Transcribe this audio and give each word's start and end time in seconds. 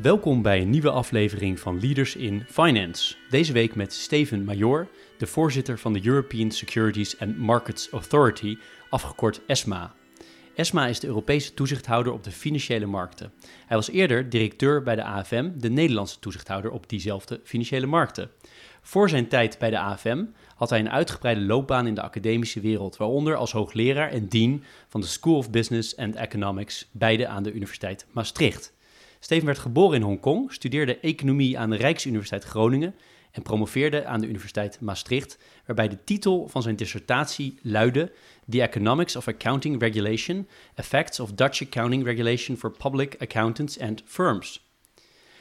Welkom 0.00 0.42
bij 0.42 0.60
een 0.60 0.70
nieuwe 0.70 0.90
aflevering 0.90 1.60
van 1.60 1.80
Leaders 1.80 2.16
in 2.16 2.44
Finance. 2.48 3.14
Deze 3.30 3.52
week 3.52 3.74
met 3.74 3.92
Steven 3.92 4.44
Major, 4.44 4.88
de 5.18 5.26
voorzitter 5.26 5.78
van 5.78 5.92
de 5.92 6.06
European 6.06 6.50
Securities 6.50 7.20
and 7.20 7.38
Markets 7.38 7.90
Authority, 7.90 8.56
afgekort 8.90 9.40
ESMA. 9.46 9.94
ESMA 10.54 10.86
is 10.86 11.00
de 11.00 11.06
Europese 11.06 11.54
toezichthouder 11.54 12.12
op 12.12 12.24
de 12.24 12.30
financiële 12.30 12.86
markten. 12.86 13.32
Hij 13.66 13.76
was 13.76 13.90
eerder 13.90 14.28
directeur 14.28 14.82
bij 14.82 14.94
de 14.94 15.04
AFM, 15.04 15.50
de 15.56 15.70
Nederlandse 15.70 16.18
toezichthouder 16.18 16.70
op 16.70 16.88
diezelfde 16.88 17.40
financiële 17.44 17.86
markten. 17.86 18.30
Voor 18.82 19.08
zijn 19.08 19.28
tijd 19.28 19.58
bij 19.58 19.70
de 19.70 19.78
AFM 19.78 20.24
had 20.54 20.70
hij 20.70 20.78
een 20.78 20.90
uitgebreide 20.90 21.40
loopbaan 21.40 21.86
in 21.86 21.94
de 21.94 22.02
academische 22.02 22.60
wereld, 22.60 22.96
waaronder 22.96 23.36
als 23.36 23.52
hoogleraar 23.52 24.10
en 24.10 24.28
dean 24.28 24.64
van 24.88 25.00
de 25.00 25.06
School 25.06 25.36
of 25.36 25.50
Business 25.50 25.96
and 25.96 26.14
Economics, 26.14 26.88
beide 26.92 27.26
aan 27.26 27.42
de 27.42 27.52
Universiteit 27.52 28.06
Maastricht. 28.12 28.72
Steven 29.24 29.46
werd 29.46 29.58
geboren 29.58 29.96
in 29.96 30.02
Hongkong, 30.02 30.52
studeerde 30.52 30.98
economie 30.98 31.58
aan 31.58 31.70
de 31.70 31.76
Rijksuniversiteit 31.76 32.44
Groningen 32.44 32.94
en 33.30 33.42
promoveerde 33.42 34.04
aan 34.04 34.20
de 34.20 34.26
Universiteit 34.26 34.80
Maastricht, 34.80 35.38
waarbij 35.66 35.88
de 35.88 36.04
titel 36.04 36.48
van 36.48 36.62
zijn 36.62 36.76
dissertatie 36.76 37.58
luidde 37.62 38.12
The 38.50 38.62
Economics 38.62 39.16
of 39.16 39.28
Accounting 39.28 39.80
Regulation, 39.80 40.48
Effects 40.74 41.20
of 41.20 41.32
Dutch 41.32 41.62
Accounting 41.62 42.04
Regulation 42.04 42.56
for 42.56 42.70
Public 42.70 43.14
Accountants 43.18 43.78
and 43.80 44.02
Firms. 44.06 44.66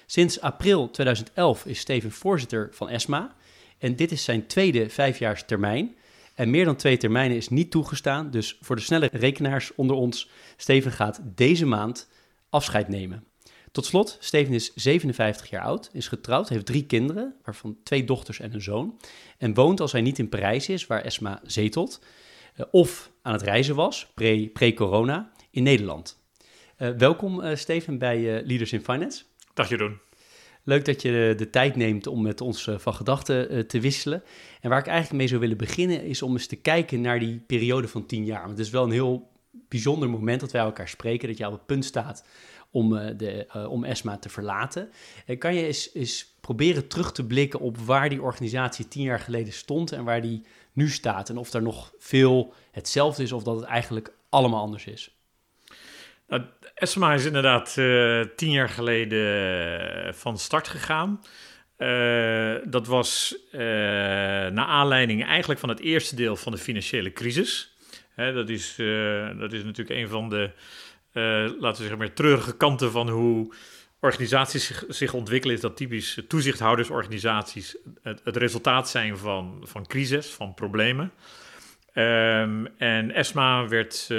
Sinds 0.05 0.41
april 0.41 0.89
2011 0.89 1.65
is 1.65 1.79
Steven 1.79 2.11
voorzitter 2.11 2.69
van 2.71 2.89
ESMA 2.89 3.35
en 3.77 3.95
dit 3.95 4.11
is 4.11 4.23
zijn 4.23 4.47
tweede 4.47 4.89
vijfjaars 4.89 5.43
termijn. 5.45 5.95
En 6.35 6.49
meer 6.49 6.65
dan 6.65 6.75
twee 6.75 6.97
termijnen 6.97 7.37
is 7.37 7.49
niet 7.49 7.71
toegestaan, 7.71 8.31
dus 8.31 8.57
voor 8.61 8.75
de 8.75 8.81
snelle 8.81 9.09
rekenaars 9.11 9.75
onder 9.75 9.95
ons, 9.95 10.29
Steven 10.57 10.91
gaat 10.91 11.21
deze 11.23 11.65
maand 11.65 12.09
afscheid 12.49 12.87
nemen. 12.87 13.29
Tot 13.71 13.85
slot, 13.85 14.17
Steven 14.19 14.53
is 14.53 14.73
57 14.75 15.49
jaar 15.49 15.63
oud, 15.63 15.89
is 15.93 16.07
getrouwd, 16.07 16.49
heeft 16.49 16.65
drie 16.65 16.85
kinderen, 16.85 17.35
waarvan 17.43 17.77
twee 17.83 18.03
dochters 18.03 18.39
en 18.39 18.53
een 18.53 18.61
zoon. 18.61 18.99
En 19.37 19.53
woont 19.53 19.79
als 19.79 19.91
hij 19.91 20.01
niet 20.01 20.19
in 20.19 20.29
Parijs 20.29 20.69
is, 20.69 20.87
waar 20.87 21.01
Esma 21.01 21.41
zetelt, 21.43 22.01
uh, 22.57 22.65
of 22.71 23.11
aan 23.21 23.33
het 23.33 23.41
reizen 23.41 23.75
was, 23.75 24.11
pre-corona, 24.53 25.31
in 25.51 25.63
Nederland. 25.63 26.19
Uh, 26.77 26.89
welkom 26.89 27.41
uh, 27.41 27.55
Steven 27.55 27.97
bij 27.97 28.43
Leaders 28.45 28.73
in 28.73 28.81
Finance. 28.83 29.23
Dag 29.53 29.69
Jeroen. 29.69 29.99
Leuk 30.63 30.85
dat 30.85 31.01
je 31.01 31.33
de 31.37 31.49
tijd 31.49 31.75
neemt 31.75 32.07
om 32.07 32.21
met 32.21 32.41
ons 32.41 32.69
van 32.77 32.93
gedachten 32.93 33.67
te 33.67 33.79
wisselen. 33.79 34.23
En 34.61 34.69
waar 34.69 34.79
ik 34.79 34.87
eigenlijk 34.87 35.17
mee 35.17 35.27
zou 35.27 35.39
willen 35.39 35.57
beginnen 35.57 36.03
is 36.03 36.21
om 36.21 36.31
eens 36.31 36.47
te 36.47 36.55
kijken 36.55 37.01
naar 37.01 37.19
die 37.19 37.43
periode 37.47 37.87
van 37.87 38.05
tien 38.05 38.25
jaar. 38.25 38.39
Want 38.39 38.57
het 38.57 38.65
is 38.65 38.71
wel 38.71 38.83
een 38.83 38.91
heel 38.91 39.30
bijzonder 39.51 40.09
moment 40.09 40.39
dat 40.39 40.51
wij 40.51 40.61
elkaar 40.61 40.89
spreken, 40.89 41.27
dat 41.27 41.37
je 41.37 41.45
op 41.45 41.51
het 41.51 41.65
punt 41.65 41.85
staat 41.85 42.23
om, 42.71 42.93
uh, 42.93 43.07
de, 43.17 43.47
uh, 43.55 43.71
om 43.71 43.83
ESMA 43.83 44.17
te 44.17 44.29
verlaten. 44.29 44.91
Uh, 45.25 45.39
kan 45.39 45.55
je 45.55 45.65
eens, 45.65 45.93
eens 45.93 46.33
proberen 46.41 46.87
terug 46.87 47.11
te 47.11 47.25
blikken 47.25 47.59
op 47.59 47.77
waar 47.77 48.09
die 48.09 48.21
organisatie 48.21 48.87
tien 48.87 49.03
jaar 49.03 49.19
geleden 49.19 49.53
stond 49.53 49.91
en 49.91 50.03
waar 50.03 50.21
die 50.21 50.45
nu 50.73 50.89
staat? 50.89 51.29
En 51.29 51.37
of 51.37 51.49
daar 51.49 51.61
nog 51.61 51.93
veel 51.97 52.53
hetzelfde 52.71 53.23
is 53.23 53.31
of 53.31 53.43
dat 53.43 53.55
het 53.55 53.65
eigenlijk 53.65 54.13
allemaal 54.29 54.61
anders 54.61 54.85
is? 54.85 55.15
Nou, 56.27 56.43
ESMA 56.73 57.13
is 57.13 57.25
inderdaad 57.25 57.73
tien 58.35 58.51
jaar 58.51 58.69
geleden 58.69 60.15
van 60.15 60.37
start 60.37 60.67
gegaan. 60.67 61.21
dat 62.69 62.87
was 62.87 63.35
naar 64.51 64.65
aanleiding 64.65 65.25
eigenlijk 65.25 65.59
van 65.59 65.69
het 65.69 65.79
eerste 65.79 66.15
deel 66.15 66.35
van 66.35 66.51
de 66.51 66.57
financiële 66.57 67.13
crisis. 67.13 67.70
Hè, 68.13 68.33
dat, 68.33 68.49
is, 68.49 68.75
dat 69.39 69.53
is 69.53 69.63
natuurlijk 69.63 69.99
een 69.99 70.07
van 70.07 70.29
de 70.29 70.51
uh, 71.13 71.23
laten 71.59 71.59
we 71.59 71.75
zeggen, 71.75 71.97
meer 71.97 72.13
treurige 72.13 72.57
kanten 72.57 72.91
van 72.91 73.09
hoe 73.09 73.53
organisaties 73.99 74.85
zich, 74.87 75.13
ontwikkelen, 75.13 75.55
is 75.55 75.61
dat 75.61 75.77
typisch 75.77 76.19
toezichthoudersorganisaties 76.27 77.77
het, 78.01 78.21
het 78.23 78.37
resultaat 78.37 78.89
zijn 78.89 79.17
van, 79.17 79.61
van 79.63 79.87
crisis, 79.87 80.27
van 80.27 80.53
problemen. 80.53 81.11
Um, 81.93 82.67
en 82.77 83.11
ESMA 83.11 83.67
werd, 83.67 84.07
uh, 84.11 84.17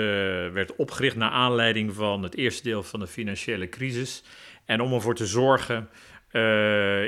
werd 0.53 0.77
opgericht 0.77 1.17
naar 1.17 1.31
aanleiding 1.31 1.95
van 1.95 2.23
het 2.23 2.37
eerste 2.37 2.63
deel 2.63 2.83
van 2.83 3.01
de 3.01 3.07
financiële 3.07 3.69
crisis. 3.69 4.23
En 4.65 4.81
om 4.81 4.93
ervoor 4.93 5.15
te 5.15 5.27
zorgen 5.27 5.89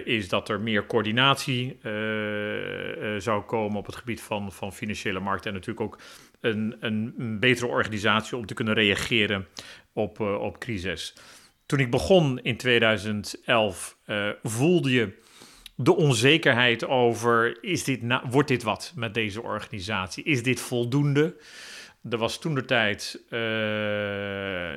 is 0.04 0.28
dat 0.28 0.48
er 0.48 0.60
meer 0.60 0.86
coördinatie 0.86 1.78
zou 3.18 3.42
komen 3.42 3.78
op 3.78 3.86
het 3.86 3.96
gebied 3.96 4.20
van, 4.20 4.52
van 4.52 4.72
financiële 4.72 5.20
markten. 5.20 5.50
En 5.50 5.56
natuurlijk 5.56 5.86
ook 5.86 5.98
een, 6.44 6.76
een, 6.80 7.38
betere 7.40 7.66
organisatie 7.66 8.36
om 8.36 8.46
te 8.46 8.54
kunnen 8.54 8.74
reageren 8.74 9.46
op, 9.92 10.20
uh, 10.20 10.40
op 10.40 10.58
crisis. 10.58 11.14
Toen 11.66 11.78
ik 11.78 11.90
begon 11.90 12.40
in 12.42 12.56
2011, 12.56 13.96
uh, 14.06 14.28
voelde 14.42 14.90
je 14.90 15.22
de 15.74 15.96
onzekerheid 15.96 16.86
over: 16.86 17.58
is 17.60 17.84
dit 17.84 18.00
wordt 18.30 18.48
dit 18.48 18.62
wat 18.62 18.92
met 18.96 19.14
deze 19.14 19.42
organisatie? 19.42 20.24
Is 20.24 20.42
dit 20.42 20.60
voldoende? 20.60 21.36
Er 22.10 22.18
was 22.18 22.38
toen 22.38 22.54
de 22.54 22.64
tijd 22.64 23.24
uh, 23.30 23.40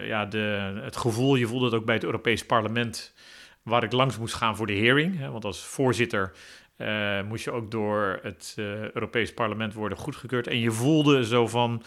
ja, 0.08 0.28
het 0.82 0.98
gevoel, 0.98 1.36
je 1.36 1.48
voelde 1.48 1.66
het 1.66 1.74
ook 1.74 1.86
bij 1.86 1.96
het 1.96 2.04
Europees 2.04 2.46
Parlement, 2.46 3.14
waar 3.64 3.84
ik 3.84 3.92
langs 3.92 4.18
moest 4.18 4.34
gaan 4.34 4.56
voor 4.56 4.68
de 4.68 4.78
hearing. 4.78 5.18
Hè, 5.18 5.30
want 5.30 5.46
als 5.46 5.66
voorzitter 5.66 6.32
uh, 6.78 7.22
moest 7.22 7.44
je 7.44 7.52
ook 7.52 7.72
door 7.72 8.20
het 8.22 8.56
uh, 8.60 8.66
Europees 8.92 9.34
Parlement 9.34 9.74
worden 9.74 9.98
goedgekeurd. 9.98 10.48
En 10.48 10.60
je 10.60 10.72
voelde 10.72 11.26
zo 11.26 11.48
van 11.48 11.84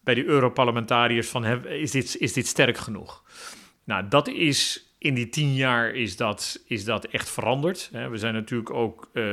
bij 0.00 0.14
de 0.14 0.24
Europarlementariërs 0.24 1.28
van 1.28 1.66
is, 1.66 1.90
dit, 1.90 2.16
is 2.18 2.32
dit 2.32 2.46
sterk 2.46 2.76
genoeg? 2.76 3.24
Nou, 3.84 4.08
dat 4.08 4.28
is 4.28 4.88
in 4.98 5.14
die 5.14 5.28
tien 5.28 5.54
jaar 5.54 5.94
is 5.94 6.16
dat, 6.16 6.62
is 6.66 6.84
dat 6.84 7.04
echt 7.04 7.30
veranderd. 7.30 7.90
We 8.10 8.16
zijn 8.16 8.34
natuurlijk 8.34 8.70
ook, 8.70 9.10
uh, 9.12 9.24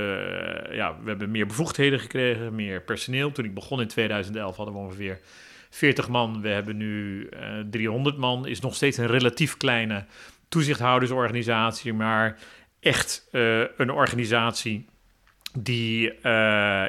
ja, 0.72 0.98
we 1.04 1.10
hebben 1.10 1.32
meer 1.32 1.48
bevoegdheden 1.48 2.00
gekregen, 2.00 2.56
meer 2.56 2.82
personeel. 2.82 3.32
Toen 3.32 3.46
ik 3.46 3.54
begon 3.54 3.82
in 3.82 3.88
2011 3.88 4.56
hadden 4.56 4.76
we 4.76 4.80
ongeveer 4.82 5.20
40 5.70 6.08
man. 6.08 6.42
We 6.42 6.50
hebben 6.50 6.78
nu 6.78 7.30
300 7.70 8.18
man. 8.18 8.48
Is 8.48 8.60
nog 8.60 8.76
steeds 8.76 8.98
een 8.98 9.08
relatief 9.08 9.58
kleine 9.58 10.06
toezichthoudersorganisatie, 10.50 11.94
maar 11.94 12.40
echt 12.80 13.28
een 13.78 13.92
organisatie 13.92 14.86
die 15.54 16.08
uh, 16.08 16.14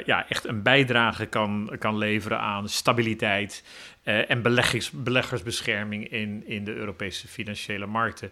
ja, 0.04 0.28
echt 0.28 0.46
een 0.46 0.62
bijdrage 0.62 1.26
kan, 1.26 1.76
kan 1.78 1.98
leveren 1.98 2.38
aan 2.38 2.68
stabiliteit 2.68 3.64
uh, 4.04 4.30
en 4.30 4.42
beleggers, 4.42 4.90
beleggersbescherming 4.90 6.08
in, 6.08 6.42
in 6.46 6.64
de 6.64 6.74
Europese 6.74 7.28
financiële 7.28 7.86
markten. 7.86 8.30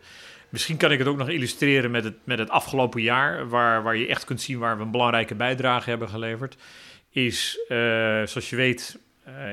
Misschien 0.49 0.77
kan 0.77 0.93
ik 0.93 0.99
het 0.99 1.09
ook 1.09 1.17
nog 1.17 1.29
illustreren 1.29 1.91
met 1.91 2.05
het, 2.05 2.17
met 2.25 2.39
het 2.39 2.51
afgelopen 2.51 3.03
jaar, 3.03 3.49
waar, 3.49 3.83
waar 3.83 3.97
je 3.97 4.07
echt 4.07 4.25
kunt 4.25 4.41
zien 4.41 4.59
waar 4.59 4.77
we 4.77 4.83
een 4.83 4.91
belangrijke 4.91 5.35
bijdrage 5.35 5.91
hebben 5.91 6.09
geleverd. 6.09 6.57
Is, 7.11 7.59
uh, 7.63 7.77
zoals 8.25 8.51
je 8.51 8.57
weet, 8.57 8.99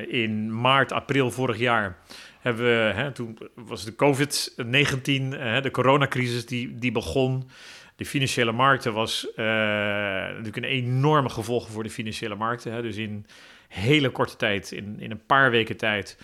in 0.07 0.61
maart, 0.61 0.91
april 0.91 1.31
vorig 1.31 1.57
jaar 1.57 1.97
hebben 2.39 2.65
we, 2.65 2.93
hè, 2.93 3.11
toen 3.11 3.37
was 3.55 3.85
de 3.85 3.91
COVID-19, 3.91 5.61
de 5.61 5.69
coronacrisis, 5.71 6.45
die, 6.45 6.77
die 6.77 6.91
begon 6.91 7.49
de 7.97 8.05
financiële 8.05 8.51
markten 8.51 8.93
was 8.93 9.27
uh, 9.29 9.35
natuurlijk 9.35 10.57
een 10.57 10.63
enorme 10.63 11.29
gevolg 11.29 11.69
voor 11.69 11.83
de 11.83 11.89
financiële 11.89 12.35
markten. 12.35 12.71
Hè. 12.71 12.81
Dus 12.81 12.95
in 12.95 13.25
hele 13.67 14.09
korte 14.09 14.35
tijd, 14.35 14.71
in, 14.71 14.99
in 14.99 15.11
een 15.11 15.25
paar 15.25 15.51
weken 15.51 15.77
tijd, 15.77 16.17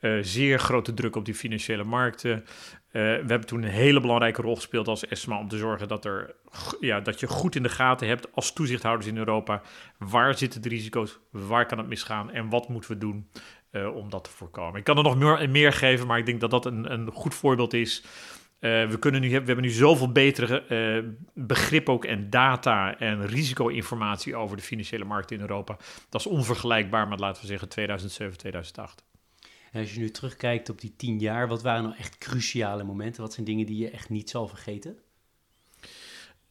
uh, 0.00 0.18
zeer 0.22 0.58
grote 0.58 0.94
druk 0.94 1.16
op 1.16 1.24
die 1.24 1.34
financiële 1.34 1.84
markten. 1.84 2.32
Uh, 2.36 2.44
we 2.92 3.24
hebben 3.26 3.46
toen 3.46 3.62
een 3.62 3.68
hele 3.68 4.00
belangrijke 4.00 4.42
rol 4.42 4.54
gespeeld 4.54 4.88
als 4.88 5.06
ESMA 5.06 5.38
om 5.38 5.48
te 5.48 5.56
zorgen 5.56 5.88
dat, 5.88 6.04
er, 6.04 6.34
ja, 6.80 7.00
dat 7.00 7.20
je 7.20 7.26
goed 7.26 7.56
in 7.56 7.62
de 7.62 7.68
gaten 7.68 8.08
hebt 8.08 8.34
als 8.34 8.52
toezichthouders 8.52 9.06
in 9.06 9.16
Europa. 9.16 9.62
Waar 9.98 10.38
zitten 10.38 10.62
de 10.62 10.68
risico's? 10.68 11.18
Waar 11.30 11.66
kan 11.66 11.78
het 11.78 11.86
misgaan? 11.86 12.32
En 12.32 12.48
wat 12.48 12.68
moeten 12.68 12.90
we 12.90 12.98
doen 12.98 13.28
om 13.94 14.10
dat 14.10 14.24
te 14.24 14.30
voorkomen? 14.30 14.78
Ik 14.78 14.84
kan 14.84 14.96
er 14.96 15.02
nog 15.02 15.16
meer, 15.16 15.50
meer 15.50 15.72
geven, 15.72 16.06
maar 16.06 16.18
ik 16.18 16.26
denk 16.26 16.40
dat 16.40 16.50
dat 16.50 16.66
een, 16.66 16.92
een 16.92 17.10
goed 17.10 17.34
voorbeeld 17.34 17.72
is 17.72 18.04
uh, 18.64 18.88
we, 18.90 18.98
kunnen 18.98 19.20
nu, 19.20 19.28
we 19.28 19.34
hebben 19.34 19.60
nu 19.60 19.70
zoveel 19.70 20.12
betere 20.12 20.64
uh, 20.68 21.10
begrip 21.34 21.88
ook 21.88 22.04
en 22.04 22.30
data 22.30 22.98
en 22.98 23.26
risico-informatie 23.26 24.36
over 24.36 24.56
de 24.56 24.62
financiële 24.62 25.04
markt 25.04 25.30
in 25.30 25.40
Europa. 25.40 25.76
Dat 26.08 26.20
is 26.20 26.26
onvergelijkbaar 26.26 27.08
met, 27.08 27.20
laten 27.20 27.42
we 27.42 27.48
zeggen, 27.48 27.68
2007, 27.68 28.38
2008. 28.38 29.04
En 29.72 29.80
als 29.80 29.94
je 29.94 30.00
nu 30.00 30.10
terugkijkt 30.10 30.70
op 30.70 30.80
die 30.80 30.94
tien 30.96 31.18
jaar, 31.18 31.48
wat 31.48 31.62
waren 31.62 31.82
nou 31.82 31.94
echt 31.96 32.18
cruciale 32.18 32.84
momenten? 32.84 33.22
Wat 33.22 33.32
zijn 33.32 33.46
dingen 33.46 33.66
die 33.66 33.78
je 33.78 33.90
echt 33.90 34.08
niet 34.08 34.30
zal 34.30 34.48
vergeten? 34.48 34.98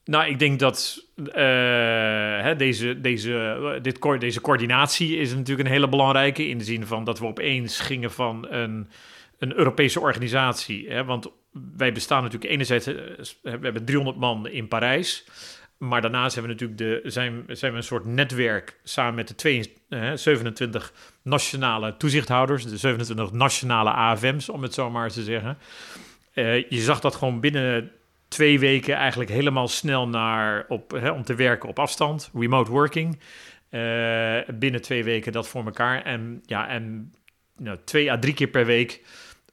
Nou, 0.05 0.29
ik 0.29 0.39
denk 0.39 0.59
dat 0.59 1.07
uh, 1.15 1.33
hè, 2.41 2.55
deze, 2.55 3.01
deze, 3.01 3.79
dit, 3.81 4.01
deze 4.19 4.41
coördinatie 4.41 5.17
is 5.17 5.33
natuurlijk 5.33 5.67
een 5.67 5.73
hele 5.73 5.89
belangrijke 5.89 6.47
in 6.47 6.57
de 6.57 6.63
zin 6.63 6.85
van 6.85 7.03
dat 7.03 7.19
we 7.19 7.25
opeens 7.25 7.79
gingen 7.79 8.11
van 8.11 8.47
een, 8.49 8.89
een 9.37 9.57
Europese 9.57 9.99
organisatie. 9.99 10.89
Hè, 10.89 11.05
want 11.05 11.27
wij 11.77 11.91
bestaan 11.91 12.23
natuurlijk 12.23 12.51
enerzijds, 12.51 12.87
uh, 12.87 12.95
we 13.41 13.49
hebben 13.49 13.85
300 13.85 14.17
man 14.17 14.47
in 14.47 14.67
Parijs. 14.67 15.25
Maar 15.77 16.01
daarnaast 16.01 16.35
hebben 16.35 16.57
we 16.57 16.63
natuurlijk 16.63 17.03
de, 17.03 17.09
zijn, 17.09 17.43
zijn 17.47 17.71
we 17.71 17.77
een 17.77 17.83
soort 17.83 18.05
netwerk 18.05 18.79
samen 18.83 19.15
met 19.15 19.27
de 19.27 19.35
twee, 19.35 19.73
uh, 19.89 20.11
27 20.13 20.93
nationale 21.21 21.97
toezichthouders, 21.97 22.65
de 22.65 22.77
27 22.77 23.31
nationale 23.31 23.89
AFM's, 23.89 24.49
om 24.49 24.61
het 24.61 24.73
zo 24.73 24.89
maar 24.89 25.09
te 25.09 25.23
zeggen. 25.23 25.57
je 26.69 26.81
zag 26.81 26.99
dat 26.99 27.15
gewoon 27.15 27.39
binnen 27.39 27.91
twee 28.33 28.59
weken 28.59 28.95
eigenlijk 28.95 29.29
helemaal 29.29 29.67
snel 29.67 30.07
naar 30.07 30.65
op, 30.67 30.91
hè, 30.91 31.09
om 31.09 31.23
te 31.23 31.35
werken 31.35 31.69
op 31.69 31.79
afstand, 31.79 32.29
remote 32.33 32.71
working. 32.71 33.19
Uh, 33.69 34.37
binnen 34.59 34.81
twee 34.81 35.03
weken 35.03 35.31
dat 35.31 35.47
voor 35.47 35.65
elkaar. 35.65 36.01
En 36.01 36.41
ja, 36.45 36.67
en 36.67 37.13
nou, 37.57 37.77
twee 37.85 38.11
à 38.11 38.19
drie 38.19 38.33
keer 38.33 38.47
per 38.47 38.65
week 38.65 39.01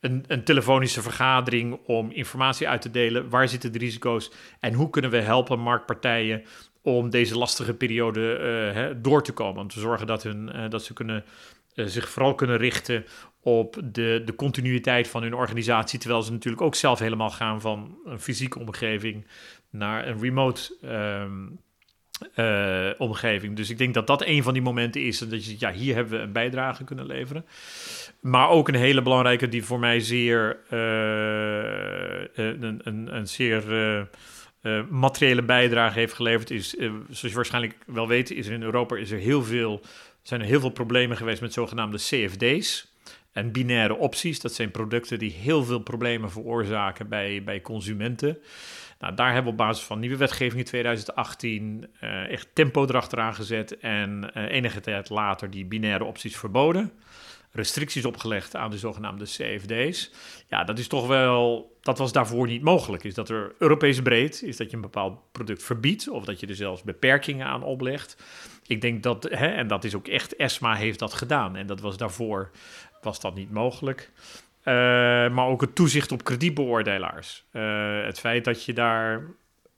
een, 0.00 0.24
een, 0.26 0.44
telefonische 0.44 1.02
vergadering 1.02 1.78
om 1.86 2.10
informatie 2.10 2.68
uit 2.68 2.82
te 2.82 2.90
delen. 2.90 3.28
Waar 3.28 3.48
zitten 3.48 3.72
de 3.72 3.78
risico's 3.78 4.30
en 4.60 4.72
hoe 4.72 4.90
kunnen 4.90 5.10
we 5.10 5.20
helpen 5.20 5.58
marktpartijen 5.58 6.42
om 6.82 7.10
deze 7.10 7.38
lastige 7.38 7.74
periode 7.74 8.38
uh, 8.38 8.74
hè, 8.74 9.00
door 9.00 9.22
te 9.22 9.32
komen? 9.32 9.62
Om 9.62 9.68
te 9.68 9.80
zorgen 9.80 10.06
dat, 10.06 10.22
hun, 10.22 10.50
uh, 10.54 10.68
dat 10.68 10.84
ze 10.84 10.92
kunnen, 10.92 11.24
zich 11.74 12.08
vooral 12.08 12.34
kunnen 12.34 12.56
richten 12.56 13.04
op 13.42 13.80
de, 13.84 14.22
de 14.24 14.34
continuïteit 14.34 15.08
van 15.08 15.22
hun 15.22 15.34
organisatie. 15.34 15.98
Terwijl 15.98 16.22
ze 16.22 16.32
natuurlijk 16.32 16.62
ook 16.62 16.74
zelf 16.74 16.98
helemaal 16.98 17.30
gaan 17.30 17.60
van 17.60 17.98
een 18.04 18.20
fysieke 18.20 18.58
omgeving 18.58 19.26
naar 19.70 20.08
een 20.08 20.20
remote 20.20 20.76
ehm, 20.82 21.46
eh, 22.34 22.88
omgeving. 22.98 23.56
Dus 23.56 23.70
ik 23.70 23.78
denk 23.78 23.94
dat 23.94 24.06
dat 24.06 24.26
een 24.26 24.42
van 24.42 24.52
die 24.52 24.62
momenten 24.62 25.02
is. 25.02 25.18
Dat 25.18 25.44
je 25.44 25.56
ja, 25.58 25.72
hier 25.72 25.94
hebben 25.94 26.18
we 26.18 26.24
een 26.24 26.32
bijdrage 26.32 26.84
kunnen 26.84 27.06
leveren. 27.06 27.44
Maar 28.20 28.48
ook 28.48 28.68
een 28.68 28.74
hele 28.74 29.02
belangrijke 29.02 29.48
die 29.48 29.64
voor 29.64 29.78
mij 29.78 30.00
zeer 30.00 30.58
uh, 30.70 30.78
een, 32.34 32.80
een, 32.84 33.16
een 33.16 33.28
zeer 33.28 33.62
materiële 34.88 35.42
bijdrage 35.42 35.98
heeft 35.98 36.12
geleverd. 36.12 36.50
Is, 36.50 36.70
zoals 36.70 37.20
je 37.20 37.32
waarschijnlijk 37.32 37.76
wel 37.86 38.08
weet, 38.08 38.30
is 38.30 38.46
er 38.46 38.52
in 38.52 38.62
Europa 38.62 38.96
is 38.96 39.10
er 39.10 39.18
heel 39.18 39.42
veel, 39.42 39.80
zijn 40.22 40.40
er 40.40 40.46
heel 40.46 40.60
veel 40.60 40.70
problemen 40.70 41.16
geweest 41.16 41.40
met 41.40 41.52
zogenaamde 41.52 41.98
CFD's. 41.98 42.90
En 43.32 43.52
binaire 43.52 43.96
opties, 43.96 44.40
dat 44.40 44.54
zijn 44.54 44.70
producten 44.70 45.18
die 45.18 45.30
heel 45.32 45.64
veel 45.64 45.78
problemen 45.78 46.30
veroorzaken 46.30 47.08
bij, 47.08 47.42
bij 47.44 47.60
consumenten. 47.60 48.38
Nou, 49.00 49.14
daar 49.14 49.26
hebben 49.26 49.44
we 49.44 49.50
op 49.50 49.66
basis 49.66 49.84
van 49.84 49.98
nieuwe 49.98 50.16
wetgeving 50.16 50.58
in 50.58 50.64
2018 50.64 51.86
uh, 52.00 52.22
eh, 52.22 52.30
echt 52.30 52.48
tempo 52.52 52.84
erachteraan 52.84 53.34
gezet 53.34 53.78
en 53.78 54.30
uh, 54.36 54.50
enige 54.50 54.80
tijd 54.80 55.08
later 55.08 55.50
die 55.50 55.64
binaire 55.64 56.04
opties 56.04 56.36
verboden. 56.36 56.92
Restricties 57.52 58.04
opgelegd 58.04 58.56
aan 58.56 58.70
de 58.70 58.78
zogenaamde 58.78 59.24
CFD's. 59.24 60.10
Ja, 60.48 60.64
dat 60.64 60.78
is 60.78 60.88
toch 60.88 61.06
wel, 61.06 61.72
dat 61.80 61.98
was 61.98 62.12
daarvoor 62.12 62.46
niet 62.46 62.62
mogelijk. 62.62 63.04
Is 63.04 63.14
dat 63.14 63.28
er 63.28 63.54
Europees 63.58 64.02
breed, 64.02 64.42
is 64.42 64.56
dat 64.56 64.70
je 64.70 64.76
een 64.76 64.82
bepaald 64.82 65.32
product 65.32 65.62
verbiedt 65.62 66.08
of 66.08 66.24
dat 66.24 66.40
je 66.40 66.46
er 66.46 66.54
zelfs 66.54 66.82
beperkingen 66.82 67.46
aan 67.46 67.62
oplegt. 67.62 68.16
Ik 68.66 68.80
denk 68.80 69.02
dat, 69.02 69.22
hè, 69.22 69.46
en 69.46 69.66
dat 69.66 69.84
is 69.84 69.94
ook 69.94 70.08
echt, 70.08 70.36
ESMA 70.36 70.74
heeft 70.74 70.98
dat 70.98 71.14
gedaan. 71.14 71.56
En 71.56 71.66
dat 71.66 71.80
was 71.80 71.96
daarvoor 71.96 72.50
was 73.02 73.20
dat 73.20 73.34
niet 73.34 73.50
mogelijk. 73.50 74.10
Uh, 74.64 74.74
maar 75.30 75.46
ook 75.46 75.60
het 75.60 75.74
toezicht 75.74 76.12
op 76.12 76.24
kredietbeoordelaars. 76.24 77.44
Uh, 77.52 78.04
het 78.04 78.20
feit 78.20 78.44
dat 78.44 78.64
je 78.64 78.72
daar 78.72 79.22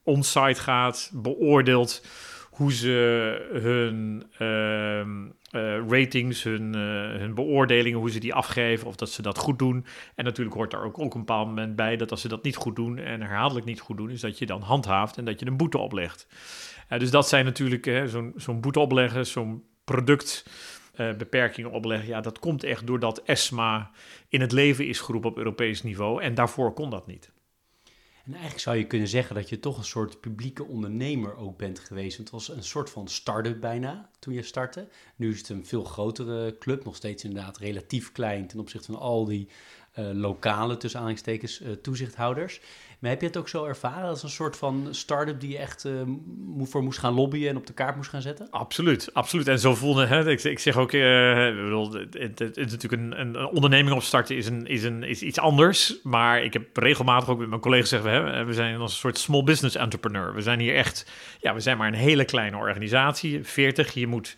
on-site 0.02 0.60
gaat, 0.60 1.10
beoordeelt 1.14 2.06
hoe 2.50 2.72
ze 2.72 3.48
hun 3.52 4.26
uh, 4.38 5.88
ratings, 5.88 6.42
hun, 6.42 6.74
hun 7.18 7.34
beoordelingen, 7.34 7.98
hoe 7.98 8.10
ze 8.10 8.18
die 8.18 8.34
afgeven, 8.34 8.86
of 8.86 8.96
dat 8.96 9.10
ze 9.10 9.22
dat 9.22 9.38
goed 9.38 9.58
doen. 9.58 9.86
En 10.14 10.24
natuurlijk 10.24 10.56
hoort 10.56 10.70
daar 10.70 10.84
ook, 10.84 10.98
ook 10.98 11.14
een 11.14 11.20
bepaald 11.20 11.46
moment 11.46 11.76
bij 11.76 11.96
dat 11.96 12.10
als 12.10 12.20
ze 12.20 12.28
dat 12.28 12.42
niet 12.42 12.56
goed 12.56 12.76
doen 12.76 12.98
en 12.98 13.20
herhaaldelijk 13.20 13.66
niet 13.66 13.80
goed 13.80 13.96
doen, 13.96 14.10
is 14.10 14.20
dat 14.20 14.38
je 14.38 14.46
dan 14.46 14.62
handhaaft 14.62 15.16
en 15.16 15.24
dat 15.24 15.40
je 15.40 15.46
een 15.46 15.56
boete 15.56 15.78
oplegt. 15.78 16.26
dus 16.88 17.10
dat 17.10 17.28
zijn 17.28 17.44
natuurlijk 17.44 18.08
zo'n 18.36 18.60
boete 18.60 18.80
opleggen, 18.80 19.26
zo'n 19.26 19.62
product 19.84 20.46
beperkingen 20.96 21.70
opleggen. 21.70 22.08
Ja, 22.08 22.20
dat 22.20 22.38
komt 22.38 22.64
echt 22.64 22.86
doordat 22.86 23.22
ESMA 23.24 23.90
in 24.32 24.40
het 24.40 24.52
leven 24.52 24.86
is 24.86 25.00
geroepen 25.00 25.30
op 25.30 25.36
Europees 25.36 25.82
niveau. 25.82 26.22
En 26.22 26.34
daarvoor 26.34 26.72
kon 26.72 26.90
dat 26.90 27.06
niet. 27.06 27.30
En 28.24 28.32
eigenlijk 28.32 28.62
zou 28.62 28.76
je 28.76 28.86
kunnen 28.86 29.08
zeggen 29.08 29.34
dat 29.34 29.48
je 29.48 29.58
toch 29.58 29.78
een 29.78 29.84
soort 29.84 30.20
publieke 30.20 30.64
ondernemer 30.64 31.36
ook 31.36 31.56
bent 31.56 31.78
geweest. 31.78 32.18
Het 32.18 32.30
was 32.30 32.48
een 32.48 32.62
soort 32.62 32.90
van 32.90 33.08
start-up 33.08 33.60
bijna 33.60 34.10
toen 34.18 34.34
je 34.34 34.42
startte. 34.42 34.88
Nu 35.16 35.30
is 35.30 35.38
het 35.38 35.48
een 35.48 35.66
veel 35.66 35.84
grotere 35.84 36.56
club, 36.58 36.84
nog 36.84 36.96
steeds 36.96 37.24
inderdaad 37.24 37.58
relatief 37.58 38.12
klein 38.12 38.46
ten 38.46 38.58
opzichte 38.58 38.92
van 38.92 39.00
al 39.00 39.24
die 39.24 39.48
uh, 39.98 40.10
lokale, 40.12 40.76
tussen 40.76 40.98
aanhalingstekens, 40.98 41.60
uh, 41.60 41.72
toezichthouders. 41.72 42.60
Maar 43.02 43.10
heb 43.10 43.20
je 43.20 43.26
het 43.26 43.36
ook 43.36 43.48
zo 43.48 43.64
ervaren 43.64 44.08
als 44.08 44.22
een 44.22 44.28
soort 44.28 44.56
van 44.56 44.88
start-up 44.90 45.40
die 45.40 45.50
je 45.50 45.58
echt 45.58 45.84
uh, 45.84 46.02
voor 46.62 46.82
moest 46.82 46.98
gaan 46.98 47.12
lobbyen 47.12 47.48
en 47.48 47.56
op 47.56 47.66
de 47.66 47.72
kaart 47.72 47.96
moest 47.96 48.10
gaan 48.10 48.22
zetten? 48.22 48.50
Absoluut, 48.50 49.14
absoluut. 49.14 49.48
En 49.48 49.58
zo 49.58 49.74
voelde 49.74 50.06
hè, 50.06 50.30
ik, 50.30 50.58
zeg 50.58 50.76
ook, 50.76 50.92
uh, 50.92 51.46
het, 51.92 52.14
het, 52.14 52.38
het, 52.38 52.56
is 52.56 52.70
natuurlijk 52.70 53.02
een, 53.02 53.20
een, 53.20 53.46
onderneming 53.46 53.96
opstarten 53.96 54.36
is, 54.36 54.46
een, 54.46 54.66
is, 54.66 54.82
een, 54.82 55.02
is 55.02 55.22
iets 55.22 55.38
anders. 55.38 55.96
Maar 56.02 56.42
ik 56.42 56.52
heb 56.52 56.76
regelmatig 56.76 57.28
ook 57.28 57.38
met 57.38 57.48
mijn 57.48 57.60
collega's 57.60 57.88
gezegd, 57.88 58.24
we, 58.24 58.44
we 58.44 58.52
zijn 58.52 58.76
als 58.76 58.92
een 58.92 58.98
soort 58.98 59.18
small 59.18 59.44
business 59.44 59.76
entrepreneur. 59.76 60.34
We 60.34 60.42
zijn 60.42 60.60
hier 60.60 60.74
echt, 60.74 61.10
ja, 61.40 61.54
we 61.54 61.60
zijn 61.60 61.76
maar 61.76 61.88
een 61.88 61.94
hele 61.94 62.24
kleine 62.24 62.56
organisatie, 62.56 63.44
40. 63.44 63.94
Je 63.94 64.06
moet 64.06 64.36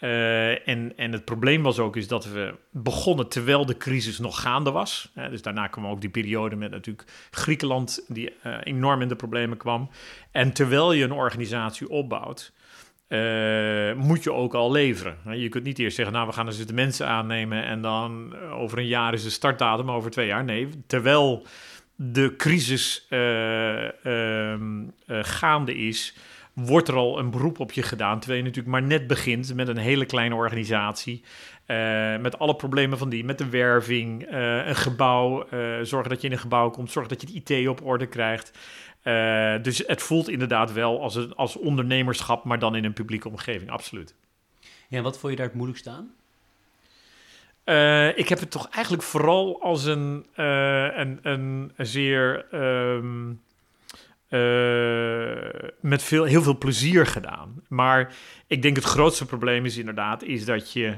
uh, 0.00 0.68
en, 0.68 0.92
en 0.96 1.12
het 1.12 1.24
probleem 1.24 1.62
was 1.62 1.78
ook 1.78 1.96
is 1.96 2.08
dat 2.08 2.24
we 2.24 2.54
begonnen 2.70 3.28
terwijl 3.28 3.66
de 3.66 3.76
crisis 3.76 4.18
nog 4.18 4.40
gaande 4.40 4.70
was. 4.70 5.12
dus 5.30 5.42
daarna 5.42 5.66
kwam 5.66 5.86
ook 5.86 6.00
die 6.00 6.10
periode 6.10 6.56
met 6.56 6.70
natuurlijk 6.70 7.08
Griekenland 7.30 8.04
die 8.08 8.32
uh, 8.46 8.56
enorm 8.62 9.02
in 9.02 9.08
de 9.08 9.16
problemen 9.16 9.56
kwam. 9.56 9.90
En 10.30 10.52
terwijl 10.52 10.92
je 10.92 11.04
een 11.04 11.12
organisatie 11.12 11.88
opbouwt, 11.88 12.52
uh, 13.08 13.94
moet 13.94 14.22
je 14.22 14.32
ook 14.32 14.54
al 14.54 14.70
leveren. 14.70 15.38
Je 15.40 15.48
kunt 15.48 15.64
niet 15.64 15.78
eerst 15.78 15.96
zeggen, 15.96 16.14
nou 16.14 16.26
we 16.26 16.32
gaan 16.32 16.46
dus 16.46 16.66
de 16.66 16.72
mensen 16.72 17.06
aannemen 17.06 17.64
en 17.64 17.82
dan 17.82 18.36
over 18.50 18.78
een 18.78 18.86
jaar 18.86 19.12
is 19.12 19.22
de 19.22 19.30
startdatum, 19.30 19.90
over 19.90 20.10
twee 20.10 20.26
jaar. 20.26 20.44
Nee, 20.44 20.68
terwijl 20.86 21.46
de 21.94 22.34
crisis 22.36 23.06
ehm, 23.08 24.82
gaande 25.06 25.74
is 25.76 26.14
wordt 26.66 26.88
er 26.88 26.94
al 26.94 27.18
een 27.18 27.30
beroep 27.30 27.60
op 27.60 27.72
je 27.72 27.82
gedaan. 27.82 28.18
Terwijl 28.18 28.40
je 28.40 28.46
natuurlijk 28.46 28.74
maar 28.74 28.88
net 28.88 29.06
begint 29.06 29.54
met 29.54 29.68
een 29.68 29.76
hele 29.76 30.04
kleine 30.04 30.34
organisatie. 30.34 31.22
Uh, 31.66 32.16
met 32.16 32.38
alle 32.38 32.56
problemen 32.56 32.98
van 32.98 33.08
die, 33.08 33.24
met 33.24 33.38
de 33.38 33.48
werving, 33.48 34.32
uh, 34.32 34.66
een 34.66 34.76
gebouw, 34.76 35.46
uh, 35.54 35.78
zorgen 35.82 36.10
dat 36.10 36.20
je 36.20 36.26
in 36.26 36.32
een 36.32 36.38
gebouw 36.38 36.70
komt, 36.70 36.90
zorgen 36.90 37.16
dat 37.16 37.20
je 37.20 37.42
de 37.44 37.54
IT 37.56 37.68
op 37.68 37.86
orde 37.86 38.06
krijgt. 38.06 38.52
dus 39.62 39.82
het 39.86 40.02
voelt 40.02 40.28
inderdaad 40.28 40.72
wel 40.72 41.02
als, 41.02 41.14
een, 41.14 41.34
als 41.34 41.56
ondernemerschap, 41.56 42.44
maar 42.44 42.58
dan 42.58 42.76
in 42.76 42.84
een 42.84 42.92
publieke 42.92 43.28
omgeving, 43.28 43.70
absoluut. 43.70 44.14
Ja, 44.60 44.96
en 44.96 45.02
wat 45.02 45.18
vond 45.18 45.32
je 45.32 45.38
daar 45.38 45.46
het 45.46 45.56
moeilijkst 45.56 45.86
aan? 45.86 46.14
ik 48.16 48.28
heb 48.28 48.40
het 48.40 48.50
toch 48.50 48.68
eigenlijk 48.68 49.04
vooral 49.04 49.62
als 49.62 49.84
een, 49.84 50.26
een, 50.34 51.18
een, 51.22 51.72
een 51.76 51.86
zeer 51.86 52.54
um, 52.54 53.40
uh, 54.30 55.70
met 55.80 56.02
veel, 56.02 56.24
heel 56.24 56.42
veel 56.42 56.58
plezier 56.58 57.06
gedaan. 57.06 57.62
Maar 57.68 58.14
ik 58.46 58.62
denk 58.62 58.76
het 58.76 58.84
grootste 58.84 59.26
probleem 59.26 59.64
is 59.64 59.76
inderdaad 59.76 60.22
is 60.22 60.44
dat 60.44 60.72
je, 60.72 60.94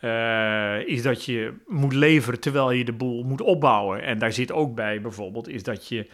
uh, 0.00 0.88
is 0.88 1.02
dat 1.02 1.24
je 1.24 1.54
moet 1.66 1.92
leveren 1.92 2.40
terwijl 2.40 2.70
je 2.70 2.84
de 2.84 2.92
boel 2.92 3.22
moet 3.22 3.40
opbouwen. 3.40 4.02
En 4.02 4.18
daar 4.18 4.32
zit 4.32 4.52
ook 4.52 4.74
bij 4.74 5.00
bijvoorbeeld 5.00 5.48
is 5.48 5.62
dat 5.62 5.88
je 5.88 6.06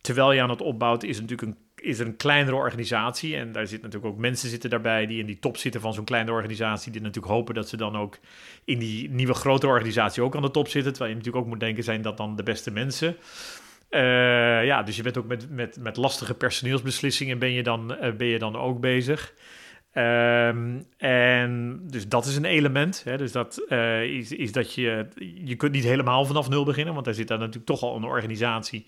terwijl 0.00 0.32
je 0.32 0.42
aan 0.42 0.50
het 0.50 0.62
opbouwen 0.62 1.08
is 1.08 1.20
natuurlijk 1.20 1.42
een 1.42 1.56
is 1.84 1.98
er 1.98 2.06
een 2.06 2.16
kleinere 2.16 2.56
organisatie 2.56 3.36
en 3.36 3.52
daar 3.52 3.66
zitten 3.66 3.88
natuurlijk 3.88 4.14
ook 4.14 4.20
mensen 4.20 4.48
zitten 4.48 4.70
daarbij 4.70 5.06
die 5.06 5.18
in 5.18 5.26
die 5.26 5.38
top 5.38 5.56
zitten 5.56 5.80
van 5.80 5.94
zo'n 5.94 6.04
kleine 6.04 6.30
organisatie 6.30 6.92
die 6.92 7.00
natuurlijk 7.00 7.32
hopen 7.32 7.54
dat 7.54 7.68
ze 7.68 7.76
dan 7.76 7.96
ook 7.96 8.18
in 8.64 8.78
die 8.78 9.10
nieuwe 9.10 9.34
grote 9.34 9.66
organisatie 9.66 10.22
ook 10.22 10.36
aan 10.36 10.42
de 10.42 10.50
top 10.50 10.68
zitten. 10.68 10.92
Terwijl 10.92 11.10
je 11.10 11.16
natuurlijk 11.16 11.44
ook 11.44 11.50
moet 11.50 11.60
denken 11.60 11.84
zijn 11.84 12.02
dat 12.02 12.16
dan 12.16 12.36
de 12.36 12.42
beste 12.42 12.70
mensen. 12.70 13.16
Uh, 13.94 14.64
ja, 14.64 14.82
dus 14.82 14.96
je 14.96 15.02
bent 15.02 15.18
ook 15.18 15.26
met, 15.26 15.50
met, 15.50 15.76
met 15.80 15.96
lastige 15.96 16.34
personeelsbeslissingen 16.34 17.38
ben 17.38 17.52
je 17.52 17.62
dan, 17.62 17.96
uh, 18.02 18.12
ben 18.12 18.26
je 18.26 18.38
dan 18.38 18.56
ook 18.56 18.80
bezig. 18.80 19.34
Um, 19.96 20.84
en 20.96 21.80
dus 21.86 22.08
dat 22.08 22.26
is 22.26 22.36
een 22.36 22.44
element. 22.44 23.02
Hè? 23.04 23.16
Dus 23.16 23.32
dat 23.32 23.64
uh, 23.68 24.02
is, 24.02 24.32
is 24.32 24.52
dat 24.52 24.74
je, 24.74 25.08
je 25.44 25.56
kunt 25.56 25.72
niet 25.72 25.84
helemaal 25.84 26.24
vanaf 26.24 26.48
nul 26.48 26.64
beginnen, 26.64 26.94
want 26.94 27.06
daar 27.06 27.14
zit 27.14 27.28
daar 27.28 27.38
natuurlijk 27.38 27.66
toch 27.66 27.82
al 27.82 27.96
een 27.96 28.04
organisatie 28.04 28.86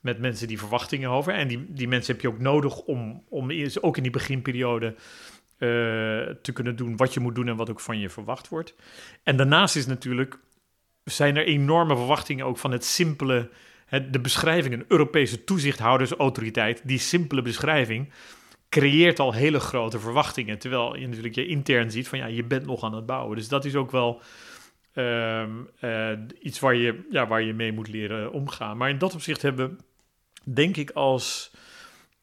met 0.00 0.18
mensen 0.18 0.48
die 0.48 0.58
verwachtingen 0.58 1.10
over. 1.10 1.32
En 1.32 1.48
die, 1.48 1.66
die 1.68 1.88
mensen 1.88 2.12
heb 2.12 2.22
je 2.22 2.28
ook 2.28 2.38
nodig 2.38 2.78
om, 2.78 3.22
om 3.28 3.50
ook 3.80 3.96
in 3.96 4.02
die 4.02 4.12
beginperiode 4.12 4.94
te 6.42 6.52
kunnen 6.52 6.76
doen 6.76 6.96
wat 6.96 7.14
je 7.14 7.20
moet 7.20 7.34
doen 7.34 7.48
en 7.48 7.56
wat 7.56 7.70
ook 7.70 7.80
van 7.80 7.98
je 7.98 8.10
verwacht 8.10 8.48
wordt. 8.48 8.74
En 9.22 9.36
daarnaast 9.36 9.76
is 9.76 9.86
natuurlijk 9.86 10.38
zijn 11.04 11.36
er 11.36 11.44
enorme 11.44 11.96
verwachtingen 11.96 12.46
ook 12.46 12.58
van 12.58 12.72
het 12.72 12.84
simpele, 12.84 13.48
de 13.90 14.20
beschrijving, 14.22 14.74
een 14.74 14.84
Europese 14.88 15.44
toezichthoudersautoriteit. 15.44 16.80
Die 16.84 16.98
simpele 16.98 17.42
beschrijving 17.42 18.12
creëert 18.68 19.18
al 19.18 19.32
hele 19.32 19.60
grote 19.60 19.98
verwachtingen. 19.98 20.58
Terwijl 20.58 20.96
je 20.96 21.06
natuurlijk 21.06 21.34
je 21.34 21.46
intern 21.46 21.90
ziet 21.90 22.08
van 22.08 22.18
ja, 22.18 22.26
je 22.26 22.44
bent 22.44 22.66
nog 22.66 22.82
aan 22.82 22.94
het 22.94 23.06
bouwen. 23.06 23.36
Dus 23.36 23.48
dat 23.48 23.64
is 23.64 23.74
ook 23.74 23.90
wel 23.90 24.20
ehm, 24.92 25.50
eh, 25.80 26.10
iets 26.40 26.60
waar 26.60 26.74
je, 26.74 27.06
ja, 27.10 27.26
waar 27.26 27.42
je 27.42 27.54
mee 27.54 27.72
moet 27.72 27.88
leren 27.88 28.32
omgaan. 28.32 28.76
Maar 28.76 28.90
in 28.90 28.98
dat 28.98 29.14
opzicht 29.14 29.42
hebben, 29.42 29.78
denk 30.44 30.76
ik, 30.76 30.90
als, 30.90 31.50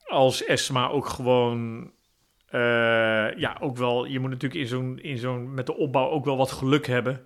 als 0.05 0.45
ESMA 0.45 0.89
ook 0.89 1.07
gewoon. 1.07 1.91
eh, 2.49 3.37
ja, 3.37 3.57
ook 3.59 3.77
wel. 3.77 4.05
Je 4.05 4.19
moet 4.19 4.29
natuurlijk 4.29 4.61
in 4.61 4.67
zo'n, 4.67 4.99
in 5.01 5.17
zo'n, 5.17 5.53
met 5.53 5.65
de 5.65 5.75
opbouw 5.75 6.09
ook 6.09 6.25
wel 6.25 6.37
wat 6.37 6.51
geluk 6.51 6.87
hebben. 6.87 7.25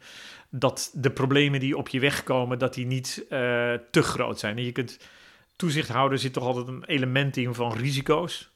Dat 0.50 0.92
de 0.94 1.12
problemen 1.12 1.60
die 1.60 1.78
op 1.78 1.90
je 1.90 2.00
weg 2.00 2.24
komen, 2.24 2.60
dat 2.60 2.74
die 2.74 2.86
niet 2.86 3.26
eh, 3.30 3.40
te 3.92 4.02
groot 4.02 4.40
zijn. 4.40 4.58
En 4.58 4.64
je 4.64 4.72
kunt. 4.72 5.00
Toezichthouder 5.56 6.20
zit 6.20 6.34
toch 6.34 6.44
altijd 6.44 6.68
een 6.68 6.84
element 6.86 7.38
in 7.38 7.54
van 7.54 7.74
risico's 7.74 8.50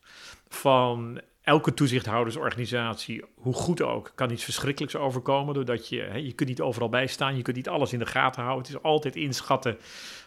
van 0.47 1.21
elke 1.41 1.73
toezichthoudersorganisatie, 1.73 3.23
hoe 3.35 3.53
goed 3.53 3.81
ook, 3.81 4.11
kan 4.15 4.31
iets 4.31 4.43
verschrikkelijks 4.43 4.95
overkomen. 4.95 5.53
Doordat 5.53 5.89
je, 5.89 6.01
hè, 6.01 6.17
je 6.17 6.33
kunt 6.33 6.49
niet 6.49 6.61
overal 6.61 6.89
bijstaan, 6.89 7.35
je 7.35 7.41
kunt 7.41 7.55
niet 7.55 7.69
alles 7.69 7.93
in 7.93 7.99
de 7.99 8.05
gaten 8.05 8.43
houden. 8.43 8.65
Het 8.65 8.75
is 8.75 8.83
altijd 8.83 9.15
inschatten 9.15 9.77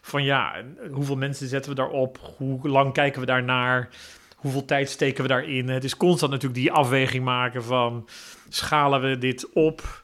van 0.01 0.25
ja, 0.25 0.65
hoeveel 0.91 1.17
mensen 1.17 1.49
zetten 1.49 1.71
we 1.71 1.77
daarop, 1.77 2.35
hoe 2.37 2.69
lang 2.69 2.93
kijken 2.93 3.21
we 3.21 3.27
daarnaar, 3.27 3.89
hoeveel 4.37 4.65
tijd 4.65 4.91
steken 4.91 5.23
we 5.23 5.29
daarin. 5.29 5.69
Het 5.69 5.85
is 5.85 5.97
constant 5.97 6.33
natuurlijk 6.33 6.61
die 6.61 6.73
afweging 6.73 7.25
maken 7.25 7.65
van 7.65 8.09
schalen 8.49 9.01
we 9.01 9.19
dit 9.19 9.53
op. 9.53 10.03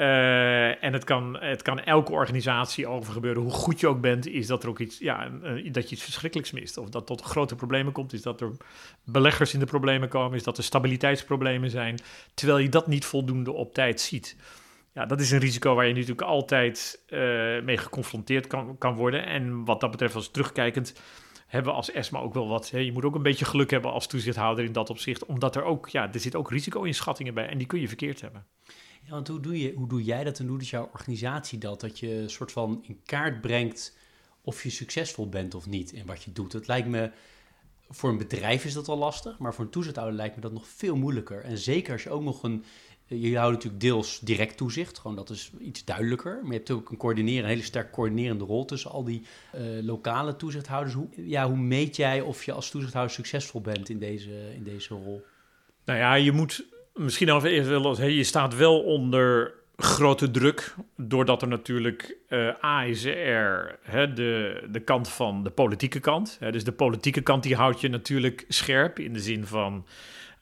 Uh, 0.00 0.84
en 0.84 0.92
het 0.92 1.04
kan, 1.04 1.36
het 1.40 1.62
kan 1.62 1.80
elke 1.80 2.12
organisatie 2.12 2.86
over 2.86 3.12
gebeuren. 3.12 3.42
Hoe 3.42 3.52
goed 3.52 3.80
je 3.80 3.86
ook 3.86 4.00
bent, 4.00 4.26
is 4.26 4.46
dat 4.46 4.62
er 4.62 4.68
ook 4.68 4.78
iets, 4.78 4.98
ja, 4.98 5.28
dat 5.70 5.88
je 5.88 5.94
iets 5.94 6.02
verschrikkelijks 6.04 6.52
mist. 6.52 6.76
Of 6.76 6.88
dat 6.88 7.06
tot 7.06 7.22
grote 7.22 7.54
problemen 7.54 7.92
komt, 7.92 8.12
is 8.12 8.22
dat 8.22 8.40
er 8.40 8.50
beleggers 9.04 9.54
in 9.54 9.60
de 9.60 9.66
problemen 9.66 10.08
komen, 10.08 10.36
is 10.36 10.42
dat 10.42 10.58
er 10.58 10.64
stabiliteitsproblemen 10.64 11.70
zijn. 11.70 11.98
Terwijl 12.34 12.58
je 12.58 12.68
dat 12.68 12.86
niet 12.86 13.04
voldoende 13.04 13.52
op 13.52 13.74
tijd 13.74 14.00
ziet. 14.00 14.36
Ja, 14.94 15.06
dat 15.06 15.20
is 15.20 15.30
een 15.30 15.38
risico 15.38 15.74
waar 15.74 15.86
je 15.86 15.94
natuurlijk 15.94 16.22
altijd 16.22 17.04
uh, 17.08 17.20
mee 17.62 17.76
geconfronteerd 17.76 18.46
kan, 18.46 18.78
kan 18.78 18.94
worden. 18.94 19.26
En 19.26 19.64
wat 19.64 19.80
dat 19.80 19.90
betreft, 19.90 20.14
als 20.14 20.30
terugkijkend, 20.30 21.00
hebben 21.46 21.70
we 21.70 21.76
als 21.76 21.92
ESMA 21.92 22.18
ook 22.18 22.34
wel 22.34 22.48
wat. 22.48 22.70
Hè, 22.70 22.78
je 22.78 22.92
moet 22.92 23.04
ook 23.04 23.14
een 23.14 23.22
beetje 23.22 23.44
geluk 23.44 23.70
hebben 23.70 23.92
als 23.92 24.06
toezichthouder 24.06 24.64
in 24.64 24.72
dat 24.72 24.90
opzicht. 24.90 25.26
Omdat 25.26 25.56
er 25.56 25.62
ook, 25.62 25.88
ja, 25.88 26.12
er 26.12 26.20
zit 26.20 26.36
ook 26.36 26.50
risico-inschattingen 26.50 27.34
bij 27.34 27.48
en 27.48 27.58
die 27.58 27.66
kun 27.66 27.80
je 27.80 27.88
verkeerd 27.88 28.20
hebben. 28.20 28.46
Ja, 29.10 29.16
want 29.16 29.28
hoe 29.28 29.40
doe, 29.40 29.60
je, 29.60 29.72
hoe 29.72 29.88
doe 29.88 30.02
jij 30.02 30.24
dat 30.24 30.38
en 30.38 30.46
hoe 30.46 30.58
doet 30.58 30.68
jouw 30.68 30.90
organisatie 30.92 31.58
dat? 31.58 31.80
Dat 31.80 31.98
je 31.98 32.14
een 32.14 32.30
soort 32.30 32.52
van 32.52 32.84
in 32.86 33.00
kaart 33.04 33.40
brengt 33.40 33.96
of 34.40 34.62
je 34.62 34.70
succesvol 34.70 35.28
bent 35.28 35.54
of 35.54 35.66
niet 35.66 35.92
in 35.92 36.06
wat 36.06 36.22
je 36.22 36.32
doet. 36.32 36.52
Het 36.52 36.66
lijkt 36.66 36.88
me, 36.88 37.10
voor 37.88 38.10
een 38.10 38.18
bedrijf 38.18 38.64
is 38.64 38.72
dat 38.72 38.88
al 38.88 38.98
lastig, 38.98 39.38
maar 39.38 39.54
voor 39.54 39.64
een 39.64 39.70
toezichthouder 39.70 40.16
lijkt 40.16 40.34
me 40.34 40.40
dat 40.40 40.52
nog 40.52 40.66
veel 40.66 40.96
moeilijker. 40.96 41.44
En 41.44 41.58
zeker 41.58 41.92
als 41.92 42.02
je 42.02 42.10
ook 42.10 42.22
nog 42.22 42.42
een, 42.42 42.64
je 43.06 43.36
houdt 43.36 43.54
natuurlijk 43.54 43.82
deels 43.82 44.20
direct 44.20 44.56
toezicht, 44.56 44.98
gewoon 44.98 45.16
dat 45.16 45.30
is 45.30 45.52
iets 45.60 45.84
duidelijker. 45.84 46.38
Maar 46.42 46.52
je 46.52 46.56
hebt 46.56 46.70
ook 46.70 46.90
een 46.90 46.96
coördineren, 46.96 47.42
een 47.42 47.50
hele 47.50 47.62
sterk 47.62 47.92
coördinerende 47.92 48.44
rol 48.44 48.64
tussen 48.64 48.90
al 48.90 49.04
die 49.04 49.22
uh, 49.54 49.82
lokale 49.82 50.36
toezichthouders. 50.36 50.94
Hoe, 50.94 51.08
ja, 51.16 51.48
hoe 51.48 51.58
meet 51.58 51.96
jij 51.96 52.20
of 52.20 52.44
je 52.44 52.52
als 52.52 52.70
toezichthouder 52.70 53.14
succesvol 53.14 53.60
bent 53.60 53.88
in 53.88 53.98
deze, 53.98 54.54
in 54.54 54.62
deze 54.62 54.94
rol? 54.94 55.24
Nou 55.84 55.98
ja, 55.98 56.14
je 56.14 56.32
moet 56.32 56.64
misschien 57.00 57.30
al 57.30 57.44
eerst 57.44 57.68
wel, 57.68 58.02
je 58.02 58.24
staat 58.24 58.56
wel 58.56 58.80
onder 58.80 59.52
grote 59.76 60.30
druk, 60.30 60.74
doordat 60.96 61.42
er 61.42 61.48
natuurlijk 61.48 62.16
uh, 62.28 62.64
A 62.64 62.84
is 62.84 63.04
er 63.04 63.78
hè, 63.82 64.12
de, 64.12 64.62
de 64.70 64.80
kant 64.80 65.08
van 65.08 65.42
de 65.42 65.50
politieke 65.50 66.00
kant. 66.00 66.36
Hè, 66.40 66.52
dus 66.52 66.64
de 66.64 66.72
politieke 66.72 67.20
kant 67.20 67.42
die 67.42 67.56
houdt 67.56 67.80
je 67.80 67.88
natuurlijk 67.88 68.44
scherp 68.48 68.98
in 68.98 69.12
de 69.12 69.20
zin 69.20 69.46
van... 69.46 69.86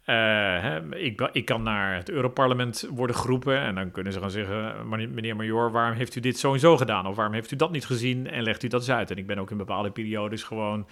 Uh, 0.06 0.14
hè, 0.62 0.96
ik, 0.96 1.28
ik, 1.32 1.44
kan 1.44 1.62
naar 1.62 1.96
het 1.96 2.10
Europarlement 2.10 2.88
worden 2.90 3.16
geroepen 3.16 3.60
en 3.60 3.74
dan 3.74 3.90
kunnen 3.90 4.12
ze 4.12 4.20
gaan 4.20 4.30
zeggen: 4.30 4.88
Meneer 4.88 5.36
Major, 5.36 5.70
waarom 5.70 5.96
heeft 5.96 6.14
u 6.14 6.20
dit 6.20 6.38
zo 6.38 6.52
en 6.52 6.60
zo 6.60 6.76
gedaan? 6.76 7.06
Of 7.06 7.16
waarom 7.16 7.34
heeft 7.34 7.50
u 7.50 7.56
dat 7.56 7.70
niet 7.70 7.86
gezien? 7.86 8.30
En 8.30 8.42
legt 8.42 8.62
u 8.62 8.68
dat 8.68 8.80
eens 8.80 8.90
uit. 8.90 9.10
En 9.10 9.16
ik 9.16 9.26
ben 9.26 9.38
ook 9.38 9.50
in 9.50 9.56
bepaalde 9.56 9.90
periodes 9.90 10.42
gewoon 10.42 10.86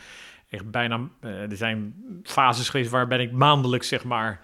echt 0.49 0.70
bijna. 0.70 1.00
Uh, 1.20 1.50
er 1.50 1.56
zijn 1.56 1.94
fases 2.23 2.68
geweest 2.68 2.90
waarbij 2.90 3.18
ik 3.18 3.32
maandelijks, 3.32 3.88
zeg 3.88 4.04
maar, 4.04 4.40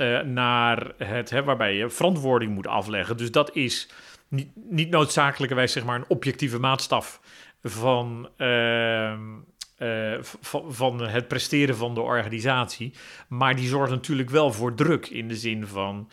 uh, 0.00 0.20
naar 0.20 0.92
het, 0.96 1.30
hè, 1.30 1.44
waarbij 1.44 1.74
je 1.74 1.90
verantwoording 1.90 2.54
moet 2.54 2.66
afleggen. 2.66 3.16
Dus 3.16 3.30
dat 3.30 3.56
is 3.56 3.88
niet, 4.28 4.48
niet 4.54 4.90
noodzakelijkerwijs 4.90 5.72
zeg 5.72 5.84
maar 5.84 5.96
een 5.96 6.08
objectieve 6.08 6.58
maatstaf 6.58 7.20
van, 7.62 8.28
uh, 8.38 9.12
uh, 9.78 10.18
van, 10.68 11.02
het 11.02 11.28
presteren 11.28 11.76
van 11.76 11.94
de 11.94 12.00
organisatie. 12.00 12.92
Maar 13.28 13.56
die 13.56 13.68
zorgt 13.68 13.92
natuurlijk 13.92 14.30
wel 14.30 14.52
voor 14.52 14.74
druk 14.74 15.06
in 15.06 15.28
de 15.28 15.36
zin 15.36 15.66
van. 15.66 16.10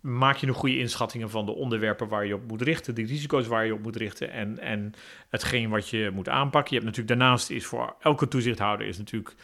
Maak 0.00 0.36
je 0.36 0.46
een 0.46 0.54
goede 0.54 0.78
inschattingen 0.78 1.30
van 1.30 1.46
de 1.46 1.54
onderwerpen 1.54 2.08
waar 2.08 2.26
je 2.26 2.34
op 2.34 2.48
moet 2.48 2.62
richten, 2.62 2.94
de 2.94 3.04
risico's 3.04 3.46
waar 3.46 3.66
je 3.66 3.74
op 3.74 3.82
moet 3.82 3.96
richten 3.96 4.30
en, 4.30 4.58
en 4.58 4.92
hetgeen 5.28 5.70
wat 5.70 5.88
je 5.88 6.10
moet 6.14 6.28
aanpakken. 6.28 6.74
Je 6.74 6.80
hebt 6.82 6.96
natuurlijk 6.96 7.20
daarnaast 7.20 7.50
is 7.50 7.66
voor 7.66 7.94
elke 8.00 8.28
toezichthouder 8.28 8.86
is 8.86 8.98
natuurlijk 8.98 9.34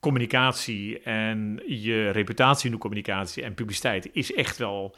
communicatie 0.00 1.00
en 1.00 1.62
je 1.66 2.10
reputatie 2.10 2.66
in 2.66 2.72
de 2.72 2.80
communicatie 2.80 3.42
en 3.42 3.54
publiciteit 3.54 4.10
is 4.12 4.34
echt 4.34 4.58
wel 4.58 4.96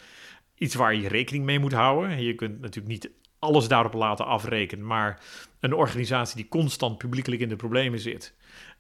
iets 0.54 0.74
waar 0.74 0.94
je 0.94 1.08
rekening 1.08 1.44
mee 1.44 1.58
moet 1.58 1.72
houden. 1.72 2.22
Je 2.22 2.34
kunt 2.34 2.60
natuurlijk 2.60 2.92
niet 2.92 3.10
alles 3.38 3.68
daarop 3.68 3.92
laten 3.92 4.26
afrekenen, 4.26 4.86
maar 4.86 5.20
een 5.60 5.74
organisatie 5.74 6.36
die 6.36 6.48
constant 6.48 6.98
publiekelijk 6.98 7.42
in 7.42 7.48
de 7.48 7.56
problemen 7.56 7.98
zit, 7.98 8.34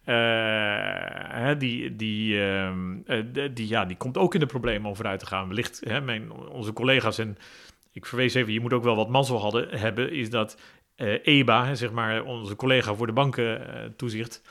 uh, 0.06 1.50
die, 1.58 1.96
die, 1.96 2.34
uh, 2.34 2.72
die, 3.52 3.68
ja, 3.68 3.84
die 3.84 3.96
komt 3.96 4.18
ook 4.18 4.34
in 4.34 4.40
de 4.40 4.46
problemen 4.46 4.88
om 4.88 4.96
vooruit 4.96 5.18
te 5.18 5.26
gaan. 5.26 5.48
Wellicht, 5.48 5.80
hè, 5.84 6.00
mijn, 6.00 6.32
onze 6.32 6.72
collega's 6.72 7.18
en 7.18 7.36
ik 7.92 8.06
verwees 8.06 8.34
even, 8.34 8.52
je 8.52 8.60
moet 8.60 8.72
ook 8.72 8.84
wel 8.84 8.96
wat 8.96 9.08
mazzel 9.08 9.40
hadden, 9.40 9.78
hebben, 9.78 10.12
is 10.12 10.30
dat 10.30 10.60
uh, 10.96 11.26
EBA, 11.26 11.74
zeg 11.74 11.92
maar 11.92 12.24
onze 12.24 12.56
collega 12.56 12.94
voor 12.94 13.06
de 13.06 13.12
bankentoezicht, 13.12 14.42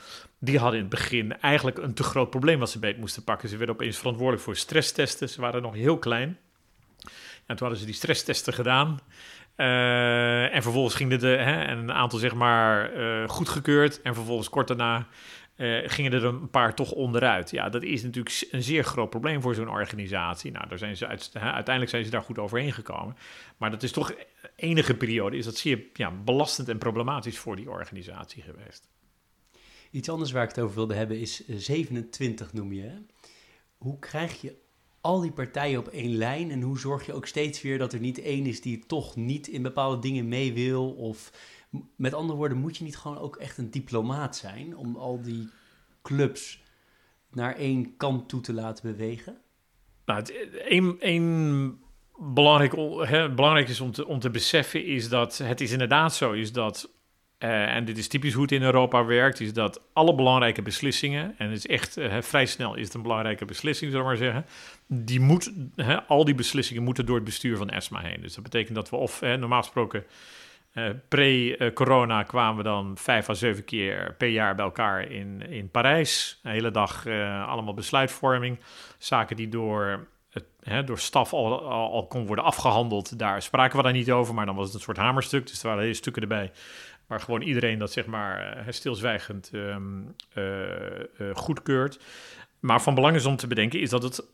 die 0.44 0.58
hadden 0.58 0.78
in 0.78 0.86
het 0.86 0.94
begin 0.94 1.40
eigenlijk 1.40 1.78
een 1.78 1.94
te 1.94 2.02
groot 2.02 2.30
probleem 2.30 2.58
wat 2.58 2.70
ze 2.70 2.78
beet 2.78 2.98
moesten 2.98 3.24
pakken. 3.24 3.48
Ze 3.48 3.56
werden 3.56 3.74
opeens 3.74 3.98
verantwoordelijk 3.98 4.44
voor 4.44 4.56
stresstesten. 4.56 5.28
Ze 5.28 5.40
waren 5.40 5.62
nog 5.62 5.74
heel 5.74 5.98
klein. 5.98 6.38
En 7.46 7.56
toen 7.56 7.58
hadden 7.58 7.78
ze 7.78 7.84
die 7.84 7.94
stresstesten 7.94 8.52
gedaan. 8.52 9.00
Uh, 9.56 10.54
en 10.54 10.62
vervolgens 10.62 10.94
ging 10.94 11.16
de, 11.16 11.36
een 11.68 11.92
aantal 11.92 12.18
zeg 12.18 12.34
maar 12.34 12.96
uh, 12.96 13.28
goedgekeurd. 13.28 14.02
En 14.02 14.14
vervolgens 14.14 14.48
kort 14.48 14.68
daarna 14.68 15.06
uh, 15.56 15.88
gingen 15.88 16.12
er 16.12 16.24
een 16.24 16.50
paar 16.50 16.74
toch 16.74 16.92
onderuit. 16.92 17.50
Ja, 17.50 17.68
dat 17.68 17.82
is 17.82 18.02
natuurlijk 18.02 18.46
een 18.50 18.62
zeer 18.62 18.84
groot 18.84 19.10
probleem 19.10 19.42
voor 19.42 19.54
zo'n 19.54 19.70
organisatie. 19.70 20.52
Nou, 20.52 20.68
daar 20.68 20.78
zijn 20.78 20.96
ze 20.96 21.06
uit, 21.06 21.30
uiteindelijk 21.34 21.90
zijn 21.90 22.04
ze 22.04 22.10
daar 22.10 22.22
goed 22.22 22.38
overheen 22.38 22.72
gekomen. 22.72 23.16
Maar 23.56 23.70
dat 23.70 23.82
is 23.82 23.92
toch 23.92 24.12
enige 24.56 24.94
periode, 24.94 25.36
is 25.36 25.44
dat 25.44 25.56
zeer 25.56 25.80
ja, 25.92 26.10
belastend 26.10 26.68
en 26.68 26.78
problematisch 26.78 27.38
voor 27.38 27.56
die 27.56 27.70
organisatie 27.70 28.42
geweest. 28.42 28.90
Iets 29.92 30.08
anders 30.08 30.32
waar 30.32 30.42
ik 30.42 30.48
het 30.48 30.58
over 30.58 30.74
wilde 30.74 30.94
hebben 30.94 31.20
is 31.20 31.48
27 31.48 32.52
noem 32.52 32.72
je. 32.72 33.02
Hoe 33.76 33.98
krijg 33.98 34.40
je 34.40 34.56
al 35.00 35.20
die 35.20 35.32
partijen 35.32 35.78
op 35.78 35.88
één 35.88 36.16
lijn 36.16 36.50
en 36.50 36.62
hoe 36.62 36.78
zorg 36.78 37.06
je 37.06 37.12
ook 37.12 37.26
steeds 37.26 37.62
weer 37.62 37.78
dat 37.78 37.92
er 37.92 38.00
niet 38.00 38.18
één 38.18 38.46
is 38.46 38.60
die 38.60 38.86
toch 38.86 39.16
niet 39.16 39.46
in 39.48 39.62
bepaalde 39.62 39.98
dingen 39.98 40.28
mee 40.28 40.52
wil? 40.52 40.92
Of 40.92 41.32
met 41.96 42.14
andere 42.14 42.38
woorden, 42.38 42.58
moet 42.58 42.76
je 42.76 42.84
niet 42.84 42.96
gewoon 42.96 43.18
ook 43.18 43.36
echt 43.36 43.58
een 43.58 43.70
diplomaat 43.70 44.36
zijn 44.36 44.76
om 44.76 44.96
al 44.96 45.22
die 45.22 45.48
clubs 46.02 46.62
naar 47.30 47.56
één 47.56 47.96
kant 47.96 48.28
toe 48.28 48.40
te 48.40 48.52
laten 48.52 48.90
bewegen? 48.90 49.40
Nou, 50.04 50.24
één, 50.68 51.00
één 51.00 51.80
belangrijk, 52.18 52.72
hè, 53.08 53.34
belangrijk 53.34 53.68
is 53.68 53.80
om 53.80 53.92
te, 53.92 54.06
om 54.06 54.20
beseffen 54.32 54.84
is 54.84 55.08
dat 55.08 55.38
het 55.38 55.60
is 55.60 55.72
inderdaad 55.72 56.14
zo 56.14 56.32
is 56.32 56.52
dat 56.52 56.90
uh, 57.42 57.74
en 57.74 57.84
dit 57.84 57.98
is 57.98 58.08
typisch 58.08 58.32
hoe 58.32 58.42
het 58.42 58.52
in 58.52 58.62
Europa 58.62 59.04
werkt, 59.04 59.40
is 59.40 59.52
dat 59.52 59.80
alle 59.92 60.14
belangrijke 60.14 60.62
beslissingen, 60.62 61.34
en 61.38 61.48
het 61.48 61.58
is 61.58 61.66
echt 61.66 61.98
uh, 61.98 62.20
vrij 62.20 62.46
snel 62.46 62.74
is 62.74 62.84
het 62.84 62.94
een 62.94 63.02
belangrijke 63.02 63.44
beslissing, 63.44 63.90
zullen 63.90 64.06
we 64.06 64.12
maar 64.12 64.22
zeggen, 64.22 64.46
die 64.86 65.20
moet, 65.20 65.52
al 66.06 66.24
die 66.24 66.34
beslissingen 66.34 66.82
moeten 66.82 67.06
door 67.06 67.16
het 67.16 67.24
bestuur 67.24 67.56
van 67.56 67.70
ESMA 67.70 68.00
heen. 68.00 68.20
Dus 68.20 68.34
dat 68.34 68.42
betekent 68.42 68.74
dat 68.74 68.90
we 68.90 68.96
of, 68.96 69.20
normaal 69.20 69.62
gesproken, 69.62 70.04
pre-corona 71.08 72.22
kwamen 72.22 72.56
we 72.56 72.62
dan 72.62 72.96
vijf 72.98 73.28
à 73.28 73.34
zeven 73.34 73.64
keer 73.64 74.14
per 74.18 74.28
jaar 74.28 74.54
bij 74.54 74.64
elkaar 74.64 75.10
in, 75.10 75.42
in 75.48 75.70
Parijs. 75.70 76.40
Een 76.42 76.50
hele 76.50 76.70
dag 76.70 77.06
allemaal 77.46 77.74
besluitvorming, 77.74 78.58
zaken 78.98 79.36
die 79.36 79.48
door 79.48 80.06
door 80.84 80.98
staf 80.98 81.32
al, 81.32 81.62
al, 81.62 81.92
al, 81.92 82.06
kon 82.06 82.26
worden 82.26 82.44
afgehandeld. 82.44 83.18
Daar 83.18 83.42
spraken 83.42 83.76
we 83.76 83.82
daar 83.82 83.92
niet 83.92 84.10
over, 84.10 84.34
maar 84.34 84.46
dan 84.46 84.54
was 84.54 84.66
het 84.66 84.74
een 84.74 84.80
soort 84.80 84.96
hamerstuk. 84.96 85.46
Dus 85.46 85.62
er 85.62 85.66
waren 85.66 85.82
hele 85.82 85.94
stukken 85.94 86.22
erbij 86.22 86.52
waar 87.06 87.20
gewoon 87.20 87.42
iedereen 87.42 87.78
dat 87.78 87.92
zeg 87.92 88.06
maar 88.06 88.64
stilzwijgend 88.68 89.50
um, 89.54 90.14
uh, 90.34 90.44
uh, 91.18 91.34
goedkeurt. 91.34 92.00
Maar 92.60 92.82
van 92.82 92.94
belang 92.94 93.16
is 93.16 93.24
om 93.24 93.36
te 93.36 93.46
bedenken 93.46 93.80
is 93.80 93.90
dat 93.90 94.02
het 94.02 94.26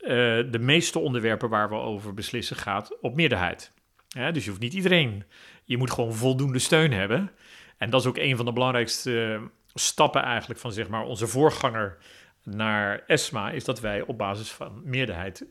de 0.53 0.59
meeste 0.61 0.99
onderwerpen 0.99 1.49
waar 1.49 1.69
we 1.69 1.75
over 1.75 2.15
beslissen 2.15 2.57
gaat 2.57 2.97
op 3.01 3.15
meerderheid. 3.15 3.73
Ja, 4.09 4.31
dus 4.31 4.45
je 4.45 4.51
hoeft 4.51 4.63
niet 4.63 4.75
iedereen 4.75 5.25
je 5.65 5.77
moet 5.77 5.91
gewoon 5.91 6.15
voldoende 6.15 6.59
steun 6.59 6.93
hebben. 6.93 7.31
En 7.77 7.91
dat 7.91 8.01
is 8.01 8.07
ook 8.07 8.17
een 8.17 8.37
van 8.37 8.45
de 8.45 8.53
belangrijkste 8.53 9.41
stappen 9.75 10.23
eigenlijk 10.23 10.61
van 10.61 10.73
zeg 10.73 10.89
maar 10.89 11.05
onze 11.05 11.27
voorganger 11.27 11.97
naar 12.43 13.03
ESMA, 13.07 13.51
is 13.51 13.65
dat 13.65 13.81
wij 13.81 14.03
op 14.03 14.19
basis 14.19 14.51
van 14.51 14.81
meerderheid 14.85 15.47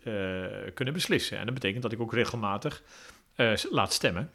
kunnen 0.74 0.94
beslissen. 0.94 1.38
En 1.38 1.46
dat 1.46 1.54
betekent 1.54 1.82
dat 1.82 1.92
ik 1.92 2.02
ook 2.02 2.14
regelmatig 2.14 2.84
laat 3.70 3.94
stemmen. 3.94 4.32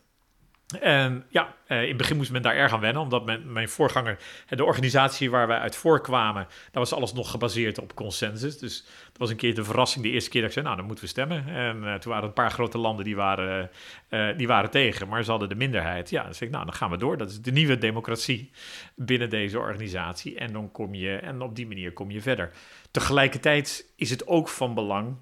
En 0.81 1.25
ja, 1.29 1.55
eh, 1.67 1.83
in 1.83 1.89
het 1.89 1.97
begin 1.97 2.17
moest 2.17 2.31
men 2.31 2.43
daar 2.43 2.55
erg 2.55 2.73
aan 2.73 2.81
wennen, 2.81 3.03
omdat 3.03 3.45
mijn 3.45 3.69
voorganger, 3.69 4.19
de 4.49 4.65
organisatie 4.65 5.31
waar 5.31 5.47
wij 5.47 5.59
uit 5.59 5.77
voorkwamen, 5.77 6.47
daar 6.47 6.83
was 6.83 6.93
alles 6.93 7.13
nog 7.13 7.31
gebaseerd 7.31 7.79
op 7.79 7.95
consensus. 7.95 8.59
Dus 8.59 8.83
dat 8.83 9.19
was 9.19 9.31
een 9.31 9.37
keer 9.37 9.55
de 9.55 9.65
verrassing 9.65 10.05
de 10.05 10.11
eerste 10.11 10.31
keer 10.31 10.41
dat 10.41 10.51
ik 10.51 10.55
zei, 10.55 10.67
nou 10.67 10.77
dan 10.77 10.87
moeten 10.87 11.05
we 11.05 11.11
stemmen. 11.11 11.49
En 11.49 11.77
uh, 11.77 11.95
toen 11.95 12.13
waren 12.13 12.29
een 12.29 12.35
paar 12.35 12.51
grote 12.51 12.79
landen 12.79 13.05
die 13.05 13.17
waren, 13.17 13.71
uh, 14.11 14.29
die 14.37 14.47
waren 14.47 14.71
tegen, 14.71 15.09
maar 15.09 15.25
ze 15.25 15.31
hadden 15.31 15.49
de 15.49 15.55
minderheid. 15.55 16.11
Ja, 16.11 16.23
dan 16.23 16.35
zei 16.35 16.51
ik, 16.51 16.55
nou 16.55 16.67
dan 16.67 16.75
gaan 16.75 16.91
we 16.91 16.97
door. 16.97 17.17
Dat 17.17 17.31
is 17.31 17.41
de 17.41 17.53
nieuwe 17.53 17.79
democratie 17.79 18.51
binnen 18.95 19.31
deze 19.31 19.59
organisatie. 19.59 20.37
En 20.37 20.53
dan 20.53 20.71
kom 20.71 20.95
je, 20.95 21.17
en 21.17 21.41
op 21.41 21.57
die 21.57 21.67
manier 21.67 21.93
kom 21.93 22.11
je 22.11 22.21
verder. 22.21 22.51
Tegelijkertijd 22.91 23.93
is 23.97 24.11
het 24.11 24.27
ook 24.27 24.49
van 24.49 24.75
belang 24.75 25.17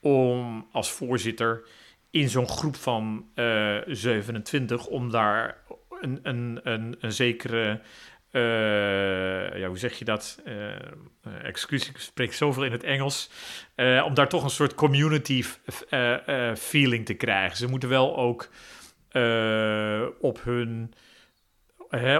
om 0.00 0.66
als 0.72 0.90
voorzitter 0.90 1.64
in 2.16 2.28
zo'n 2.28 2.48
groep 2.48 2.76
van 2.76 3.26
uh, 3.34 3.76
eh, 3.76 3.82
27 3.86 4.86
om 4.86 5.10
daar 5.10 5.56
een, 6.00 6.20
een, 6.22 6.60
een, 6.62 6.96
een 7.00 7.12
zekere. 7.12 7.80
Uh, 8.32 9.58
ja, 9.58 9.66
hoe 9.66 9.78
zeg 9.78 9.98
je 9.98 10.04
dat? 10.04 10.42
Uh, 10.46 10.54
excuus, 11.42 11.88
ik 11.88 11.98
spreek 11.98 12.32
zoveel 12.32 12.64
in 12.64 12.72
het 12.72 12.84
Engels. 12.84 13.30
om 14.04 14.14
daar 14.14 14.28
toch 14.28 14.42
een 14.42 14.50
soort 14.50 14.74
community 14.74 15.44
feeling 16.56 17.06
te 17.06 17.14
krijgen. 17.14 17.56
Ze 17.56 17.66
moeten 17.66 17.88
wel 17.88 18.16
ook 18.16 18.48
op 20.20 20.42
hun. 20.42 20.92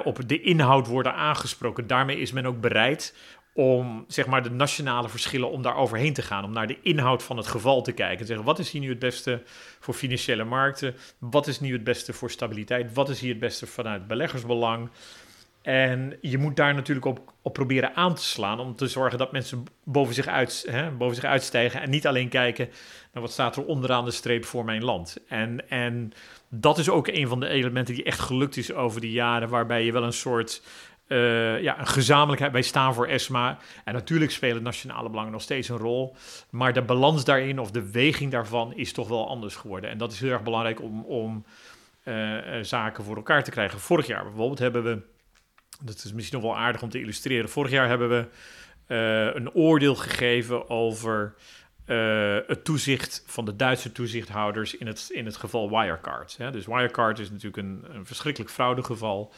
op 0.05 0.29
de 0.29 0.41
inhoud 0.41 0.87
worden 0.87 1.15
aangesproken. 1.15 1.87
Daarmee 1.87 2.19
is 2.19 2.33
men 2.33 2.47
ook 2.47 2.61
bereid 2.61 3.15
om 3.56 4.04
zeg 4.08 4.26
maar 4.26 4.42
de 4.42 4.50
nationale 4.50 5.08
verschillen 5.08 5.50
om 5.50 5.62
daar 5.62 5.76
overheen 5.76 6.12
te 6.12 6.22
gaan, 6.22 6.44
om 6.44 6.52
naar 6.52 6.66
de 6.66 6.78
inhoud 6.82 7.22
van 7.22 7.36
het 7.36 7.46
geval 7.46 7.82
te 7.82 7.92
kijken. 7.92 8.18
En 8.18 8.26
zeggen, 8.26 8.44
wat 8.44 8.58
is 8.58 8.70
hier 8.70 8.80
nu 8.80 8.88
het 8.88 8.98
beste 8.98 9.42
voor 9.80 9.94
financiële 9.94 10.44
markten? 10.44 10.94
Wat 11.18 11.46
is 11.46 11.60
nu 11.60 11.72
het 11.72 11.84
beste 11.84 12.12
voor 12.12 12.30
stabiliteit? 12.30 12.94
Wat 12.94 13.08
is 13.08 13.20
hier 13.20 13.30
het 13.30 13.38
beste 13.38 13.66
vanuit 13.66 14.06
beleggersbelang? 14.06 14.90
En 15.62 16.16
je 16.20 16.38
moet 16.38 16.56
daar 16.56 16.75
natuurlijk 16.75 17.06
op, 17.06 17.32
op 17.42 17.52
proberen 17.52 17.94
aan 17.94 18.14
te 18.14 18.22
slaan 18.22 18.60
om 18.60 18.76
te 18.76 18.88
zorgen 18.88 19.18
dat 19.18 19.32
mensen 19.32 19.64
boven 19.84 20.14
zich, 20.14 20.26
uit, 20.26 20.66
hè, 20.70 20.90
boven 20.90 21.14
zich 21.14 21.25
uitstijgen 21.25 21.80
en 21.80 21.90
niet 21.90 22.06
alleen 22.06 22.28
kijken 22.28 22.68
naar 23.12 23.22
wat 23.22 23.32
staat 23.32 23.56
er 23.56 23.64
onderaan 23.64 24.04
de 24.04 24.10
streep 24.10 24.44
voor 24.44 24.64
mijn 24.64 24.84
land. 24.84 25.16
En, 25.28 25.68
en 25.70 26.12
dat 26.48 26.78
is 26.78 26.88
ook 26.88 27.08
een 27.08 27.28
van 27.28 27.40
de 27.40 27.48
elementen 27.48 27.94
die 27.94 28.04
echt 28.04 28.18
gelukt 28.18 28.56
is 28.56 28.72
over 28.72 29.00
de 29.00 29.10
jaren, 29.10 29.48
waarbij 29.48 29.84
je 29.84 29.92
wel 29.92 30.02
een 30.02 30.12
soort 30.12 30.62
uh, 31.08 31.62
ja, 31.62 31.78
een 31.78 31.86
gezamenlijkheid. 31.86 32.52
Wij 32.52 32.62
staan 32.62 32.94
voor 32.94 33.06
ESMA. 33.06 33.58
En 33.84 33.94
natuurlijk 33.94 34.30
spelen 34.30 34.62
nationale 34.62 35.08
belangen 35.08 35.32
nog 35.32 35.42
steeds 35.42 35.68
een 35.68 35.76
rol. 35.76 36.16
Maar 36.50 36.72
de 36.72 36.82
balans 36.82 37.25
daarin 37.25 37.58
of 37.58 37.70
de 37.70 37.90
weging 37.90 38.30
daarvan 38.30 38.75
is 38.75 38.92
toch 38.92 39.08
wel 39.08 39.28
anders 39.28 39.56
geworden. 39.56 39.90
En 39.90 39.98
dat 39.98 40.12
is 40.12 40.20
heel 40.20 40.30
erg 40.30 40.42
belangrijk 40.42 40.82
om, 40.82 41.04
om 41.04 41.44
uh, 42.04 42.38
zaken 42.62 43.04
voor 43.04 43.16
elkaar 43.16 43.44
te 43.44 43.50
krijgen. 43.50 43.80
Vorig 43.80 44.06
jaar 44.06 44.25
bijvoorbeeld 44.25 44.58
hebben 44.58 44.84
we. 44.84 45.00
Dat 45.80 46.04
is 46.04 46.12
misschien 46.12 46.40
nog 46.40 46.50
wel 46.50 46.58
aardig 46.58 46.82
om 46.82 46.90
te 46.90 47.00
illustreren. 47.00 47.48
Vorig 47.48 47.70
jaar 47.70 47.88
hebben 47.88 48.08
we 48.08 48.28
een 49.34 49.52
oordeel 49.52 49.94
gegeven 49.94 50.70
over 50.70 51.34
het 52.46 52.64
toezicht 52.64 53.22
van 53.26 53.44
de 53.44 53.56
Duitse 53.56 53.92
toezichthouders 53.92 54.76
in 54.76 54.86
het, 54.86 55.08
in 55.12 55.25
het 55.25 55.36
geval 55.36 55.70
Wirecard. 55.70 56.36
Dus 56.52 56.66
Wirecard 56.66 57.18
is 57.18 57.30
natuurlijk 57.30 57.56
een, 57.56 57.84
een 57.90 58.06
verschrikkelijk 58.06 58.52
fraudegeval. 58.52 59.32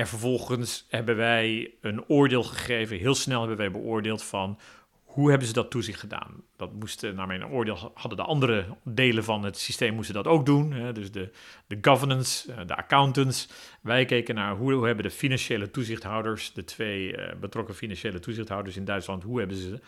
En 0.00 0.06
vervolgens 0.06 0.86
hebben 0.88 1.16
wij 1.16 1.74
een 1.80 2.04
oordeel 2.08 2.42
gegeven. 2.42 2.96
Heel 2.96 3.14
snel 3.14 3.38
hebben 3.38 3.56
wij 3.56 3.70
beoordeeld 3.70 4.22
van 4.22 4.58
hoe 5.04 5.30
hebben 5.30 5.48
ze 5.48 5.52
dat 5.52 5.70
toezicht 5.70 6.00
gedaan. 6.00 6.42
Dat 6.56 6.72
moesten, 6.72 7.14
naar 7.14 7.26
mijn 7.26 7.46
oordeel, 7.46 7.92
hadden 7.94 8.18
de 8.18 8.24
andere 8.24 8.64
delen 8.84 9.24
van 9.24 9.44
het 9.44 9.58
systeem 9.58 9.94
moesten 9.94 10.14
dat 10.14 10.26
ook 10.26 10.46
doen. 10.46 10.72
Hè? 10.72 10.92
Dus 10.92 11.12
de, 11.12 11.30
de 11.66 11.78
governance, 11.80 12.52
eh, 12.52 12.66
de 12.66 12.76
accountants. 12.76 13.48
Wij 13.80 14.04
keken 14.04 14.34
naar 14.34 14.56
hoe, 14.56 14.86
hebben 14.86 15.04
de 15.04 15.10
financiële 15.10 15.70
toezichthouders, 15.70 16.52
de 16.52 16.64
twee 16.64 17.16
uh, 17.16 17.34
betrokken 17.40 17.74
financiële 17.74 18.18
toezichthouders 18.18 18.76
in 18.76 18.84
Duitsland, 18.84 19.22
hoe 19.22 19.38
hebben 19.38 19.56
ze 19.56 19.80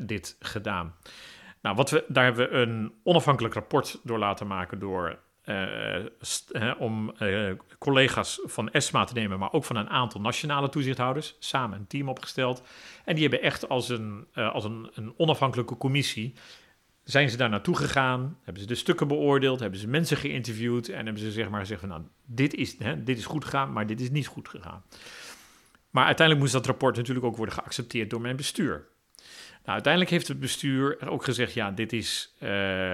dit 0.00 0.36
gedaan. 0.40 0.94
Nou, 1.62 1.76
wat 1.76 1.90
we, 1.90 2.04
daar 2.08 2.24
hebben 2.24 2.50
we 2.50 2.56
een 2.56 2.92
onafhankelijk 3.02 3.54
rapport 3.54 4.00
door 4.02 4.18
laten 4.18 4.46
maken 4.46 4.78
door 4.78 5.18
om 6.78 7.12
uh, 7.18 7.52
collega's 7.78 8.40
van 8.44 8.70
ESMA 8.70 9.04
te 9.04 9.14
nemen, 9.14 9.38
maar 9.38 9.52
ook 9.52 9.64
van 9.64 9.76
een 9.76 9.88
aantal 9.88 10.20
nationale 10.20 10.68
toezichthouders, 10.68 11.36
samen 11.38 11.78
een 11.78 11.86
team 11.86 12.08
opgesteld. 12.08 12.62
En 13.04 13.14
die 13.14 13.22
hebben 13.22 13.42
echt 13.42 13.68
als 13.68 13.88
een, 13.88 14.26
uh, 14.34 14.52
als 14.52 14.64
een, 14.64 14.90
een 14.94 15.14
onafhankelijke 15.16 15.76
commissie, 15.76 16.34
zijn 17.02 17.30
ze 17.30 17.36
daar 17.36 17.48
naartoe 17.48 17.76
gegaan, 17.76 18.38
hebben 18.42 18.62
ze 18.62 18.68
de 18.68 18.74
stukken 18.74 19.08
beoordeeld, 19.08 19.60
hebben 19.60 19.78
ze 19.78 19.88
mensen 19.88 20.16
geïnterviewd 20.16 20.88
en 20.88 21.04
hebben 21.04 21.22
ze 21.22 21.32
zeg 21.32 21.48
maar 21.48 21.60
gezegd 21.60 21.80
van 21.80 21.88
nou, 21.88 22.02
dit 22.26 22.54
is, 22.54 22.78
hè, 22.78 23.02
dit 23.02 23.18
is 23.18 23.26
goed 23.26 23.44
gegaan, 23.44 23.72
maar 23.72 23.86
dit 23.86 24.00
is 24.00 24.10
niet 24.10 24.26
goed 24.26 24.48
gegaan. 24.48 24.82
Maar 25.90 26.04
uiteindelijk 26.04 26.46
moest 26.46 26.56
dat 26.56 26.66
rapport 26.66 26.96
natuurlijk 26.96 27.26
ook 27.26 27.36
worden 27.36 27.54
geaccepteerd 27.54 28.10
door 28.10 28.20
mijn 28.20 28.36
bestuur. 28.36 28.88
Nou, 29.64 29.76
uiteindelijk 29.76 30.12
heeft 30.12 30.28
het 30.28 30.40
bestuur 30.40 31.08
ook 31.08 31.24
gezegd, 31.24 31.54
ja, 31.54 31.70
dit 31.70 31.92
is, 31.92 32.34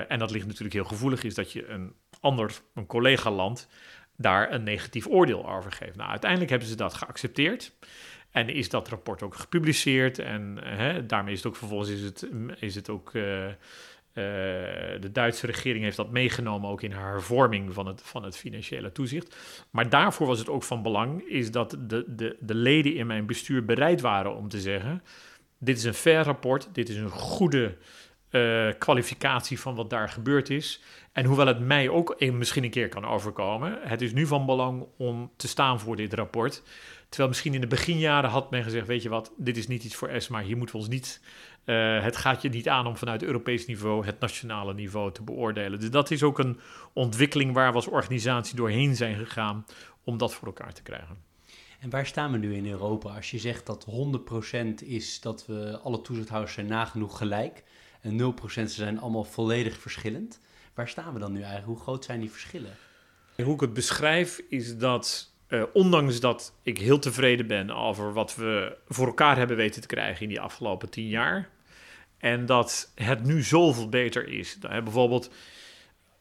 en 0.09 0.19
dat 0.19 0.31
ligt 0.31 0.47
natuurlijk 0.47 0.75
heel 0.75 0.85
gevoelig, 0.85 1.25
is 1.25 1.35
dat 1.35 1.53
je 1.53 1.69
een 1.69 1.95
ander, 2.21 2.61
een 2.75 2.87
collega-land, 2.87 3.69
daar 4.17 4.53
een 4.53 4.63
negatief 4.63 5.07
oordeel 5.07 5.51
over 5.51 5.73
geeft. 5.73 5.97
Nou, 5.97 6.11
uiteindelijk 6.11 6.51
hebben 6.51 6.69
ze 6.69 6.77
dat 6.77 6.95
geaccepteerd. 6.95 7.73
En 8.31 8.49
is 8.49 8.69
dat 8.69 8.89
rapport 8.89 9.23
ook 9.23 9.35
gepubliceerd. 9.35 10.19
En 10.19 10.59
hè, 10.63 11.07
daarmee 11.07 11.33
is 11.33 11.39
het 11.39 11.49
ook 11.49 11.57
vervolgens 11.57 11.91
is 11.91 12.03
het, 12.03 12.29
is 12.59 12.75
het 12.75 12.89
ook. 12.89 13.15
Uh, 13.15 13.47
uh, 13.47 14.25
de 15.01 15.09
Duitse 15.13 15.47
regering 15.47 15.85
heeft 15.85 15.97
dat 15.97 16.11
meegenomen 16.11 16.71
ook 16.71 16.83
in 16.83 16.93
haar 16.93 17.13
hervorming 17.13 17.75
van 17.75 17.87
het, 17.87 18.03
van 18.03 18.23
het 18.23 18.37
financiële 18.37 18.93
toezicht. 18.93 19.37
Maar 19.71 19.89
daarvoor 19.89 20.27
was 20.27 20.39
het 20.39 20.49
ook 20.49 20.63
van 20.63 20.83
belang, 20.83 21.29
is 21.29 21.51
dat 21.51 21.77
de, 21.79 22.05
de, 22.07 22.37
de 22.41 22.55
leden 22.55 22.95
in 22.95 23.07
mijn 23.07 23.27
bestuur 23.27 23.65
bereid 23.65 24.01
waren 24.01 24.37
om 24.37 24.49
te 24.49 24.61
zeggen: 24.61 25.03
dit 25.59 25.77
is 25.77 25.85
een 25.85 25.95
fair 25.95 26.25
rapport, 26.25 26.69
dit 26.73 26.89
is 26.89 26.97
een 26.97 27.11
goede 27.11 27.77
uh, 28.31 28.73
kwalificatie 28.79 29.61
van 29.61 29.75
wat 29.75 29.91
daar 29.91 30.09
gebeurd 30.09 30.51
is. 30.51 30.83
En 31.13 31.25
hoewel 31.25 31.47
het 31.47 31.61
mij 31.61 31.89
ook 31.89 32.21
misschien 32.21 32.65
een 32.65 32.71
keer 32.71 32.89
kan 32.89 33.05
overkomen, 33.05 33.79
het 33.83 34.01
is 34.01 34.13
nu 34.13 34.27
van 34.27 34.47
belang 34.47 34.87
om 34.97 35.31
te 35.37 35.49
staan 35.49 35.81
voor 35.81 35.97
dit 35.97 36.15
rapport. 36.15 36.63
Terwijl 37.09 37.29
misschien 37.29 37.55
in 37.55 37.61
de 37.61 37.67
beginjaren 37.67 38.31
had 38.31 38.51
men 38.51 38.63
gezegd, 38.63 38.87
weet 38.87 39.03
je 39.03 39.09
wat, 39.09 39.33
dit 39.37 39.57
is 39.57 39.67
niet 39.67 39.85
iets 39.85 39.95
voor 39.95 40.09
ESMA, 40.09 40.41
hier 40.41 40.57
moeten 40.57 40.77
we 40.77 40.83
ons 40.83 40.91
niet, 40.91 41.21
uh, 41.65 42.03
het 42.03 42.17
gaat 42.17 42.43
je 42.43 42.49
niet 42.49 42.69
aan 42.69 42.87
om 42.87 42.97
vanuit 42.97 43.23
Europees 43.23 43.67
niveau 43.67 44.07
het 44.07 44.21
nationale 44.21 44.75
niveau 44.75 45.13
te 45.13 45.23
beoordelen. 45.23 45.81
Dus 45.81 45.91
dat 45.91 46.11
is 46.11 46.23
ook 46.23 46.39
een 46.39 46.61
ontwikkeling 46.93 47.53
waar 47.53 47.71
we 47.71 47.77
als 47.77 47.87
organisatie 47.87 48.57
doorheen 48.57 48.97
zijn 48.97 49.17
gegaan 49.17 49.67
om 50.05 50.19
dat 50.19 50.35
voor 50.35 50.47
elkaar 50.47 50.73
te 50.73 50.83
krijgen. 50.83 51.17
En 51.81 51.91
waar 51.91 52.07
staan 52.07 52.33
we 52.33 52.39
nu 52.39 52.55
in 52.55 52.71
Europa 52.71 53.15
als 53.15 53.31
je 53.31 53.39
zegt 53.39 53.67
dat 53.67 53.87
100% 54.83 54.85
is 54.85 55.21
dat 55.21 55.47
we 55.47 55.79
alle 55.83 56.01
toezichthouders 56.01 56.55
zijn 56.55 56.67
nagenoeg 56.67 57.19
gelijk 57.19 57.63
en 58.01 58.35
0% 58.61 58.65
zijn 58.65 59.01
allemaal 59.01 59.25
volledig 59.25 59.79
verschillend? 59.79 60.41
Waar 60.75 60.89
staan 60.89 61.13
we 61.13 61.19
dan 61.19 61.33
nu 61.33 61.39
eigenlijk? 61.39 61.67
Hoe 61.67 61.81
groot 61.81 62.05
zijn 62.05 62.21
die 62.21 62.31
verschillen? 62.31 62.77
Hoe 63.43 63.55
ik 63.55 63.61
het 63.61 63.73
beschrijf 63.73 64.41
is 64.49 64.77
dat, 64.77 65.33
uh, 65.49 65.63
ondanks 65.73 66.21
dat 66.21 66.55
ik 66.63 66.79
heel 66.79 66.99
tevreden 66.99 67.47
ben 67.47 67.71
over 67.71 68.13
wat 68.13 68.35
we 68.35 68.77
voor 68.89 69.07
elkaar 69.07 69.37
hebben 69.37 69.57
weten 69.57 69.81
te 69.81 69.87
krijgen 69.87 70.23
in 70.23 70.29
die 70.29 70.41
afgelopen 70.41 70.91
tien 70.91 71.09
jaar, 71.09 71.49
en 72.19 72.47
dat 72.47 72.93
het 72.95 73.25
nu 73.25 73.43
zoveel 73.43 73.89
beter 73.89 74.29
is. 74.29 74.59
Bijvoorbeeld 74.59 75.31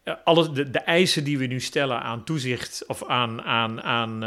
uh, 0.03 0.13
alle 0.23 0.51
de, 0.51 0.69
de, 0.69 0.79
eisen 0.79 1.23
die 1.23 1.37
we 1.37 1.45
nu 1.45 1.59
stellen 1.59 2.01
aan 2.01 2.23
toezicht 2.23 2.83
of 2.87 3.05
aan, 3.05 3.41
aan, 3.41 3.81
aan, 3.81 4.25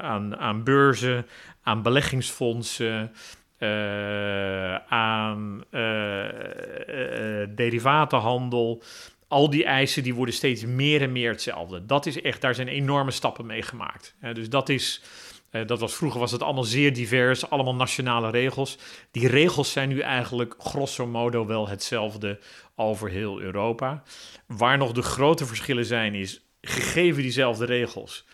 aan, 0.00 0.36
aan 0.36 0.64
beurzen, 0.64 1.26
aan 1.62 1.82
beleggingsfondsen. 1.82 3.12
Aan 4.88 5.64
derivatenhandel, 7.54 8.82
al 9.28 9.50
die 9.50 9.64
eisen 9.64 10.02
die 10.02 10.14
worden 10.14 10.34
steeds 10.34 10.64
meer 10.64 11.02
en 11.02 11.12
meer 11.12 11.30
hetzelfde. 11.30 11.86
Dat 11.86 12.06
is 12.06 12.22
echt, 12.22 12.40
daar 12.40 12.54
zijn 12.54 12.68
enorme 12.68 13.10
stappen 13.10 13.46
mee 13.46 13.62
gemaakt. 13.62 14.14
dus 14.32 14.48
dat 14.48 14.68
is, 14.68 15.02
dat 15.66 15.80
was 15.80 15.94
vroeger 15.94 16.20
was 16.20 16.32
het 16.32 16.42
allemaal 16.42 16.64
zeer 16.64 16.92
divers, 16.92 17.50
allemaal 17.50 17.74
nationale 17.74 18.30
regels. 18.30 18.78
Die 19.10 19.28
regels 19.28 19.72
zijn 19.72 19.88
nu 19.88 20.00
eigenlijk 20.00 20.54
grosso 20.58 21.06
modo 21.06 21.46
wel 21.46 21.68
hetzelfde 21.68 22.38
over 22.76 23.10
heel 23.10 23.40
Europa. 23.40 24.02
Waar 24.46 24.78
nog 24.78 24.92
de 24.92 25.02
grote 25.02 25.46
verschillen 25.46 25.84
zijn 25.84 26.14
is, 26.14 26.40
gegeven 26.60 27.22
diezelfde 27.22 27.64
regels, 27.64 28.26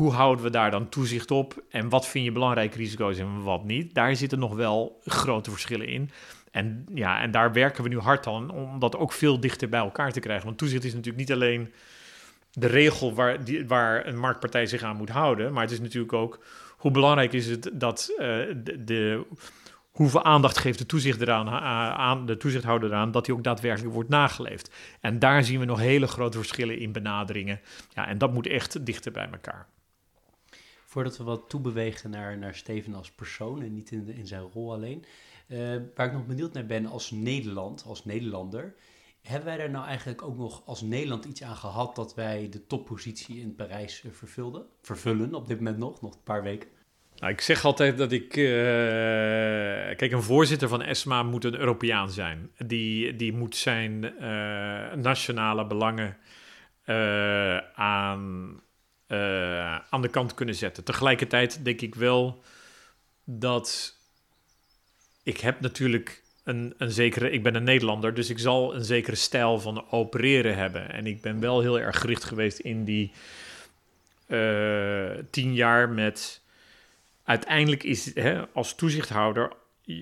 hoe 0.00 0.12
houden 0.12 0.44
we 0.44 0.50
daar 0.50 0.70
dan 0.70 0.88
toezicht 0.88 1.30
op 1.30 1.62
en 1.68 1.88
wat 1.88 2.06
vind 2.06 2.24
je 2.24 2.32
belangrijke 2.32 2.76
risico's 2.76 3.18
en 3.18 3.42
wat 3.42 3.64
niet? 3.64 3.94
Daar 3.94 4.16
zitten 4.16 4.38
nog 4.38 4.54
wel 4.54 5.00
grote 5.04 5.50
verschillen 5.50 5.86
in. 5.86 6.10
En, 6.50 6.86
ja, 6.94 7.20
en 7.20 7.30
daar 7.30 7.52
werken 7.52 7.82
we 7.82 7.88
nu 7.88 7.98
hard 7.98 8.26
aan 8.26 8.50
om 8.50 8.78
dat 8.78 8.96
ook 8.96 9.12
veel 9.12 9.40
dichter 9.40 9.68
bij 9.68 9.80
elkaar 9.80 10.12
te 10.12 10.20
krijgen. 10.20 10.46
Want 10.46 10.58
toezicht 10.58 10.84
is 10.84 10.94
natuurlijk 10.94 11.18
niet 11.18 11.32
alleen 11.32 11.72
de 12.52 12.66
regel 12.66 13.14
waar, 13.14 13.44
die, 13.44 13.66
waar 13.66 14.06
een 14.06 14.18
marktpartij 14.18 14.66
zich 14.66 14.82
aan 14.82 14.96
moet 14.96 15.08
houden. 15.08 15.52
Maar 15.52 15.62
het 15.62 15.72
is 15.72 15.80
natuurlijk 15.80 16.12
ook 16.12 16.44
hoe 16.76 16.90
belangrijk 16.90 17.32
is 17.32 17.46
het 17.46 17.70
dat 17.72 18.12
de, 18.16 18.82
de 18.84 19.24
hoeveel 19.90 20.24
aandacht 20.24 20.58
geeft 20.58 20.78
de, 20.78 20.86
toezicht 20.86 21.28
aan, 21.28 22.26
de 22.26 22.36
toezichthouder 22.36 22.90
eraan 22.90 23.10
dat 23.10 23.24
die 23.24 23.34
ook 23.34 23.44
daadwerkelijk 23.44 23.94
wordt 23.94 24.08
nageleefd. 24.08 24.70
En 25.00 25.18
daar 25.18 25.44
zien 25.44 25.58
we 25.58 25.64
nog 25.64 25.78
hele 25.78 26.06
grote 26.06 26.38
verschillen 26.38 26.78
in 26.78 26.92
benaderingen. 26.92 27.60
Ja, 27.94 28.06
en 28.06 28.18
dat 28.18 28.32
moet 28.32 28.46
echt 28.46 28.86
dichter 28.86 29.12
bij 29.12 29.28
elkaar. 29.32 29.66
Voordat 30.90 31.16
we 31.16 31.24
wat 31.24 31.48
toebewegen 31.48 32.10
naar, 32.10 32.38
naar 32.38 32.54
Steven 32.54 32.94
als 32.94 33.10
persoon 33.10 33.62
en 33.62 33.72
niet 33.74 33.90
in, 33.90 34.08
in 34.08 34.26
zijn 34.26 34.42
rol 34.52 34.72
alleen. 34.72 35.04
Uh, 35.48 35.76
waar 35.94 36.06
ik 36.06 36.12
nog 36.12 36.26
benieuwd 36.26 36.52
naar 36.52 36.66
ben 36.66 36.86
als 36.86 37.10
Nederland, 37.10 37.84
als 37.86 38.04
Nederlander. 38.04 38.74
Hebben 39.22 39.48
wij 39.48 39.56
daar 39.56 39.70
nou 39.70 39.86
eigenlijk 39.86 40.22
ook 40.22 40.36
nog 40.36 40.62
als 40.66 40.80
Nederland 40.80 41.24
iets 41.24 41.42
aan 41.42 41.56
gehad 41.56 41.96
dat 41.96 42.14
wij 42.14 42.48
de 42.48 42.66
toppositie 42.66 43.40
in 43.40 43.54
Parijs 43.54 44.02
uh, 44.04 44.12
vervulden? 44.12 44.66
Vervullen 44.82 45.34
op 45.34 45.48
dit 45.48 45.56
moment 45.56 45.78
nog, 45.78 46.00
nog 46.00 46.14
een 46.14 46.22
paar 46.22 46.42
weken? 46.42 46.68
Nou, 47.16 47.32
ik 47.32 47.40
zeg 47.40 47.64
altijd 47.64 47.98
dat 47.98 48.12
ik. 48.12 48.36
Uh, 48.36 48.44
kijk, 49.96 50.12
een 50.12 50.22
voorzitter 50.22 50.68
van 50.68 50.82
ESMA 50.82 51.22
moet 51.22 51.44
een 51.44 51.58
Europeaan 51.58 52.10
zijn. 52.10 52.50
Die, 52.66 53.16
die 53.16 53.32
moet 53.32 53.56
zijn 53.56 54.00
nationale 55.00 55.66
belangen 55.66 56.16
aan, 57.74 58.60
aan 59.90 60.02
de 60.02 60.08
kant 60.10 60.34
kunnen 60.34 60.54
zetten. 60.54 60.84
Tegelijkertijd 60.84 61.64
denk 61.64 61.80
ik 61.80 61.94
wel 61.94 62.42
dat. 63.24 63.98
Ik 65.22 65.40
heb 65.40 65.60
natuurlijk 65.60 66.22
een, 66.44 66.74
een 66.78 66.90
zekere. 66.90 67.30
Ik 67.30 67.42
ben 67.42 67.54
een 67.54 67.64
Nederlander, 67.64 68.14
dus 68.14 68.30
ik 68.30 68.38
zal 68.38 68.74
een 68.74 68.84
zekere 68.84 69.16
stijl 69.16 69.60
van 69.60 69.90
opereren 69.90 70.56
hebben. 70.56 70.90
En 70.90 71.06
ik 71.06 71.20
ben 71.20 71.40
wel 71.40 71.60
heel 71.60 71.80
erg 71.80 72.00
gericht 72.00 72.24
geweest 72.24 72.58
in 72.58 72.84
die 72.84 73.12
tien 75.30 75.54
jaar 75.54 75.88
met 75.88 76.40
uiteindelijk 77.24 77.82
is 77.82 78.14
hè, 78.14 78.48
als 78.48 78.74
toezichthouder 78.74 79.52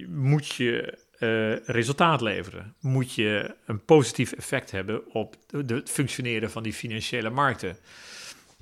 moet 0.09 0.47
je 0.47 0.99
uh, 1.18 1.57
resultaat 1.66 2.21
leveren. 2.21 2.75
Moet 2.81 3.14
je 3.14 3.55
een 3.66 3.85
positief 3.85 4.33
effect 4.33 4.71
hebben 4.71 5.12
op 5.12 5.37
het 5.66 5.90
functioneren 5.90 6.51
van 6.51 6.62
die 6.62 6.73
financiële 6.73 7.31
markten. 7.31 7.77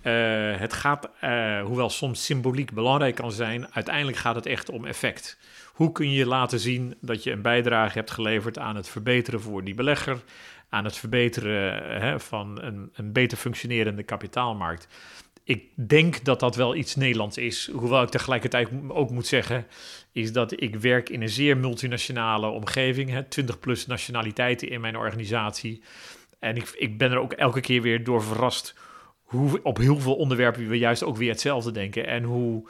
Uh, 0.07 0.57
het 0.57 0.73
gaat, 0.73 1.11
uh, 1.25 1.63
hoewel 1.63 1.91
soms 1.91 2.25
symboliek 2.25 2.73
belangrijk 2.73 3.15
kan 3.15 3.33
zijn, 3.33 3.75
uiteindelijk 3.75 4.17
gaat 4.17 4.35
het 4.35 4.47
echt 4.47 4.71
om 4.71 4.85
effect. 4.85 5.39
Hoe 5.73 5.93
kun 5.93 6.11
je 6.11 6.27
laten 6.27 6.61
zien 6.61 6.95
dat 7.01 7.23
je 7.23 7.31
een 7.31 7.43
bijdrage 7.43 7.99
hebt 7.99 8.11
geleverd 8.11 8.59
aan 8.59 8.77
het 8.77 8.89
verbeteren 8.89 9.41
voor 9.41 9.65
die 9.65 9.75
belegger, 9.75 10.19
aan 10.69 10.85
het 10.85 10.97
verbeteren 10.97 12.01
hè, 12.01 12.21
van 12.21 12.63
een, 12.63 12.91
een 12.95 13.13
beter 13.13 13.39
functionerende 13.39 14.03
kapitaalmarkt? 14.03 14.89
ik 15.47 15.65
denk 15.89 16.25
dat 16.25 16.41
dat 16.41 16.57
wel 16.57 16.75
iets 16.75 16.97
Nederlands 16.97 17.37
is. 17.37 17.71
Hoewel 17.73 18.03
ik 18.03 18.09
tegelijkertijd 18.09 18.69
ook 18.89 19.11
moet 19.11 19.27
zeggen, 19.27 19.67
is 20.13 20.33
dat 20.33 20.61
ik 20.61 20.77
werk 20.77 21.09
in 21.09 21.23
een 21.23 21.29
zeer 21.29 21.57
multinationale 21.57 22.49
omgeving. 22.49 23.11
Hè, 23.11 23.23
20 23.23 23.59
plus 23.59 23.87
nationaliteiten 23.87 24.69
in 24.69 24.81
mijn 24.81 24.97
organisatie. 24.97 25.83
En 26.39 26.57
ik, 26.57 26.75
ik 26.77 26.99
ben 26.99 27.11
er 27.11 27.19
ook 27.19 27.33
elke 27.33 27.61
keer 27.61 27.83
weer 27.83 28.05
door 28.05 28.23
verrast 28.23 28.75
hoe 29.27 29.63
op 29.63 29.77
heel 29.77 30.01
veel 30.01 30.15
onderwerpen 30.15 30.69
we 30.69 30.79
juist 30.79 31.05
ook 31.05 31.17
weer 31.17 31.31
hetzelfde 31.31 31.71
denken. 31.71 32.07
En 32.07 32.23
hoe 32.23 32.65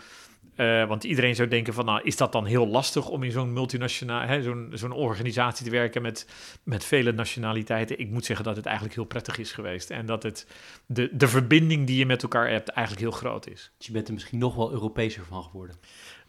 uh, 0.57 0.87
want 0.89 1.05
iedereen 1.05 1.35
zou 1.35 1.49
denken 1.49 1.75
van, 1.75 1.85
nou, 1.85 2.01
is 2.03 2.17
dat 2.17 2.33
dan 2.33 2.45
heel 2.45 2.69
lastig 2.69 3.09
om 3.09 3.23
in 3.23 3.31
zo'n 3.31 3.53
multinationale, 3.53 4.43
zo'n 4.43 4.71
zo'n 4.73 4.93
organisatie 4.93 5.65
te 5.65 5.71
werken 5.71 6.03
met, 6.03 6.27
met 6.63 6.85
vele 6.85 7.13
nationaliteiten? 7.13 7.99
Ik 7.99 8.11
moet 8.11 8.25
zeggen 8.25 8.45
dat 8.45 8.57
het 8.57 8.67
eigenlijk 8.67 8.97
heel 8.97 9.05
prettig 9.05 9.39
is 9.39 9.53
geweest. 9.53 9.91
En 9.91 10.07
dat 10.07 10.23
het, 10.23 10.47
de, 10.87 11.11
de 11.13 11.29
verbinding 11.29 11.87
die 11.87 11.99
je 11.99 12.07
met 12.07 12.23
elkaar 12.23 12.51
hebt 12.51 12.69
eigenlijk 12.69 13.07
heel 13.07 13.17
groot 13.17 13.47
is. 13.49 13.73
Dus 13.79 13.87
je 13.87 13.93
bent 13.93 14.09
er 14.09 14.15
misschien 14.15 14.39
nog 14.39 14.55
wel 14.55 14.73
Europeeser 14.73 15.25
van 15.25 15.43
geworden? 15.43 15.77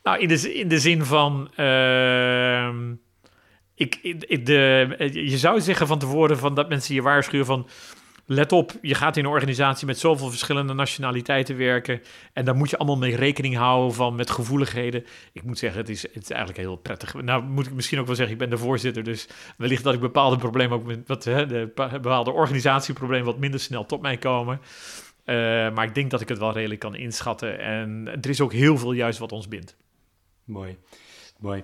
Nou, 0.03 0.19
in 0.19 0.27
de, 0.27 0.53
in 0.53 0.67
de 0.67 0.79
zin 0.79 1.03
van... 1.03 1.51
Uh, 1.57 2.69
ik, 3.75 3.99
ik, 4.01 4.45
de, 4.45 5.09
je 5.13 5.37
zou 5.37 5.61
zeggen 5.61 5.87
van 5.87 5.99
tevoren 5.99 6.37
van 6.37 6.55
dat 6.55 6.69
mensen 6.69 6.95
je 6.95 7.01
waarschuwen 7.01 7.45
van 7.45 7.67
let 8.29 8.51
op, 8.51 8.71
je 8.81 8.95
gaat 8.95 9.17
in 9.17 9.25
een 9.25 9.31
organisatie 9.31 9.85
met 9.87 9.99
zoveel 9.99 10.29
verschillende 10.29 10.73
nationaliteiten 10.73 11.57
werken. 11.57 12.01
En 12.33 12.45
daar 12.45 12.55
moet 12.55 12.69
je 12.69 12.77
allemaal 12.77 12.97
mee 12.97 13.15
rekening 13.15 13.55
houden 13.55 13.95
van 13.95 14.15
met 14.15 14.29
gevoeligheden. 14.29 15.05
Ik 15.31 15.43
moet 15.43 15.57
zeggen, 15.57 15.79
het 15.79 15.89
is, 15.89 16.01
het 16.01 16.23
is 16.23 16.29
eigenlijk 16.29 16.59
heel 16.59 16.75
prettig. 16.75 17.13
Nou, 17.13 17.43
moet 17.43 17.67
ik 17.67 17.73
misschien 17.73 17.99
ook 17.99 18.05
wel 18.05 18.15
zeggen, 18.15 18.33
ik 18.33 18.39
ben 18.39 18.49
de 18.49 18.57
voorzitter. 18.57 19.03
Dus 19.03 19.27
wellicht 19.57 19.83
dat 19.83 19.93
ik 19.93 19.99
bepaalde 19.99 20.37
problemen 20.37 20.77
ook 20.77 21.07
wat, 21.07 21.23
hè, 21.23 21.45
de 21.45 21.71
bepaalde 21.75 22.31
organisatieproblemen 22.31 23.25
wat 23.25 23.39
minder 23.39 23.59
snel 23.59 23.85
tot 23.85 24.01
mij 24.01 24.17
komen. 24.17 24.61
Uh, 25.25 25.35
maar 25.73 25.83
ik 25.83 25.95
denk 25.95 26.11
dat 26.11 26.21
ik 26.21 26.29
het 26.29 26.37
wel 26.37 26.53
redelijk 26.53 26.79
kan 26.79 26.95
inschatten. 26.95 27.59
En 27.59 28.07
er 28.21 28.29
is 28.29 28.41
ook 28.41 28.53
heel 28.53 28.77
veel 28.77 28.91
juist 28.91 29.19
wat 29.19 29.31
ons 29.31 29.47
bindt. 29.47 29.75
Mooi, 30.43 30.77
mooi. 31.39 31.63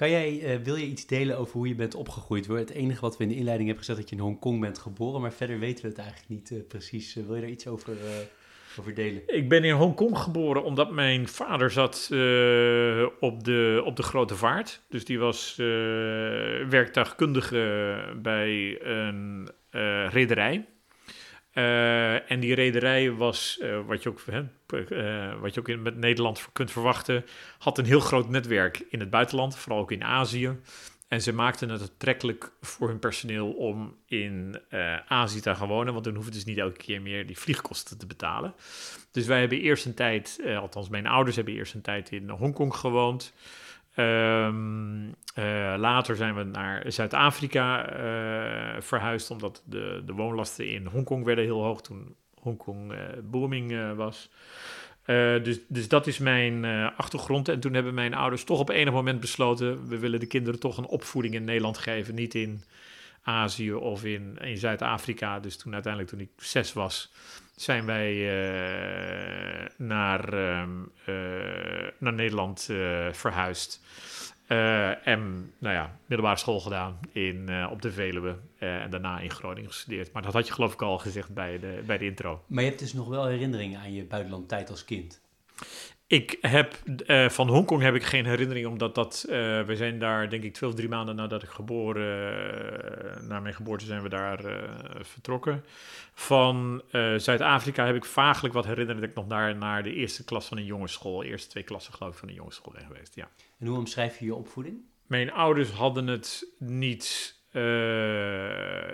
Kan 0.00 0.10
jij, 0.10 0.32
uh, 0.32 0.64
wil 0.64 0.76
je 0.76 0.86
iets 0.86 1.06
delen 1.06 1.38
over 1.38 1.52
hoe 1.52 1.68
je 1.68 1.74
bent 1.74 1.94
opgegroeid? 1.94 2.46
Het 2.46 2.70
enige 2.70 3.00
wat 3.00 3.16
we 3.16 3.22
in 3.22 3.28
de 3.28 3.36
inleiding 3.36 3.68
hebben 3.68 3.86
gezegd 3.86 4.00
dat 4.00 4.10
je 4.10 4.16
in 4.16 4.22
Hongkong 4.22 4.60
bent 4.60 4.78
geboren, 4.78 5.20
maar 5.20 5.32
verder 5.32 5.58
weten 5.58 5.82
we 5.82 5.88
het 5.88 5.98
eigenlijk 5.98 6.28
niet 6.28 6.50
uh, 6.50 6.58
precies. 6.68 7.16
Uh, 7.16 7.26
wil 7.26 7.34
je 7.34 7.40
daar 7.40 7.50
iets 7.50 7.66
over, 7.66 7.96
over 8.78 8.94
delen? 8.94 9.22
Ik 9.26 9.48
ben 9.48 9.64
in 9.64 9.74
Hongkong 9.74 10.18
geboren 10.18 10.64
omdat 10.64 10.90
mijn 10.90 11.28
vader 11.28 11.70
zat 11.70 12.06
op, 13.20 13.44
de, 13.44 13.82
op 13.84 13.96
de 13.96 14.02
grote 14.02 14.36
vaart. 14.36 14.82
Dus 14.88 15.04
die 15.04 15.18
was 15.18 15.54
werktuigkundige 16.68 17.98
bij 18.22 18.80
een 18.82 19.48
rederij. 20.10 20.66
Uh, 21.54 22.30
en 22.30 22.40
die 22.40 22.54
rederij 22.54 23.12
was, 23.12 23.58
uh, 23.62 23.86
wat 23.86 24.02
je 24.02 24.08
ook, 24.08 24.20
uh, 24.90 25.40
wat 25.40 25.54
je 25.54 25.60
ook 25.60 25.68
in, 25.68 25.82
met 25.82 25.96
Nederland 25.96 26.48
kunt 26.52 26.70
verwachten, 26.70 27.24
had 27.58 27.78
een 27.78 27.84
heel 27.84 28.00
groot 28.00 28.28
netwerk 28.28 28.84
in 28.88 29.00
het 29.00 29.10
buitenland, 29.10 29.56
vooral 29.56 29.80
ook 29.80 29.92
in 29.92 30.04
Azië. 30.04 30.58
En 31.08 31.22
ze 31.22 31.32
maakten 31.32 31.68
het 31.68 31.80
aantrekkelijk 31.80 32.52
voor 32.60 32.88
hun 32.88 32.98
personeel 32.98 33.52
om 33.52 33.96
in 34.06 34.60
Azië 35.06 35.40
te 35.40 35.54
gaan 35.54 35.68
wonen, 35.68 35.92
want 35.92 36.04
dan 36.04 36.14
hoeven 36.14 36.32
dus 36.32 36.44
niet 36.44 36.58
elke 36.58 36.76
keer 36.76 37.02
meer 37.02 37.26
die 37.26 37.38
vliegkosten 37.38 37.98
te 37.98 38.06
betalen. 38.06 38.54
Dus 39.10 39.26
wij 39.26 39.40
hebben 39.40 39.60
eerst 39.60 39.86
een 39.86 39.94
tijd, 39.94 40.40
althans 40.56 40.88
mijn 40.88 41.06
ouders 41.06 41.36
hebben 41.36 41.54
eerst 41.54 41.74
een 41.74 41.80
tijd 41.80 42.10
in 42.10 42.28
Hongkong 42.28 42.74
gewoond. 42.74 43.34
Um, 44.00 45.14
uh, 45.38 45.74
later 45.78 46.16
zijn 46.16 46.34
we 46.34 46.42
naar 46.42 46.92
Zuid-Afrika 46.92 47.92
uh, 47.92 48.80
verhuisd, 48.80 49.30
omdat 49.30 49.62
de, 49.66 50.02
de 50.06 50.12
woonlasten 50.12 50.72
in 50.72 50.86
Hongkong 50.86 51.24
werden 51.24 51.44
heel 51.44 51.62
hoog 51.62 51.82
toen 51.82 52.14
Hongkong 52.34 52.92
uh, 52.92 52.98
booming 53.22 53.94
was. 53.94 54.30
dus, 55.42 55.60
dus 55.68 55.88
dat 55.88 56.06
is 56.06 56.18
mijn 56.18 56.64
achtergrond. 56.96 57.48
En 57.48 57.60
toen 57.60 57.74
hebben 57.74 57.94
mijn 57.94 58.14
ouders 58.14 58.44
toch 58.44 58.58
op 58.58 58.68
enig 58.68 58.92
moment 58.92 59.20
besloten: 59.20 59.88
we 59.88 59.98
willen 59.98 60.20
de 60.20 60.26
kinderen 60.26 60.60
toch 60.60 60.78
een 60.78 60.86
opvoeding 60.86 61.34
in 61.34 61.44
Nederland 61.44 61.78
geven, 61.78 62.14
niet 62.14 62.34
in 62.34 62.62
Azië 63.22 63.72
of 63.72 64.04
in, 64.04 64.38
in 64.40 64.56
Zuid-Afrika. 64.56 65.40
Dus 65.40 65.56
toen 65.56 65.72
uiteindelijk, 65.72 66.12
toen 66.12 66.22
ik 66.22 66.30
zes 66.36 66.72
was, 66.72 67.12
zijn 67.60 67.86
wij 67.86 68.14
uh, 68.14 69.66
naar, 69.76 70.34
uh, 70.34 70.62
uh, 71.06 71.88
naar 71.98 72.12
Nederland 72.12 72.62
verhuisd. 73.12 73.80
en 75.04 75.52
nou 75.58 75.74
ja, 75.74 75.98
middelbare 76.06 76.38
school 76.38 76.60
gedaan 76.60 76.98
in, 77.12 77.66
op 77.70 77.82
de 77.82 77.92
Veluwe 77.92 78.36
en 78.58 78.90
daarna 78.90 79.20
in 79.20 79.30
Groningen 79.30 79.70
gestudeerd. 79.70 80.12
Maar 80.12 80.22
dat 80.22 80.32
had 80.32 80.46
je 80.46 80.52
geloof 80.52 80.72
ik 80.72 80.82
al 80.82 80.98
gezegd 80.98 81.34
bij 81.34 81.58
de, 81.58 81.82
bij 81.86 81.98
de 81.98 82.04
intro. 82.04 82.44
Maar 82.46 82.62
je 82.62 82.68
hebt 82.68 82.80
dus 82.80 82.92
nog 82.92 83.08
wel 83.08 83.26
herinneringen 83.26 83.80
aan 83.80 83.92
je 83.92 84.04
buitenlandtijd 84.04 84.70
als 84.70 84.84
kind? 84.84 85.20
Ik 86.10 86.38
heb 86.40 86.74
uh, 87.06 87.28
van 87.28 87.48
Hongkong 87.48 87.82
heb 87.82 87.94
ik 87.94 88.02
geen 88.02 88.26
herinnering, 88.26 88.66
omdat 88.66 88.94
dat, 88.94 89.24
uh, 89.28 89.32
we 89.62 89.76
zijn 89.76 89.98
daar 89.98 90.30
denk 90.30 90.42
ik 90.42 90.54
twee 90.54 90.70
of 90.70 90.76
drie 90.76 90.88
maanden 90.88 91.16
nadat 91.16 91.42
ik 91.42 91.48
geboren, 91.48 92.32
uh, 93.22 93.28
na 93.28 93.40
mijn 93.40 93.54
geboorte 93.54 93.84
zijn 93.84 94.02
we 94.02 94.08
daar 94.08 94.40
vertrokken. 95.00 95.64
Van 96.14 96.82
Zuid-Afrika 97.16 97.86
heb 97.86 97.94
ik 97.94 98.04
vaaglijk 98.04 98.54
wat 98.54 98.64
herinnering 98.64 99.00
dat 99.00 99.10
ik 99.10 99.16
nog 99.16 99.26
naar, 99.26 99.56
naar 99.56 99.82
de 99.82 99.94
eerste 99.94 100.24
klas 100.24 100.46
van 100.46 100.56
een 100.56 100.64
jongensschool, 100.64 101.22
eerste 101.22 101.48
twee 101.48 101.62
klassen 101.62 101.92
geloof 101.92 102.12
ik 102.12 102.18
van 102.18 102.28
een 102.28 102.34
jongensschool 102.34 102.72
ben 102.72 102.86
geweest, 102.86 103.14
ja. 103.14 103.28
En 103.58 103.66
hoe 103.66 103.78
omschrijf 103.78 104.18
je 104.18 104.24
je 104.24 104.34
opvoeding? 104.34 104.76
Mijn 105.06 105.32
ouders 105.32 105.70
hadden 105.70 106.06
het 106.06 106.46
niet 106.58 107.39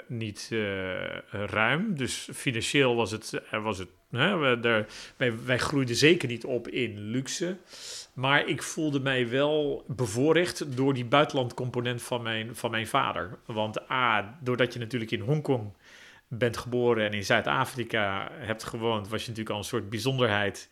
niet 0.06 0.48
uh, 0.52 1.04
ruim. 1.30 1.96
Dus 1.96 2.28
financieel 2.34 2.94
was 2.94 3.10
het, 3.10 3.40
was 3.50 3.78
het 3.78 3.88
hè, 4.10 4.36
we, 4.36 4.60
daar, 4.60 4.86
wij, 5.16 5.44
wij 5.44 5.58
groeiden 5.58 5.96
zeker 5.96 6.28
niet 6.28 6.44
op 6.44 6.68
in 6.68 6.98
luxe. 6.98 7.56
Maar 8.12 8.46
ik 8.46 8.62
voelde 8.62 9.00
mij 9.00 9.28
wel 9.28 9.84
bevoorrecht 9.88 10.76
door 10.76 10.94
die 10.94 11.04
buitenlandcomponent 11.04 12.02
van 12.02 12.22
mijn, 12.22 12.56
van 12.56 12.70
mijn 12.70 12.86
vader. 12.86 13.38
Want 13.46 13.90
A, 13.90 14.38
doordat 14.40 14.72
je 14.72 14.78
natuurlijk 14.78 15.10
in 15.10 15.20
Hongkong 15.20 15.72
bent 16.28 16.56
geboren 16.56 17.06
en 17.06 17.12
in 17.12 17.24
Zuid-Afrika 17.24 18.28
hebt 18.32 18.64
gewoond, 18.64 19.08
was 19.08 19.20
je 19.20 19.28
natuurlijk 19.28 19.54
al 19.54 19.58
een 19.58 19.68
soort 19.68 19.90
bijzonderheid 19.90 20.70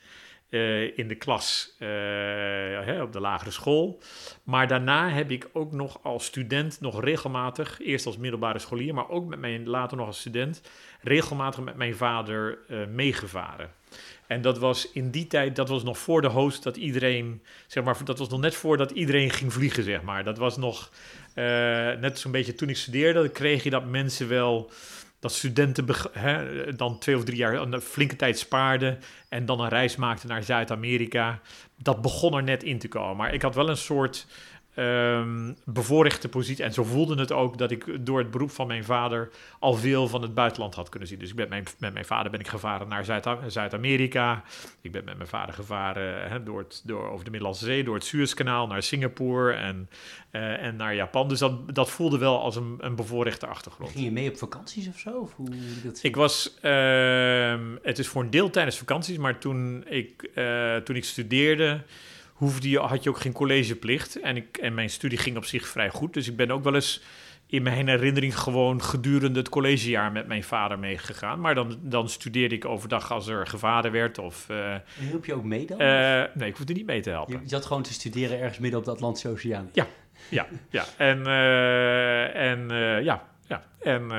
eh, 0.54 0.98
in 0.98 1.08
de 1.08 1.14
klas 1.14 1.74
eh, 1.78 1.88
hè, 2.84 3.02
op 3.02 3.12
de 3.12 3.20
lagere 3.20 3.50
school. 3.50 4.00
Maar 4.44 4.68
daarna 4.68 5.08
heb 5.08 5.30
ik 5.30 5.48
ook 5.52 5.72
nog 5.72 5.98
als 6.02 6.24
student 6.24 6.80
nog 6.80 7.00
regelmatig, 7.00 7.80
eerst 7.80 8.06
als 8.06 8.16
middelbare 8.16 8.58
scholier, 8.58 8.94
maar 8.94 9.08
ook 9.08 9.26
met 9.26 9.38
mijn, 9.38 9.68
later 9.68 9.96
nog 9.96 10.06
als 10.06 10.20
student, 10.20 10.60
regelmatig 11.00 11.60
met 11.60 11.76
mijn 11.76 11.94
vader 11.94 12.58
uh, 12.68 12.86
meegevaren. 12.86 13.70
En 14.26 14.42
dat 14.42 14.58
was 14.58 14.92
in 14.92 15.10
die 15.10 15.26
tijd, 15.26 15.56
dat 15.56 15.68
was 15.68 15.82
nog 15.82 15.98
voor 15.98 16.20
de 16.20 16.28
host, 16.28 16.62
dat 16.62 16.76
iedereen, 16.76 17.42
zeg 17.66 17.84
maar, 17.84 18.04
dat 18.04 18.18
was 18.18 18.28
nog 18.28 18.40
net 18.40 18.54
voordat 18.54 18.90
iedereen 18.90 19.30
ging 19.30 19.52
vliegen, 19.52 19.82
zeg 19.82 20.02
maar. 20.02 20.24
Dat 20.24 20.38
was 20.38 20.56
nog 20.56 20.90
net 22.00 22.18
zo'n 22.18 22.32
beetje 22.32 22.54
toen 22.54 22.68
ik 22.68 22.76
studeerde, 22.76 23.28
kreeg 23.28 23.62
je 23.62 23.70
dat 23.70 23.86
mensen 23.86 24.28
wel 24.28 24.70
dat 25.24 25.32
studenten 25.32 25.86
dan 26.76 26.98
twee 26.98 27.16
of 27.16 27.24
drie 27.24 27.36
jaar 27.36 27.54
een 27.54 27.80
flinke 27.80 28.16
tijd 28.16 28.38
spaarden 28.38 28.98
en 29.28 29.46
dan 29.46 29.60
een 29.60 29.68
reis 29.68 29.96
maakten 29.96 30.28
naar 30.28 30.42
Zuid-Amerika. 30.42 31.40
Dat 31.76 32.02
begon 32.02 32.34
er 32.34 32.42
net 32.42 32.62
in 32.62 32.78
te 32.78 32.88
komen. 32.88 33.16
Maar 33.16 33.34
ik 33.34 33.42
had 33.42 33.54
wel 33.54 33.68
een 33.68 33.76
soort 33.76 34.26
um, 34.76 35.56
bevoorrechte 35.64 36.28
positie. 36.28 36.64
En 36.64 36.72
zo 36.72 36.84
voelde 36.84 37.20
het 37.20 37.32
ook 37.32 37.58
dat 37.58 37.70
ik 37.70 38.06
door 38.06 38.18
het 38.18 38.30
beroep 38.30 38.50
van 38.50 38.66
mijn 38.66 38.84
vader 38.84 39.30
al 39.58 39.74
veel 39.74 40.08
van 40.08 40.22
het 40.22 40.34
buitenland 40.34 40.74
had 40.74 40.88
kunnen 40.88 41.08
zien. 41.08 41.18
Dus 41.18 41.30
ik 41.30 41.36
ben 41.36 41.48
mijn, 41.48 41.64
met 41.78 41.92
mijn 41.92 42.04
vader 42.04 42.30
ben 42.30 42.40
ik 42.40 42.48
gevaren 42.48 42.88
naar 42.88 43.04
Zuid-Amerika. 43.46 44.42
ik 44.80 44.92
ben 44.92 45.04
met 45.04 45.16
mijn 45.16 45.28
vader 45.28 45.54
gevaren 45.54 46.44
door, 46.44 46.58
het, 46.58 46.82
door, 46.84 47.10
over 47.10 47.24
de 47.24 47.30
Middellandse 47.30 47.64
Zee, 47.64 47.84
door 47.84 47.94
het 47.94 48.04
Suezkanaal 48.04 48.66
naar 48.66 48.82
Singapore 48.82 49.52
en, 49.52 49.88
uh, 50.32 50.62
en 50.62 50.76
naar 50.76 50.94
Japan. 50.94 51.28
Dus 51.28 51.38
dat, 51.38 51.74
dat 51.74 51.90
voelde 51.90 52.18
wel 52.18 52.40
als 52.40 52.56
een, 52.56 52.76
een 52.80 52.94
bevoorrechte 52.94 53.46
achtergrond. 53.46 53.90
Ging 53.90 54.04
je 54.04 54.12
mee 54.12 54.28
op 54.28 54.36
vakanties 54.36 54.88
of 54.88 54.98
zo? 54.98 55.10
Of 55.10 55.34
hoe 55.36 55.48
dat 55.84 55.98
ik 56.02 56.16
was, 56.16 56.54
uh, 56.62 57.54
het 57.82 57.98
is 57.98 58.08
voor 58.08 58.22
een 58.22 58.30
deel 58.30 58.50
tijdens 58.50 58.78
vakanties, 58.78 59.16
maar 59.16 59.38
toen 59.38 59.84
ik, 59.88 60.30
uh, 60.34 60.76
toen 60.76 60.96
ik 60.96 61.04
studeerde 61.04 61.82
hoefde 62.44 62.70
je, 62.70 62.78
had 62.78 63.02
je 63.02 63.10
ook 63.10 63.20
geen 63.20 63.32
collegeplicht. 63.32 64.20
En, 64.20 64.36
ik, 64.36 64.56
en 64.56 64.74
mijn 64.74 64.90
studie 64.90 65.18
ging 65.18 65.36
op 65.36 65.44
zich 65.44 65.68
vrij 65.68 65.90
goed. 65.90 66.14
Dus 66.14 66.28
ik 66.28 66.36
ben 66.36 66.50
ook 66.50 66.64
wel 66.64 66.74
eens 66.74 67.02
in 67.46 67.62
mijn 67.62 67.88
herinnering 67.88 68.38
gewoon 68.38 68.82
gedurende 68.82 69.38
het 69.38 69.48
collegejaar 69.48 70.12
met 70.12 70.26
mijn 70.26 70.44
vader 70.44 70.78
meegegaan. 70.78 71.40
Maar 71.40 71.54
dan, 71.54 71.78
dan 71.80 72.08
studeerde 72.08 72.54
ik 72.54 72.64
overdag 72.64 73.12
als 73.12 73.26
er 73.26 73.46
gevaren 73.46 73.92
werd. 73.92 74.18
Of, 74.18 74.46
uh, 74.50 74.74
hielp 74.98 75.24
je 75.24 75.34
ook 75.34 75.44
mee 75.44 75.66
dan? 75.66 75.80
Uh, 75.80 76.22
nee, 76.34 76.48
ik 76.48 76.56
hoefde 76.56 76.72
niet 76.72 76.86
mee 76.86 77.00
te 77.00 77.10
helpen. 77.10 77.40
Je 77.42 77.48
zat 77.48 77.66
gewoon 77.66 77.82
te 77.82 77.92
studeren 77.92 78.38
ergens 78.38 78.58
midden 78.58 78.78
op 78.78 78.84
de 78.84 78.90
Atlantische 78.90 79.28
Oceaan? 79.28 79.70
Ja, 79.72 79.86
ja, 80.28 80.46
ja. 80.70 80.84
En, 80.96 81.18
uh, 81.18 82.50
en 82.50 82.68
ja, 83.04 83.28
ja. 83.46 83.62
En, 83.80 84.10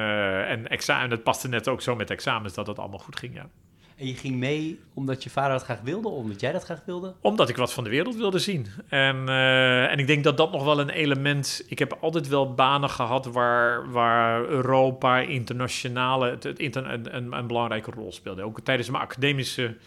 en 0.48 0.68
examen, 0.68 1.10
het 1.10 1.24
paste 1.24 1.48
net 1.48 1.68
ook 1.68 1.82
zo 1.82 1.96
met 1.96 2.10
examens 2.10 2.54
dat 2.54 2.68
het 2.68 2.80
allemaal 2.80 3.00
goed 3.00 3.20
ging, 3.20 3.36
ja. 3.36 3.50
En 3.96 4.08
je 4.08 4.16
ging 4.16 4.36
mee 4.36 4.80
omdat 4.94 5.24
je 5.24 5.30
vader 5.30 5.52
dat 5.52 5.64
graag 5.64 5.82
wilde, 5.82 6.08
omdat 6.08 6.40
jij 6.40 6.52
dat 6.52 6.64
graag 6.64 6.82
wilde? 6.86 7.16
Omdat 7.22 7.50
ik 7.50 7.56
wat 7.56 7.74
van 7.74 7.84
de 7.84 7.90
wereld 7.90 8.16
wilde 8.16 8.40
zien. 8.40 8.68
En, 8.90 9.16
uh, 9.16 9.92
en 9.92 10.00
ik 10.00 10.08
denk 10.08 10.24
dat 10.24 10.38
dat 10.38 10.52
nog 10.52 10.64
wel 10.64 10.80
een 10.80 10.90
element... 10.90 11.64
Ik 11.68 11.80
heb 11.80 11.98
altijd 12.02 12.28
wel 12.28 12.54
banen 12.54 12.90
gehad 12.90 13.26
waar, 13.26 13.92
waar 13.92 14.46
Europa, 14.46 15.20
internationale... 15.20 16.30
Het, 16.30 16.44
het 16.44 16.76
een, 16.76 17.16
een, 17.38 17.48
belangrijke 17.48 17.92
rol 17.92 18.12
speelde. 18.12 18.44
Ook 18.44 18.60
tijdens 18.60 18.90
mijn 18.90 19.04
academische... 19.04 19.78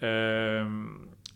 Uh, 0.00 0.64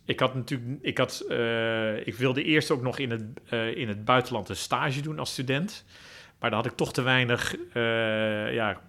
ik 0.05 0.19
had 0.19 0.35
natuurlijk... 0.35 0.79
Ik, 0.81 0.97
had, 0.97 1.25
uh, 1.29 2.07
ik 2.07 2.15
wilde 2.15 2.43
eerst 2.43 2.71
ook 2.71 2.81
nog 2.81 2.99
in 2.99 3.11
het, 3.11 3.23
uh, 3.49 3.77
in 3.77 3.87
het 3.87 4.05
buitenland 4.05 4.49
een 4.49 4.55
stage 4.55 5.01
doen 5.01 5.19
als 5.19 5.31
student. 5.31 5.85
Maar 6.39 6.49
daar 6.49 6.59
had 6.59 6.71
ik 6.71 6.77
toch 6.77 6.93
te 6.93 7.01
weinig 7.01 7.55
ja, 8.53 8.81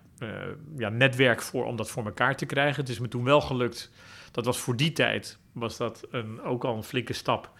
ja, 0.76 0.88
netwerk 0.88 1.42
voor 1.42 1.64
om 1.64 1.76
dat 1.76 1.90
voor 1.90 2.04
elkaar 2.04 2.36
te 2.36 2.46
krijgen. 2.46 2.80
Het 2.80 2.90
is 2.90 2.98
me 2.98 3.08
toen 3.08 3.24
wel 3.24 3.40
gelukt. 3.40 3.90
Dat 4.30 4.44
was 4.44 4.58
voor 4.58 4.76
die 4.76 4.92
tijd, 4.92 5.38
was 5.52 5.76
dat 5.76 6.06
een, 6.10 6.42
ook 6.42 6.64
al 6.64 6.76
een 6.76 6.82
flinke 6.82 7.12
stap. 7.12 7.50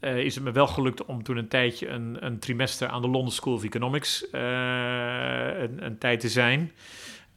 Uh, 0.00 0.18
is 0.18 0.34
het 0.34 0.44
me 0.44 0.52
wel 0.52 0.66
gelukt 0.66 1.04
om 1.04 1.22
toen 1.22 1.36
een 1.36 1.48
tijdje 1.48 1.88
een, 1.88 2.16
een 2.26 2.38
trimester 2.38 2.88
aan 2.88 3.02
de 3.02 3.08
London 3.08 3.30
School 3.30 3.54
of 3.54 3.64
Economics 3.64 4.26
uh, 4.32 4.40
een, 5.58 5.84
een, 5.84 5.98
tijd 5.98 6.20
te 6.20 6.28
zijn. 6.28 6.72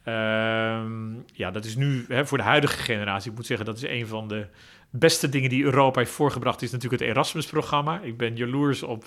Ehm, 0.04 1.14
ja, 1.32 1.50
dat 1.50 1.64
is 1.64 1.76
nu 1.76 2.04
hè, 2.08 2.26
voor 2.26 2.38
de 2.38 2.44
huidige 2.44 2.76
generatie. 2.78 3.30
Ik 3.30 3.36
moet 3.36 3.46
zeggen, 3.46 3.66
dat 3.66 3.76
is 3.76 3.82
een 3.82 4.06
van 4.06 4.28
de 4.28 4.46
beste 4.90 5.28
dingen 5.28 5.50
die 5.50 5.64
Europa 5.64 5.98
heeft 5.98 6.12
voorgebracht. 6.12 6.62
Is 6.62 6.70
natuurlijk 6.70 7.02
het 7.02 7.10
Erasmus-programma. 7.10 8.00
Ik 8.00 8.16
ben 8.16 8.36
jaloers 8.36 8.82
op 8.82 9.04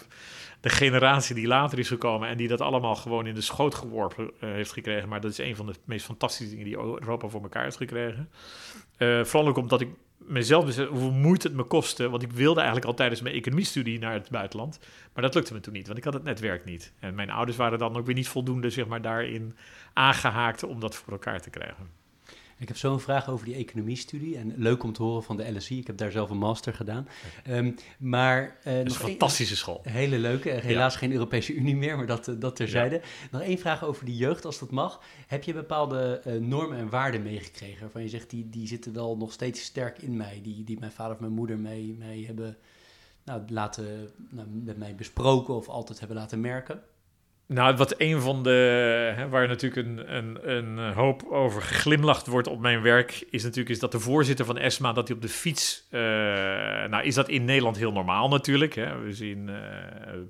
de 0.63 0.69
generatie 0.69 1.35
die 1.35 1.47
later 1.47 1.79
is 1.79 1.87
gekomen 1.87 2.29
en 2.29 2.37
die 2.37 2.47
dat 2.47 2.61
allemaal 2.61 2.95
gewoon 2.95 3.27
in 3.27 3.35
de 3.35 3.41
schoot 3.41 3.75
geworpen 3.75 4.23
uh, 4.23 4.29
heeft 4.39 4.71
gekregen. 4.71 5.09
Maar 5.09 5.21
dat 5.21 5.31
is 5.31 5.37
een 5.37 5.55
van 5.55 5.65
de 5.65 5.73
meest 5.85 6.05
fantastische 6.05 6.49
dingen 6.49 6.65
die 6.65 6.77
Europa 6.77 7.27
voor 7.27 7.41
elkaar 7.41 7.63
heeft 7.63 7.77
gekregen. 7.77 8.29
Uh, 8.97 9.23
vooral 9.23 9.49
ook 9.49 9.57
omdat 9.57 9.81
ik 9.81 9.89
mezelf 10.17 10.65
besef 10.65 10.87
hoeveel 10.87 11.11
moeite 11.11 11.47
het 11.47 11.55
me 11.55 11.63
kostte. 11.63 12.09
Want 12.09 12.23
ik 12.23 12.31
wilde 12.31 12.59
eigenlijk 12.59 12.87
al 12.87 12.93
tijdens 12.93 13.21
mijn 13.21 13.35
economiestudie 13.35 13.99
naar 13.99 14.13
het 14.13 14.29
buitenland. 14.29 14.79
Maar 15.13 15.23
dat 15.23 15.33
lukte 15.33 15.53
me 15.53 15.59
toen 15.59 15.73
niet, 15.73 15.85
want 15.85 15.97
ik 15.97 16.03
had 16.03 16.13
het 16.13 16.23
netwerk 16.23 16.65
niet. 16.65 16.93
En 16.99 17.15
mijn 17.15 17.29
ouders 17.29 17.57
waren 17.57 17.79
dan 17.79 17.97
ook 17.97 18.05
weer 18.05 18.15
niet 18.15 18.27
voldoende 18.27 18.69
zeg 18.69 18.87
maar, 18.87 19.01
daarin 19.01 19.55
aangehaakt 19.93 20.63
om 20.63 20.79
dat 20.79 20.95
voor 20.95 21.13
elkaar 21.13 21.41
te 21.41 21.49
krijgen. 21.49 22.02
Ik 22.63 22.69
heb 22.69 22.77
zo'n 22.77 22.99
vraag 22.99 23.29
over 23.29 23.45
die 23.45 23.55
economiestudie. 23.55 24.37
En 24.37 24.53
leuk 24.57 24.83
om 24.83 24.93
te 24.93 25.03
horen 25.03 25.23
van 25.23 25.37
de 25.37 25.51
LSI. 25.51 25.79
Ik 25.79 25.87
heb 25.87 25.97
daar 25.97 26.11
zelf 26.11 26.29
een 26.29 26.37
master 26.37 26.73
gedaan. 26.73 27.07
Um, 27.49 27.75
maar, 27.97 28.57
uh, 28.67 28.73
nog 28.73 28.85
een 28.85 28.91
fantastische 28.91 29.55
school. 29.55 29.81
Hele 29.83 30.17
leuke. 30.17 30.49
Helaas 30.49 30.95
geen 30.95 31.11
Europese 31.11 31.53
Unie 31.59 31.75
meer, 31.75 31.97
maar 31.97 32.05
dat, 32.05 32.27
uh, 32.27 32.35
dat 32.39 32.55
terzijde. 32.55 32.95
Ja. 32.95 33.01
Nog 33.31 33.41
één 33.41 33.57
vraag 33.57 33.83
over 33.83 34.05
die 34.05 34.15
jeugd, 34.15 34.45
als 34.45 34.59
dat 34.59 34.71
mag. 34.71 35.01
Heb 35.27 35.43
je 35.43 35.53
bepaalde 35.53 36.21
uh, 36.27 36.33
normen 36.41 36.77
en 36.77 36.89
waarden 36.89 37.23
meegekregen? 37.23 37.81
Waarvan 37.81 38.01
je 38.01 38.09
zegt, 38.09 38.29
die, 38.29 38.49
die 38.49 38.67
zitten 38.67 38.93
wel 38.93 39.17
nog 39.17 39.31
steeds 39.31 39.63
sterk 39.63 39.97
in 39.97 40.17
mij. 40.17 40.39
Die, 40.43 40.63
die 40.63 40.79
mijn 40.79 40.91
vader 40.91 41.13
of 41.13 41.19
mijn 41.19 41.33
moeder 41.33 41.57
mee, 41.57 41.95
mee 41.99 42.25
hebben 42.25 42.57
nou, 43.23 43.41
laten, 43.47 44.09
nou, 44.29 44.47
met 44.47 44.77
mij 44.77 44.95
besproken 44.95 45.53
of 45.53 45.67
altijd 45.67 45.99
hebben 45.99 46.17
laten 46.17 46.41
merken? 46.41 46.81
Nou, 47.53 47.75
wat 47.75 47.95
een 47.97 48.21
van 48.21 48.43
de, 48.43 48.49
hè, 49.15 49.29
waar 49.29 49.47
natuurlijk 49.47 49.87
een, 49.87 50.15
een, 50.15 50.51
een 50.57 50.93
hoop 50.93 51.23
over 51.29 51.61
geglimlacht 51.61 52.27
wordt 52.27 52.47
op 52.47 52.59
mijn 52.59 52.81
werk, 52.81 53.25
is 53.29 53.43
natuurlijk 53.43 53.69
is 53.69 53.79
dat 53.79 53.91
de 53.91 53.99
voorzitter 53.99 54.45
van 54.45 54.57
ESMA, 54.57 54.93
dat 54.93 55.07
hij 55.07 55.15
op 55.15 55.21
de 55.21 55.29
fiets, 55.29 55.87
uh, 55.91 55.99
nou 56.89 57.03
is 57.03 57.15
dat 57.15 57.29
in 57.29 57.45
Nederland 57.45 57.77
heel 57.77 57.91
normaal 57.91 58.29
natuurlijk. 58.29 58.73
Hè. 58.73 58.99
We 58.99 59.13
zien 59.13 59.47
uh, 59.47 59.55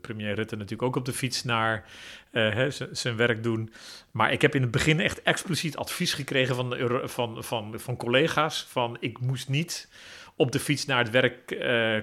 premier 0.01 0.35
Rutte 0.35 0.55
natuurlijk 0.55 0.81
ook 0.81 0.95
op 0.95 1.05
de 1.05 1.13
fiets 1.13 1.43
naar 1.43 1.85
uh, 2.31 2.65
zijn 2.91 3.15
werk 3.15 3.43
doen. 3.43 3.73
Maar 4.11 4.31
ik 4.31 4.41
heb 4.41 4.55
in 4.55 4.61
het 4.61 4.71
begin 4.71 4.99
echt 4.99 5.21
expliciet 5.21 5.77
advies 5.77 6.13
gekregen 6.13 6.55
van, 6.55 6.75
van, 7.03 7.43
van, 7.43 7.73
van 7.79 7.95
collega's, 7.95 8.65
van 8.69 8.97
ik 8.99 9.19
moest 9.19 9.49
niet 9.49 9.87
op 10.35 10.51
de 10.51 10.59
fiets 10.59 10.85
naar 10.85 10.97
het 10.97 11.09
werk 11.09 11.55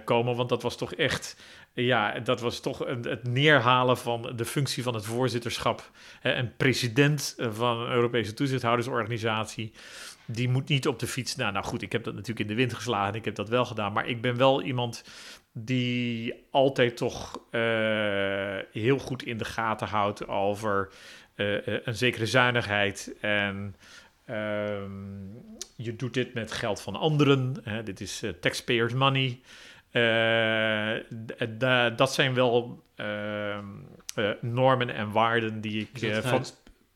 komen, 0.04 0.36
want 0.36 0.48
dat 0.48 0.62
was 0.62 0.76
toch 0.76 0.94
echt 0.94 1.36
ja, 1.72 2.18
dat 2.18 2.40
was 2.40 2.60
toch 2.60 2.78
het 2.78 3.28
neerhalen 3.28 3.98
van 3.98 4.32
de 4.36 4.44
functie 4.44 4.82
van 4.82 4.94
het 4.94 5.04
voorzitterschap. 5.04 5.90
Een 6.22 6.56
president 6.56 7.36
van 7.38 7.78
een 7.80 7.92
Europese 7.92 8.34
toezichthoudersorganisatie. 8.34 9.72
Die 10.24 10.48
moet 10.48 10.68
niet 10.68 10.88
op 10.88 10.98
de 10.98 11.06
fiets. 11.06 11.36
Nou, 11.36 11.52
nou 11.52 11.64
goed, 11.64 11.82
ik 11.82 11.92
heb 11.92 12.04
dat 12.04 12.14
natuurlijk 12.14 12.40
in 12.40 12.46
de 12.46 12.54
wind 12.54 12.74
geslagen. 12.74 13.14
Ik 13.14 13.24
heb 13.24 13.34
dat 13.34 13.48
wel 13.48 13.64
gedaan. 13.64 13.92
Maar 13.92 14.08
ik 14.08 14.20
ben 14.20 14.36
wel 14.36 14.62
iemand 14.62 15.04
die 15.52 16.34
altijd 16.50 16.96
toch 16.96 17.44
uh, 17.50 17.60
heel 18.72 18.98
goed 18.98 19.22
in 19.22 19.38
de 19.38 19.44
gaten 19.44 19.86
houdt 19.86 20.28
over 20.28 20.92
een 21.84 21.96
zekere 21.96 22.26
zuinigheid. 22.26 23.14
En 23.20 23.76
uh, 24.30 24.82
je 25.76 25.96
doet 25.96 26.14
dit 26.14 26.34
met 26.34 26.52
geld 26.52 26.80
van 26.80 26.96
anderen. 26.96 27.56
Hè, 27.62 27.82
dit 27.82 28.00
is 28.00 28.22
taxpayers 28.40 28.92
money. 28.92 29.40
Uh, 29.92 30.94
dat 31.96 32.14
zijn 32.14 32.34
wel 32.34 32.82
uh, 32.96 33.58
normen 34.40 34.94
en 34.94 35.10
waarden 35.10 35.60
die 35.60 35.88
ik 35.92 36.22
van 36.22 36.44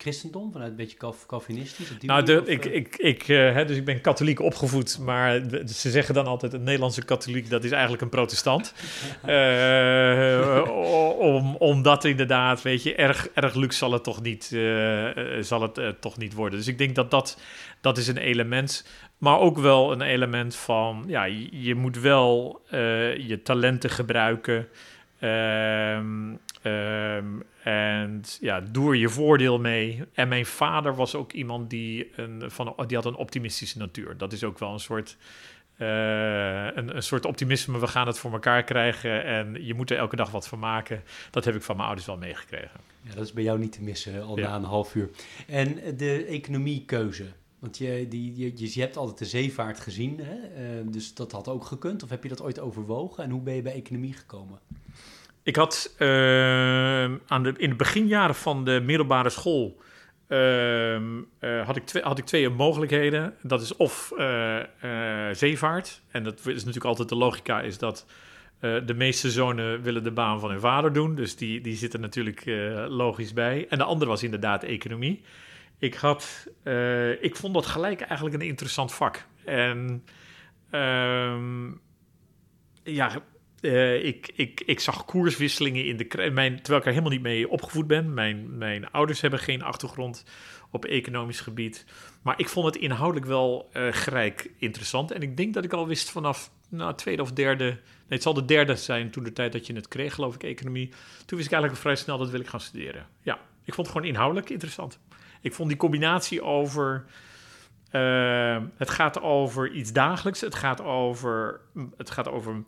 christendom, 0.04 0.52
vanuit 0.52 0.70
een 0.70 0.76
beetje 0.76 1.14
Calvinistisch? 1.26 1.90
Nou, 2.00 2.22
de, 2.22 2.42
ik, 2.44 2.64
ik, 2.64 2.96
ik, 2.96 3.22
hè, 3.26 3.64
dus 3.64 3.76
ik 3.76 3.84
ben 3.84 4.00
katholiek 4.00 4.40
opgevoed, 4.40 4.98
maar 4.98 5.48
de, 5.48 5.62
ze 5.66 5.90
zeggen 5.90 6.14
dan 6.14 6.26
altijd: 6.26 6.52
een 6.52 6.62
Nederlandse 6.62 7.04
katholiek, 7.04 7.50
dat 7.50 7.64
is 7.64 7.70
eigenlijk 7.70 8.02
een 8.02 8.08
protestant. 8.08 8.74
om, 11.18 11.56
omdat 11.56 12.04
inderdaad, 12.04 12.62
weet 12.62 12.82
je, 12.82 12.94
erg, 12.94 13.28
erg 13.34 13.54
luxe 13.54 13.78
zal 13.78 13.92
het 13.92 14.04
toch 14.04 14.22
niet, 14.22 14.44
zal 15.40 15.62
het, 15.62 16.00
toch 16.00 16.16
niet 16.16 16.34
worden. 16.34 16.58
Dus 16.58 16.68
ik 16.68 16.78
denk 16.78 16.94
dat 16.94 17.10
dat, 17.10 17.40
dat 17.80 17.98
is 17.98 18.08
een 18.08 18.18
element 18.18 18.84
maar 19.24 19.38
ook 19.38 19.58
wel 19.58 19.92
een 19.92 20.00
element 20.00 20.56
van, 20.56 21.04
ja, 21.06 21.24
je, 21.50 21.74
moet 21.74 21.98
wel 21.98 22.62
uh, 22.74 23.16
je 23.28 23.42
talenten 23.42 23.90
gebruiken. 23.90 24.68
Um, 25.24 26.38
um, 26.62 27.42
en 27.62 28.22
ja, 28.40 28.60
doe 28.60 28.88
er 28.90 28.96
je 28.96 29.08
voordeel 29.08 29.58
mee. 29.58 30.02
En 30.12 30.28
mijn 30.28 30.46
vader 30.46 30.94
was 30.94 31.14
ook 31.14 31.32
iemand 31.32 31.70
die, 31.70 32.10
een, 32.16 32.50
van, 32.50 32.74
die 32.86 32.96
had 32.96 33.06
een 33.06 33.14
optimistische 33.14 33.78
natuur. 33.78 34.16
Dat 34.16 34.32
is 34.32 34.44
ook 34.44 34.58
wel 34.58 34.72
een 34.72 34.80
soort, 34.80 35.16
uh, 35.78 35.86
een, 36.64 36.96
een 36.96 37.02
soort 37.02 37.24
optimisme. 37.24 37.78
We 37.78 37.86
gaan 37.86 38.06
het 38.06 38.18
voor 38.18 38.32
elkaar 38.32 38.64
krijgen 38.64 39.24
en 39.24 39.64
je 39.64 39.74
moet 39.74 39.90
er 39.90 39.96
elke 39.96 40.16
dag 40.16 40.30
wat 40.30 40.48
van 40.48 40.58
maken. 40.58 41.02
Dat 41.30 41.44
heb 41.44 41.54
ik 41.54 41.62
van 41.62 41.76
mijn 41.76 41.86
ouders 41.86 42.06
wel 42.06 42.18
meegekregen. 42.18 42.80
Ja, 43.02 43.14
dat 43.14 43.24
is 43.24 43.32
bij 43.32 43.44
jou 43.44 43.58
niet 43.58 43.72
te 43.72 43.82
missen 43.82 44.22
al 44.22 44.38
ja. 44.38 44.48
na 44.48 44.56
een 44.56 44.64
half 44.64 44.94
uur. 44.94 45.10
En 45.46 45.96
de 45.96 46.24
economiekeuze. 46.24 47.24
Want 47.58 47.78
je, 47.78 48.06
die, 48.08 48.36
je, 48.36 48.72
je, 48.74 48.80
hebt 48.80 48.96
altijd 48.96 49.18
de 49.18 49.24
zeevaart 49.24 49.80
gezien, 49.80 50.20
hè? 50.22 50.34
Uh, 50.34 50.92
dus 50.92 51.14
dat 51.14 51.32
had 51.32 51.48
ook 51.48 51.64
gekund. 51.64 52.02
Of 52.02 52.10
heb 52.10 52.22
je 52.22 52.28
dat 52.28 52.42
ooit 52.42 52.60
overwogen? 52.60 53.24
En 53.24 53.30
hoe 53.30 53.40
ben 53.40 53.54
je 53.54 53.62
bij 53.62 53.74
economie 53.74 54.12
gekomen? 54.12 54.58
Ik 55.44 55.56
had 55.56 55.94
uh, 55.98 57.04
aan 57.04 57.42
de, 57.42 57.52
in 57.56 57.70
de 57.70 57.76
beginjaren 57.76 58.34
van 58.34 58.64
de 58.64 58.80
middelbare 58.84 59.30
school 59.30 59.82
uh, 60.28 60.98
had, 61.64 61.76
ik 61.76 61.86
twee, 61.86 62.02
had 62.02 62.18
ik 62.18 62.24
twee 62.24 62.48
mogelijkheden. 62.48 63.34
Dat 63.42 63.62
is 63.62 63.76
of 63.76 64.12
zeevaart. 65.32 66.02
En 66.10 66.22
dat 66.22 66.38
is 66.38 66.44
natuurlijk 66.44 66.84
altijd 66.84 67.08
de 67.08 67.16
logica, 67.16 67.60
is 67.60 67.78
dat 67.78 68.06
de 68.60 68.94
meeste 68.96 69.30
zonen 69.30 69.82
willen 69.82 70.04
de 70.04 70.10
baan 70.10 70.40
van 70.40 70.50
hun 70.50 70.60
vader 70.60 70.92
doen. 70.92 71.14
Dus 71.14 71.36
die, 71.36 71.60
die 71.60 71.76
zitten 71.76 72.00
natuurlijk 72.00 72.42
logisch 72.88 73.32
bij. 73.32 73.66
En 73.68 73.78
de 73.78 73.84
andere 73.84 74.10
was 74.10 74.22
inderdaad 74.22 74.62
economie 74.62 75.22
ik, 75.78 75.94
had, 75.94 76.46
ik 77.20 77.36
vond 77.36 77.54
dat 77.54 77.66
gelijk 77.66 78.00
eigenlijk 78.00 78.34
een 78.42 78.48
interessant 78.48 78.94
vak. 78.94 79.26
En 79.44 80.04
um, 80.70 81.80
ja, 82.82 83.22
uh, 83.64 84.04
ik, 84.04 84.30
ik, 84.34 84.62
ik 84.66 84.80
zag 84.80 85.04
koerswisselingen 85.04 85.84
in 85.86 85.96
de 85.96 86.30
mijn, 86.32 86.54
terwijl 86.56 86.78
ik 86.78 86.86
er 86.86 86.92
helemaal 86.92 87.12
niet 87.12 87.22
mee 87.22 87.48
opgevoed 87.48 87.86
ben. 87.86 88.14
Mijn, 88.14 88.58
mijn 88.58 88.90
ouders 88.90 89.20
hebben 89.20 89.38
geen 89.38 89.62
achtergrond 89.62 90.24
op 90.70 90.84
economisch 90.84 91.40
gebied. 91.40 91.84
Maar 92.22 92.38
ik 92.38 92.48
vond 92.48 92.66
het 92.66 92.76
inhoudelijk 92.76 93.26
wel 93.26 93.70
uh, 93.76 93.86
gelijk 93.90 94.50
interessant. 94.58 95.10
En 95.10 95.22
ik 95.22 95.36
denk 95.36 95.54
dat 95.54 95.64
ik 95.64 95.72
al 95.72 95.86
wist 95.86 96.10
vanaf 96.10 96.50
nou, 96.68 96.94
tweede 96.94 97.22
of 97.22 97.32
derde. 97.32 97.64
Nee, 97.64 97.78
het 98.08 98.22
zal 98.22 98.34
de 98.34 98.44
derde 98.44 98.76
zijn 98.76 99.10
toen 99.10 99.24
de 99.24 99.32
tijd 99.32 99.52
dat 99.52 99.66
je 99.66 99.74
het 99.74 99.88
kreeg, 99.88 100.14
geloof 100.14 100.34
ik, 100.34 100.42
economie. 100.42 100.88
Toen 101.26 101.38
wist 101.38 101.46
ik 101.46 101.52
eigenlijk 101.52 101.82
vrij 101.82 101.96
snel 101.96 102.18
dat 102.18 102.30
wil 102.30 102.40
ik 102.40 102.48
gaan 102.48 102.60
studeren. 102.60 103.06
Ja, 103.22 103.38
ik 103.64 103.74
vond 103.74 103.86
het 103.86 103.96
gewoon 103.96 104.12
inhoudelijk 104.12 104.50
interessant. 104.50 104.98
Ik 105.40 105.54
vond 105.54 105.68
die 105.68 105.78
combinatie 105.78 106.42
over. 106.42 107.04
Uh, 107.92 108.62
het 108.76 108.90
gaat 108.90 109.20
over 109.20 109.70
iets 109.70 109.92
dagelijks. 109.92 110.40
Het 110.40 110.54
gaat 110.54 110.82
over, 110.82 111.60
het 111.96 112.10
gaat 112.10 112.28
over, 112.28 112.62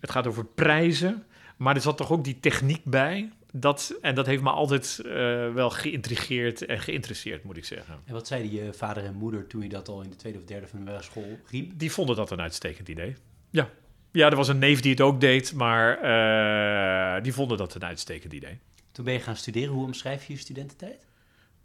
het 0.00 0.10
gaat 0.10 0.26
over 0.26 0.44
prijzen. 0.44 1.24
Maar 1.56 1.74
er 1.74 1.80
zat 1.80 1.96
toch 1.96 2.12
ook 2.12 2.24
die 2.24 2.40
techniek 2.40 2.84
bij. 2.84 3.32
Dat, 3.52 3.98
en 4.00 4.14
dat 4.14 4.26
heeft 4.26 4.42
me 4.42 4.50
altijd 4.50 5.00
uh, 5.04 5.12
wel 5.52 5.70
geïntrigeerd 5.70 6.66
en 6.66 6.80
geïnteresseerd, 6.80 7.44
moet 7.44 7.56
ik 7.56 7.64
zeggen. 7.64 7.94
En 8.04 8.12
wat 8.12 8.26
zeiden 8.26 8.52
je 8.52 8.72
vader 8.72 9.04
en 9.04 9.14
moeder 9.14 9.46
toen 9.46 9.62
je 9.62 9.68
dat 9.68 9.88
al 9.88 10.02
in 10.02 10.10
de 10.10 10.16
tweede 10.16 10.38
of 10.38 10.44
derde 10.44 10.66
van 10.66 10.84
de 10.84 10.96
school 11.02 11.38
riep? 11.50 11.72
Die 11.76 11.92
vonden 11.92 12.16
dat 12.16 12.30
een 12.30 12.40
uitstekend 12.40 12.88
idee. 12.88 13.16
Ja. 13.50 13.68
Ja, 14.12 14.30
er 14.30 14.36
was 14.36 14.48
een 14.48 14.58
neef 14.58 14.80
die 14.80 14.90
het 14.90 15.00
ook 15.00 15.20
deed, 15.20 15.54
maar 15.54 15.98
uh, 17.16 17.22
die 17.22 17.32
vonden 17.32 17.58
dat 17.58 17.74
een 17.74 17.84
uitstekend 17.84 18.32
idee. 18.32 18.58
Toen 18.92 19.04
ben 19.04 19.14
je 19.14 19.20
gaan 19.20 19.36
studeren. 19.36 19.74
Hoe 19.74 19.84
omschrijf 19.84 20.24
je 20.24 20.32
je 20.32 20.38
studententijd? 20.38 21.06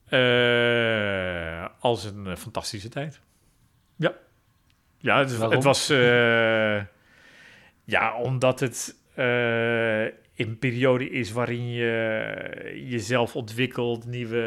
Uh, 0.09 1.65
als 1.79 2.03
een 2.03 2.37
fantastische 2.37 2.89
tijd. 2.89 3.19
Ja. 3.95 4.13
Ja, 4.97 5.19
het, 5.19 5.37
het 5.37 5.63
was... 5.63 5.87
Uh, 7.85 7.93
ja, 7.93 8.17
omdat 8.17 8.59
het 8.59 8.95
een 10.35 10.59
periode 10.59 11.09
is 11.09 11.31
waarin 11.31 11.71
je 11.71 12.83
jezelf 12.89 13.35
ontwikkelt, 13.35 14.05
nieuwe 14.05 14.41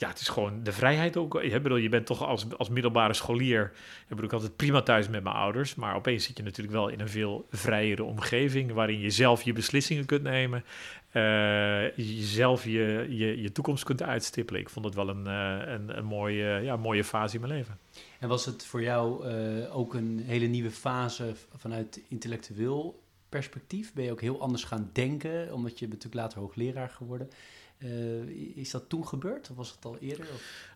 ja, 0.00 0.08
het 0.08 0.20
is 0.20 0.28
gewoon 0.28 0.62
de 0.62 0.72
vrijheid 0.72 1.16
ook. 1.16 1.42
Ik 1.42 1.62
bedoel, 1.62 1.78
je 1.78 1.88
bent 1.88 2.06
toch 2.06 2.26
als, 2.26 2.46
als 2.56 2.68
middelbare 2.68 3.14
scholier. 3.14 3.72
Ik 4.02 4.08
bedoel, 4.08 4.24
ik 4.24 4.32
altijd 4.32 4.56
prima 4.56 4.82
thuis 4.82 5.08
met 5.08 5.22
mijn 5.22 5.36
ouders. 5.36 5.74
Maar 5.74 5.94
opeens 5.94 6.24
zit 6.24 6.36
je 6.36 6.42
natuurlijk 6.42 6.76
wel 6.76 6.88
in 6.88 7.00
een 7.00 7.08
veel 7.08 7.46
vrijere 7.50 8.04
omgeving. 8.04 8.72
waarin 8.72 9.00
je 9.00 9.10
zelf 9.10 9.42
je 9.42 9.52
beslissingen 9.52 10.06
kunt 10.06 10.22
nemen. 10.22 10.64
Uh, 11.12 11.96
jezelf 11.96 12.64
je, 12.64 13.06
je, 13.08 13.42
je 13.42 13.52
toekomst 13.52 13.84
kunt 13.84 14.02
uitstippelen. 14.02 14.60
Ik 14.60 14.70
vond 14.70 14.84
het 14.84 14.94
wel 14.94 15.08
een, 15.08 15.26
uh, 15.26 15.72
een, 15.72 15.96
een, 15.98 16.04
mooie, 16.04 16.60
ja, 16.62 16.76
mooie 16.76 17.04
fase 17.04 17.34
in 17.34 17.40
mijn 17.40 17.52
leven. 17.52 17.78
En 18.20 18.28
was 18.28 18.44
het 18.44 18.64
voor 18.66 18.82
jou 18.82 19.28
uh, 19.28 19.76
ook 19.76 19.94
een 19.94 20.22
hele 20.26 20.46
nieuwe 20.46 20.70
fase 20.70 21.34
vanuit 21.56 22.00
intellectueel 22.08 23.02
perspectief? 23.28 23.92
Ben 23.92 24.04
je 24.04 24.10
ook 24.10 24.20
heel 24.20 24.40
anders 24.40 24.64
gaan 24.64 24.90
denken, 24.92 25.52
omdat 25.52 25.78
je 25.78 25.86
natuurlijk 25.86 26.14
later 26.14 26.38
hoogleraar 26.38 26.88
geworden? 26.88 27.30
Uh, 27.78 28.56
is 28.56 28.70
dat 28.70 28.88
toen 28.88 29.06
gebeurd 29.06 29.50
of 29.50 29.56
was 29.56 29.70
het 29.70 29.84
al 29.84 29.98
eerder? 29.98 30.26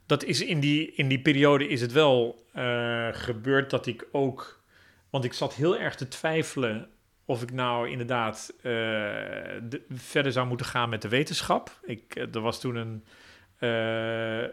Dat 0.07 0.25
is 0.25 0.41
in 0.41 0.61
die, 0.61 0.93
in 0.93 1.09
die 1.09 1.21
periode 1.21 1.69
is 1.69 1.81
het 1.81 1.93
wel 1.93 2.45
uh, 2.57 3.09
gebeurd 3.13 3.71
dat 3.71 3.87
ik 3.87 4.09
ook... 4.13 4.63
Want 5.11 5.25
ik 5.25 5.33
zat 5.33 5.55
heel 5.55 5.79
erg 5.79 5.95
te 5.95 6.09
twijfelen 6.09 6.89
of 7.25 7.43
ik 7.43 7.53
nou 7.53 7.91
inderdaad 7.91 8.55
de, 8.63 9.85
verder 9.91 10.33
zou 10.33 10.47
moeten 10.47 10.67
gaan 10.67 10.89
met 10.89 11.03
de 11.03 11.09
wetenschap. 11.09 11.81
Ik, 11.83 12.17
er 12.17 12.41
was 12.41 12.61
toen 12.61 12.77
een, 12.77 13.05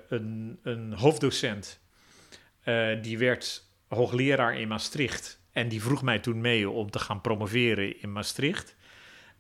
een, 0.10 0.60
een 0.64 0.94
hoofddocent, 0.94 1.81
die 3.02 3.18
werd 3.18 3.70
hoogleraar 3.88 4.60
in 4.60 4.68
Maastricht. 4.68 5.40
En 5.52 5.68
die 5.68 5.82
vroeg 5.82 6.02
mij 6.02 6.20
toen 6.20 6.42
mee 6.42 6.70
om 6.70 6.90
te 6.90 7.00
gaan 7.00 7.22
promoveren 7.22 8.02
in 8.02 8.12
Maastricht. 8.12 8.76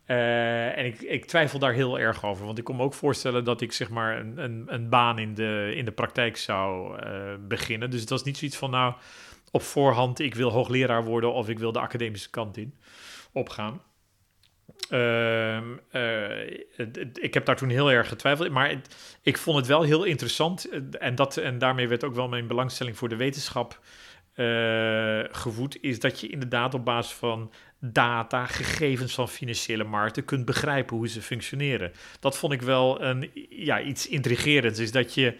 Uh, 0.07 0.77
en 0.77 0.85
ik, 0.85 1.01
ik, 1.01 1.25
twijfel 1.25 1.59
daar 1.59 1.73
heel 1.73 1.99
erg 1.99 2.25
over. 2.25 2.45
Want 2.45 2.57
ik 2.57 2.63
kon 2.63 2.75
me 2.75 2.83
ook 2.83 2.93
voorstellen 2.93 3.43
dat 3.43 3.61
ik 3.61 3.71
zeg 3.71 3.89
maar 3.89 4.19
een, 4.19 4.37
een, 4.37 4.63
een 4.67 4.89
baan 4.89 5.19
in 5.19 5.33
de, 5.33 5.73
in 5.75 5.85
de 5.85 5.91
praktijk 5.91 6.37
zou 6.37 6.99
uh, 7.03 7.33
beginnen. 7.47 7.89
Dus 7.89 7.99
het 7.99 8.09
was 8.09 8.23
niet 8.23 8.37
zoiets 8.37 8.57
van 8.57 8.69
nou 8.69 8.93
op 9.51 9.61
voorhand 9.61 10.19
ik 10.19 10.35
wil 10.35 10.51
hoogleraar 10.51 11.03
worden 11.03 11.33
of 11.33 11.49
ik 11.49 11.59
wil 11.59 11.71
de 11.71 11.79
academische 11.79 12.29
kant 12.29 12.57
in 12.57 12.75
opgaan. 13.31 13.81
Uh, 14.91 15.57
ik 17.13 17.33
heb 17.33 17.45
daar 17.45 17.55
toen 17.55 17.69
heel 17.69 17.91
erg 17.91 18.07
getwijfeld. 18.07 18.49
Maar 18.49 18.81
ik 19.21 19.37
vond 19.37 19.57
het 19.57 19.67
wel 19.67 19.81
heel 19.81 20.03
interessant. 20.03 20.69
En, 20.99 21.15
dat, 21.15 21.37
en 21.37 21.57
daarmee 21.57 21.87
werd 21.87 22.03
ook 22.03 22.15
wel 22.15 22.27
mijn 22.27 22.47
belangstelling 22.47 22.97
voor 22.97 23.09
de 23.09 23.15
wetenschap 23.15 23.79
gevoed. 25.31 25.77
Is 25.81 25.99
dat 25.99 26.19
je 26.19 26.29
inderdaad 26.29 26.73
op 26.73 26.85
basis 26.85 27.13
van 27.13 27.51
data, 27.79 28.45
gegevens 28.45 29.13
van 29.13 29.29
financiële 29.29 29.83
markten 29.83 30.25
kunt 30.25 30.45
begrijpen 30.45 30.97
hoe 30.97 31.07
ze 31.07 31.21
functioneren. 31.21 31.91
Dat 32.19 32.37
vond 32.37 32.53
ik 32.53 32.61
wel 32.61 33.01
een, 33.01 33.31
ja, 33.49 33.81
iets 33.81 34.07
intrigerends. 34.07 34.79
Is 34.79 34.91
dat 34.91 35.13
je, 35.13 35.35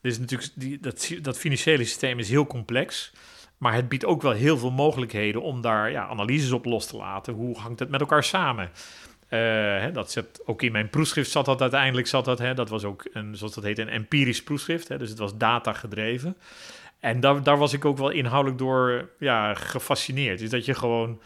dus 0.00 0.18
natuurlijk, 0.18 0.50
die, 0.54 0.80
dat, 0.80 1.10
dat 1.20 1.38
financiële 1.38 1.84
systeem 1.84 2.18
is 2.18 2.28
heel 2.28 2.46
complex. 2.46 3.12
Maar 3.58 3.74
het 3.74 3.88
biedt 3.88 4.04
ook 4.04 4.22
wel 4.22 4.32
heel 4.32 4.58
veel 4.58 4.70
mogelijkheden 4.70 5.42
om 5.42 5.60
daar 5.60 5.90
ja, 5.90 6.06
analyses 6.06 6.52
op 6.52 6.64
los 6.64 6.86
te 6.86 6.96
laten. 6.96 7.34
Hoe 7.34 7.58
hangt 7.58 7.78
het 7.78 7.90
met 7.90 8.00
elkaar 8.00 8.24
samen? 8.24 8.70
Uh, 9.24 9.40
hè, 9.80 9.92
dat 9.92 10.10
zat, 10.10 10.40
ook 10.44 10.62
in 10.62 10.72
mijn 10.72 10.90
proefschrift 10.90 11.30
zat 11.30 11.44
dat 11.44 11.60
uiteindelijk, 11.60 12.06
zat 12.06 12.24
dat, 12.24 12.38
hè, 12.38 12.54
dat 12.54 12.68
was 12.68 12.84
ook 12.84 13.08
een, 13.12 13.36
zoals 13.36 13.54
dat 13.54 13.64
heet, 13.64 13.78
een 13.78 13.88
empirisch 13.88 14.42
proefschrift. 14.42 14.88
Hè, 14.88 14.98
dus 14.98 15.08
het 15.08 15.18
was 15.18 15.36
data 15.36 15.72
gedreven. 15.72 16.36
En 17.00 17.20
daar, 17.20 17.42
daar 17.42 17.58
was 17.58 17.72
ik 17.72 17.84
ook 17.84 17.98
wel 17.98 18.10
inhoudelijk 18.10 18.58
door 18.58 19.08
ja, 19.18 19.54
gefascineerd. 19.54 20.38
Dus 20.38 20.50
dat 20.50 20.64
je 20.64 20.74
gewoon 20.74 21.20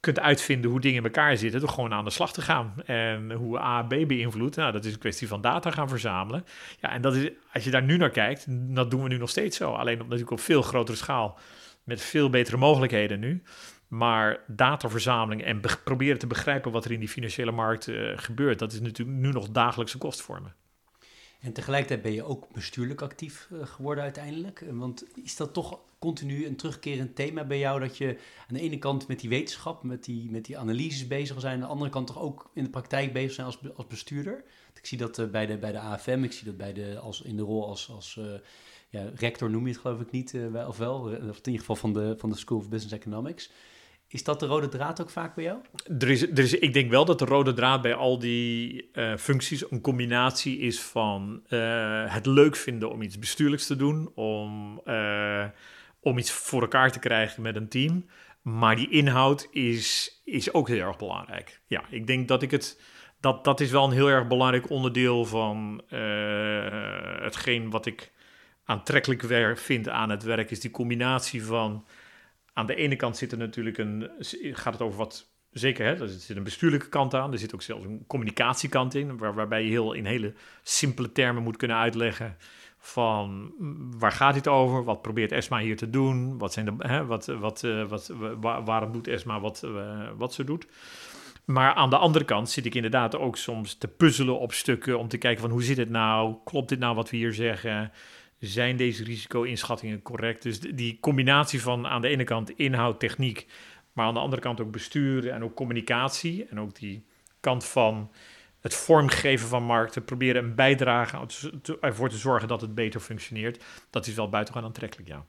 kunt 0.00 0.20
uitvinden 0.20 0.70
hoe 0.70 0.80
dingen 0.80 0.98
in 0.98 1.04
elkaar 1.04 1.36
zitten 1.36 1.60
door 1.60 1.68
gewoon 1.68 1.92
aan 1.92 2.04
de 2.04 2.10
slag 2.10 2.32
te 2.32 2.42
gaan. 2.42 2.74
En 2.84 3.32
hoe 3.32 3.60
A 3.60 3.82
B 3.82 3.88
beïnvloedt, 3.88 4.56
nou, 4.56 4.72
dat 4.72 4.84
is 4.84 4.92
een 4.92 4.98
kwestie 4.98 5.28
van 5.28 5.40
data 5.40 5.70
gaan 5.70 5.88
verzamelen. 5.88 6.44
Ja, 6.80 6.90
en 6.90 7.02
dat 7.02 7.14
is, 7.14 7.30
als 7.52 7.64
je 7.64 7.70
daar 7.70 7.82
nu 7.82 7.96
naar 7.96 8.10
kijkt, 8.10 8.44
dat 8.48 8.90
doen 8.90 9.02
we 9.02 9.08
nu 9.08 9.18
nog 9.18 9.30
steeds 9.30 9.56
zo. 9.56 9.72
Alleen 9.72 9.94
op, 9.94 10.04
natuurlijk 10.04 10.30
op 10.30 10.40
veel 10.40 10.62
grotere 10.62 10.96
schaal, 10.96 11.38
met 11.84 12.00
veel 12.00 12.30
betere 12.30 12.56
mogelijkheden 12.56 13.20
nu. 13.20 13.42
Maar 13.88 14.40
dataverzameling 14.46 15.42
en 15.42 15.60
proberen 15.84 16.18
te 16.18 16.26
begrijpen 16.26 16.72
wat 16.72 16.84
er 16.84 16.92
in 16.92 17.00
die 17.00 17.08
financiële 17.08 17.50
markt 17.50 17.86
uh, 17.86 18.12
gebeurt, 18.18 18.58
dat 18.58 18.72
is 18.72 18.80
natuurlijk 18.80 19.18
nu 19.18 19.30
nog 19.30 19.50
dagelijkse 19.50 19.98
kost 19.98 20.22
voor 20.22 20.42
me. 20.42 20.48
En 21.40 21.52
tegelijkertijd 21.52 22.02
ben 22.02 22.12
je 22.12 22.22
ook 22.22 22.52
bestuurlijk 22.52 23.02
actief 23.02 23.48
uh, 23.52 23.66
geworden 23.66 24.04
uiteindelijk. 24.04 24.64
Want 24.70 25.04
is 25.22 25.36
dat 25.36 25.52
toch 25.52 25.80
continu 25.98 26.46
een 26.46 26.56
terugkerend 26.56 27.16
thema 27.16 27.44
bij 27.44 27.58
jou 27.58 27.80
dat 27.80 27.98
je 27.98 28.18
aan 28.48 28.54
de 28.54 28.60
ene 28.60 28.78
kant 28.78 29.08
met 29.08 29.20
die 29.20 29.28
wetenschap, 29.28 29.82
met 29.82 30.04
die, 30.04 30.30
met 30.30 30.44
die 30.44 30.58
analyses 30.58 31.06
bezig 31.06 31.40
zijn, 31.40 31.54
aan 31.54 31.60
de 31.60 31.66
andere 31.66 31.90
kant 31.90 32.06
toch 32.06 32.20
ook 32.20 32.50
in 32.54 32.64
de 32.64 32.70
praktijk 32.70 33.12
bezig 33.12 33.32
zijn 33.32 33.46
als, 33.46 33.58
als 33.76 33.86
bestuurder. 33.86 34.44
Ik 34.74 34.86
zie 34.86 34.98
dat 34.98 35.30
bij, 35.30 35.46
de, 35.46 35.58
bij 35.58 35.72
de 35.72 35.78
AFM, 35.78 36.22
ik 36.22 36.32
zie 36.32 36.46
dat 36.46 36.56
bij 36.56 36.72
de, 36.72 36.98
als, 36.98 37.22
in 37.22 37.36
de 37.36 37.42
rol 37.42 37.68
als, 37.68 37.90
als 37.90 38.20
ja, 38.94 39.10
rector 39.14 39.50
noem 39.50 39.66
je 39.66 39.72
het 39.72 39.80
geloof 39.80 40.00
ik 40.00 40.10
niet, 40.10 40.32
uh, 40.32 40.68
of 40.68 40.76
wel, 40.76 41.00
of 41.00 41.36
in 41.38 41.44
ieder 41.44 41.60
geval 41.60 41.76
van 41.76 41.92
de, 41.92 42.14
van 42.18 42.30
de 42.30 42.36
School 42.36 42.58
of 42.58 42.68
Business 42.68 42.94
Economics. 42.94 43.50
Is 44.08 44.24
dat 44.24 44.40
de 44.40 44.46
rode 44.46 44.68
draad 44.68 45.00
ook 45.00 45.10
vaak 45.10 45.34
bij 45.34 45.44
jou? 45.44 45.58
Er 45.98 46.10
is, 46.10 46.22
er 46.22 46.38
is, 46.38 46.54
ik 46.54 46.72
denk 46.72 46.90
wel 46.90 47.04
dat 47.04 47.18
de 47.18 47.24
rode 47.24 47.52
draad 47.52 47.82
bij 47.82 47.94
al 47.94 48.18
die 48.18 48.90
uh, 48.92 49.16
functies 49.16 49.70
een 49.70 49.80
combinatie 49.80 50.58
is 50.58 50.80
van 50.80 51.42
het 52.08 52.26
leuk 52.26 52.56
vinden 52.56 52.90
om 52.90 53.02
iets 53.02 53.18
bestuurlijks 53.18 53.66
te 53.66 53.76
doen, 53.76 54.10
om 54.14 54.82
om 56.00 56.18
iets 56.18 56.30
voor 56.30 56.60
elkaar 56.60 56.92
te 56.92 56.98
krijgen 56.98 57.42
met 57.42 57.56
een 57.56 57.68
team. 57.68 58.06
Maar 58.42 58.76
die 58.76 58.90
inhoud 58.90 59.48
is, 59.50 60.20
is 60.24 60.52
ook 60.52 60.68
heel 60.68 60.86
erg 60.86 60.96
belangrijk. 60.96 61.60
Ja, 61.66 61.84
ik 61.90 62.06
denk 62.06 62.28
dat 62.28 62.42
ik 62.42 62.50
het. 62.50 62.80
Dat, 63.20 63.44
dat 63.44 63.60
is 63.60 63.70
wel 63.70 63.84
een 63.84 63.92
heel 63.92 64.08
erg 64.08 64.26
belangrijk 64.26 64.70
onderdeel 64.70 65.24
van 65.24 65.82
hetgeen 67.20 67.70
wat 67.70 67.86
ik 67.86 68.12
aantrekkelijk 68.64 69.58
vind 69.58 69.88
aan 69.88 70.10
het 70.10 70.22
werk, 70.22 70.50
is 70.50 70.60
die 70.60 70.70
combinatie 70.70 71.44
van. 71.44 71.86
Aan 72.52 72.66
de 72.66 72.74
ene 72.74 72.96
kant 72.96 73.16
zit 73.16 73.32
er 73.32 73.38
natuurlijk 73.38 73.78
een, 73.78 74.10
gaat 74.52 74.72
het 74.72 74.82
over 74.82 74.98
wat 74.98 75.32
zeker, 75.50 75.86
hè, 75.86 76.00
er 76.00 76.08
zit 76.08 76.36
een 76.36 76.42
bestuurlijke 76.42 76.88
kant 76.88 77.14
aan. 77.14 77.32
Er 77.32 77.38
zit 77.38 77.54
ook 77.54 77.62
zelfs 77.62 77.84
een 77.84 78.04
communicatiekant 78.06 78.94
in, 78.94 79.18
waar, 79.18 79.34
waarbij 79.34 79.62
je 79.62 79.70
heel 79.70 79.92
in 79.92 80.06
hele 80.06 80.34
simpele 80.62 81.12
termen 81.12 81.42
moet 81.42 81.56
kunnen 81.56 81.76
uitleggen 81.76 82.36
van 82.78 83.52
mm, 83.58 83.98
waar 83.98 84.12
gaat 84.12 84.34
dit 84.34 84.48
over? 84.48 84.84
Wat 84.84 85.02
probeert 85.02 85.32
ESMA 85.32 85.58
hier 85.58 85.76
te 85.76 85.90
doen? 85.90 86.38
Wat 86.38 86.52
zijn 86.52 86.66
de, 86.66 86.74
hè, 86.78 87.06
wat, 87.06 87.26
wat, 87.26 87.62
uh, 87.62 87.88
wat, 87.88 88.10
waarom 88.40 88.92
doet 88.92 89.08
ESMA 89.08 89.40
wat, 89.40 89.62
uh, 89.64 90.08
wat 90.16 90.34
ze 90.34 90.44
doet? 90.44 90.66
Maar 91.44 91.74
aan 91.74 91.90
de 91.90 91.96
andere 91.96 92.24
kant 92.24 92.50
zit 92.50 92.66
ik 92.66 92.74
inderdaad 92.74 93.16
ook 93.16 93.36
soms 93.36 93.74
te 93.74 93.88
puzzelen 93.88 94.38
op 94.38 94.52
stukken 94.52 94.98
om 94.98 95.08
te 95.08 95.18
kijken 95.18 95.40
van 95.40 95.50
hoe 95.50 95.62
zit 95.62 95.76
het 95.76 95.90
nou? 95.90 96.36
Klopt 96.44 96.68
dit 96.68 96.78
nou 96.78 96.94
wat 96.94 97.10
we 97.10 97.16
hier 97.16 97.32
zeggen? 97.32 97.92
Zijn 98.38 98.76
deze 98.76 99.04
risico-inschattingen 99.04 100.02
correct? 100.02 100.42
Dus 100.42 100.60
die 100.60 101.00
combinatie 101.00 101.62
van 101.62 101.86
aan 101.86 102.00
de 102.00 102.08
ene 102.08 102.24
kant 102.24 102.50
inhoud, 102.50 103.00
techniek, 103.00 103.46
maar 103.92 104.06
aan 104.06 104.14
de 104.14 104.20
andere 104.20 104.42
kant 104.42 104.60
ook 104.60 104.70
bestuur 104.70 105.30
en 105.30 105.44
ook 105.44 105.54
communicatie 105.54 106.44
en 106.44 106.60
ook 106.60 106.74
die 106.74 107.04
kant 107.40 107.64
van 107.64 108.10
het 108.60 108.74
vormgeven 108.74 109.48
van 109.48 109.62
markten, 109.62 110.04
proberen 110.04 110.44
een 110.44 110.54
bijdrage 110.54 111.26
ervoor 111.80 112.08
te 112.08 112.16
zorgen 112.16 112.48
dat 112.48 112.60
het 112.60 112.74
beter 112.74 113.00
functioneert, 113.00 113.64
dat 113.90 114.06
is 114.06 114.14
wel 114.14 114.28
buitengewoon 114.28 114.68
aantrekkelijk, 114.68 115.08
ja. 115.08 115.26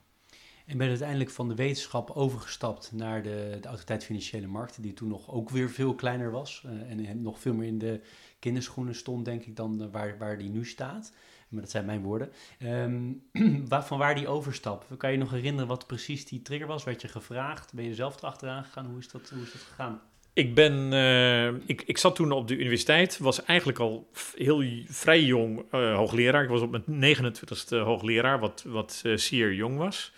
En 0.66 0.78
ben 0.78 0.88
uiteindelijk 0.88 1.30
van 1.30 1.48
de 1.48 1.54
wetenschap 1.54 2.10
overgestapt 2.10 2.92
naar 2.92 3.22
de, 3.22 3.58
de 3.60 3.68
Autoriteit 3.68 4.04
Financiële 4.04 4.46
Markten, 4.46 4.82
die 4.82 4.92
toen 4.92 5.08
nog 5.08 5.30
ook 5.30 5.50
weer 5.50 5.70
veel 5.70 5.94
kleiner 5.94 6.30
was 6.30 6.64
uh, 6.66 6.90
en 6.90 7.22
nog 7.22 7.40
veel 7.40 7.54
meer 7.54 7.66
in 7.66 7.78
de 7.78 8.00
kinderschoenen 8.38 8.94
stond, 8.94 9.24
denk 9.24 9.44
ik, 9.44 9.56
dan 9.56 9.90
waar, 9.90 10.18
waar 10.18 10.38
die 10.38 10.50
nu 10.50 10.64
staat. 10.64 11.12
Maar 11.48 11.60
dat 11.60 11.70
zijn 11.70 11.84
mijn 11.84 12.02
woorden. 12.02 12.32
Um, 12.62 13.22
van 13.68 13.98
waar 13.98 14.14
die 14.14 14.28
overstap? 14.28 14.86
Kan 14.98 15.12
je 15.12 15.18
nog 15.18 15.30
herinneren 15.30 15.68
wat 15.68 15.86
precies 15.86 16.26
die 16.26 16.42
trigger 16.42 16.66
was? 16.66 16.84
Werd 16.84 17.00
je 17.00 17.08
gevraagd? 17.08 17.74
Ben 17.74 17.84
je 17.84 17.94
zelf 17.94 18.16
erachteraan 18.16 18.64
gegaan? 18.64 18.86
Hoe 18.86 18.98
is 18.98 19.08
dat, 19.08 19.32
gegaan? 19.50 20.00
Ik 20.32 20.54
ben, 20.54 20.92
uh, 20.92 21.46
ik, 21.66 21.82
ik 21.82 21.98
zat 21.98 22.14
toen 22.14 22.32
op 22.32 22.48
de 22.48 22.56
universiteit, 22.56 23.18
was 23.18 23.44
eigenlijk 23.44 23.78
al 23.78 24.10
heel 24.34 24.64
vrij 24.86 25.22
jong 25.22 25.58
uh, 25.58 25.94
hoogleraar. 25.96 26.42
Ik 26.42 26.48
was 26.48 26.60
op 26.60 26.86
mijn 26.86 27.16
29ste 27.16 27.76
hoogleraar, 27.76 28.38
wat, 28.38 28.64
wat 28.66 29.02
uh, 29.06 29.16
zeer 29.16 29.54
jong 29.54 29.78
was. 29.78 30.12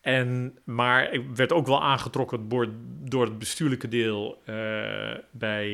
En, 0.00 0.58
maar 0.64 1.12
ik 1.12 1.22
werd 1.34 1.52
ook 1.52 1.66
wel 1.66 1.82
aangetrokken 1.82 2.48
door, 2.48 2.68
door 3.04 3.24
het 3.24 3.38
bestuurlijke 3.38 3.88
deel 3.88 4.42
bij, 5.30 5.72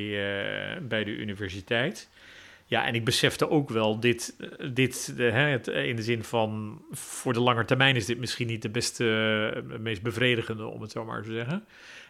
bij 0.82 1.04
de 1.04 1.16
universiteit. 1.16 2.08
Ja, 2.72 2.86
en 2.86 2.94
ik 2.94 3.04
besefte 3.04 3.50
ook 3.50 3.68
wel, 3.70 4.00
dit, 4.00 4.36
dit 4.74 5.14
hè, 5.16 5.48
het, 5.48 5.66
in 5.66 5.96
de 5.96 6.02
zin 6.02 6.24
van 6.24 6.82
voor 6.90 7.32
de 7.32 7.40
lange 7.40 7.64
termijn 7.64 7.96
is 7.96 8.06
dit 8.06 8.18
misschien 8.18 8.46
niet 8.46 8.62
de 8.62 8.70
beste, 8.70 9.64
meest 9.80 10.02
bevredigende, 10.02 10.64
om 10.64 10.80
het 10.82 10.90
zo 10.90 11.04
maar 11.04 11.22
te 11.22 11.32
zeggen. 11.32 11.64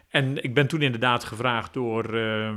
En 0.09 0.43
ik 0.43 0.53
ben 0.53 0.67
toen 0.67 0.81
inderdaad 0.81 1.23
gevraagd 1.23 1.73
door, 1.73 2.15
uh, 2.15 2.53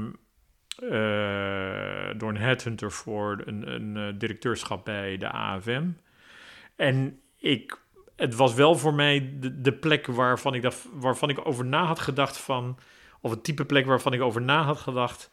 door 2.16 2.28
een 2.28 2.36
headhunter 2.36 2.92
voor 2.92 3.42
een, 3.44 3.72
een 3.72 4.18
directeurschap 4.18 4.84
bij 4.84 5.16
de 5.16 5.30
AFM. 5.30 5.86
En 6.76 7.20
ik, 7.38 7.78
het 8.16 8.34
was 8.34 8.54
wel 8.54 8.74
voor 8.74 8.94
mij 8.94 9.36
de, 9.40 9.60
de 9.60 9.72
plek 9.72 10.06
waarvan 10.06 10.54
ik, 10.54 10.62
dat, 10.62 10.88
waarvan 10.92 11.28
ik 11.28 11.46
over 11.46 11.64
na 11.64 11.84
had 11.84 11.98
gedacht 11.98 12.38
van... 12.38 12.78
of 13.20 13.30
het 13.30 13.44
type 13.44 13.64
plek 13.64 13.86
waarvan 13.86 14.12
ik 14.12 14.20
over 14.20 14.42
na 14.42 14.62
had 14.62 14.78
gedacht 14.78 15.30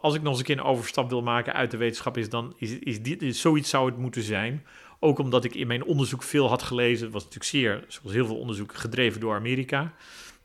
als 0.00 0.14
ik 0.14 0.22
nog 0.22 0.30
eens 0.30 0.38
een 0.38 0.44
keer 0.44 0.58
een 0.58 0.62
overstap 0.62 1.08
wil 1.08 1.22
maken 1.22 1.52
uit 1.52 1.70
de 1.70 1.76
wetenschap... 1.76 2.16
is 2.16 2.28
dan 2.28 2.54
is, 2.56 3.02
dit, 3.02 3.22
is, 3.22 3.40
zoiets 3.40 3.70
zou 3.70 3.86
het 3.86 3.98
moeten 3.98 4.22
zijn... 4.22 4.64
Ook 5.00 5.18
omdat 5.18 5.44
ik 5.44 5.54
in 5.54 5.66
mijn 5.66 5.84
onderzoek 5.84 6.22
veel 6.22 6.48
had 6.48 6.62
gelezen. 6.62 7.04
Het 7.04 7.12
was 7.12 7.22
natuurlijk 7.22 7.50
zeer, 7.50 7.84
zoals 7.88 8.12
heel 8.12 8.26
veel 8.26 8.38
onderzoek, 8.38 8.74
gedreven 8.74 9.20
door 9.20 9.34
Amerika. 9.34 9.92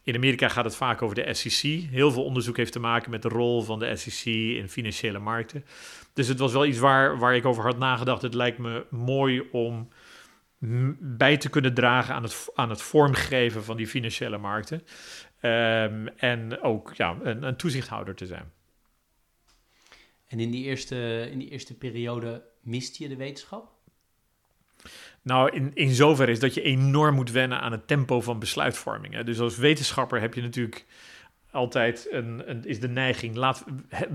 In 0.04 0.16
Amerika 0.16 0.48
gaat 0.48 0.64
het 0.64 0.76
vaak 0.76 1.02
over 1.02 1.16
de 1.16 1.34
SEC. 1.34 1.82
Heel 1.90 2.12
veel 2.12 2.24
onderzoek 2.24 2.58
heeft 2.58 2.72
te 2.72 2.80
maken 2.80 3.12
met 3.12 3.22
de 3.22 3.28
rol 3.28 3.62
van 3.62 3.80
de 3.80 3.96
SEC 3.96 4.26
in 4.34 4.70
financiële 4.70 5.20
markten. 5.20 5.66
Dus 6.14 6.28
het 6.28 6.40
was 6.40 6.54
wel 6.54 6.66
iets 6.66 6.80
waar, 6.80 7.18
waar 7.18 7.36
ik 7.36 7.46
over 7.46 7.64
had 7.64 7.78
nagedacht. 7.78 8.22
Het 8.22 8.34
lijkt 8.34 8.58
me 8.58 8.86
mooi 8.90 9.48
om 9.52 9.90
bij 11.00 11.38
te 11.38 11.50
kunnen 11.50 11.74
dragen 11.74 12.16
aan 12.16 12.24
het, 12.24 12.50
aan 12.56 12.70
het 12.70 12.82
vormgeven 12.82 13.64
van 13.64 13.78
die 13.78 13.88
financiële 13.88 14.38
markten. 14.38 14.82
Um, 15.42 16.08
en 16.08 16.62
ook 16.62 16.94
ja, 16.94 17.18
een, 17.22 17.44
een 17.44 17.56
toezichthouder 17.56 18.16
te 18.16 18.26
zijn. 18.26 18.52
En 20.34 20.40
in 20.40 20.52
die 20.52 20.64
eerste, 20.64 21.28
in 21.32 21.40
die 21.40 21.50
eerste 21.50 21.74
periode 21.74 22.44
miste 22.62 23.04
je 23.04 23.10
de 23.10 23.16
wetenschap? 23.16 23.72
Nou, 25.22 25.52
in, 25.52 25.72
in 25.74 25.90
zoverre 25.90 26.32
is 26.32 26.40
dat 26.40 26.54
je 26.54 26.62
enorm 26.62 27.16
moet 27.16 27.32
wennen 27.32 27.62
aan 27.62 27.72
het 27.72 27.88
tempo 27.88 28.22
van 28.22 28.40
besluitvorming. 28.40 29.14
Hè. 29.14 29.24
Dus 29.24 29.40
als 29.40 29.58
wetenschapper 29.58 30.22
heb 30.22 30.34
je 30.34 30.42
natuurlijk 30.42 30.86
altijd 31.52 32.08
een, 32.12 32.50
een 32.50 32.66
is 32.66 32.80
de 32.80 32.88
neiging, 32.88 33.36
laat, 33.36 33.64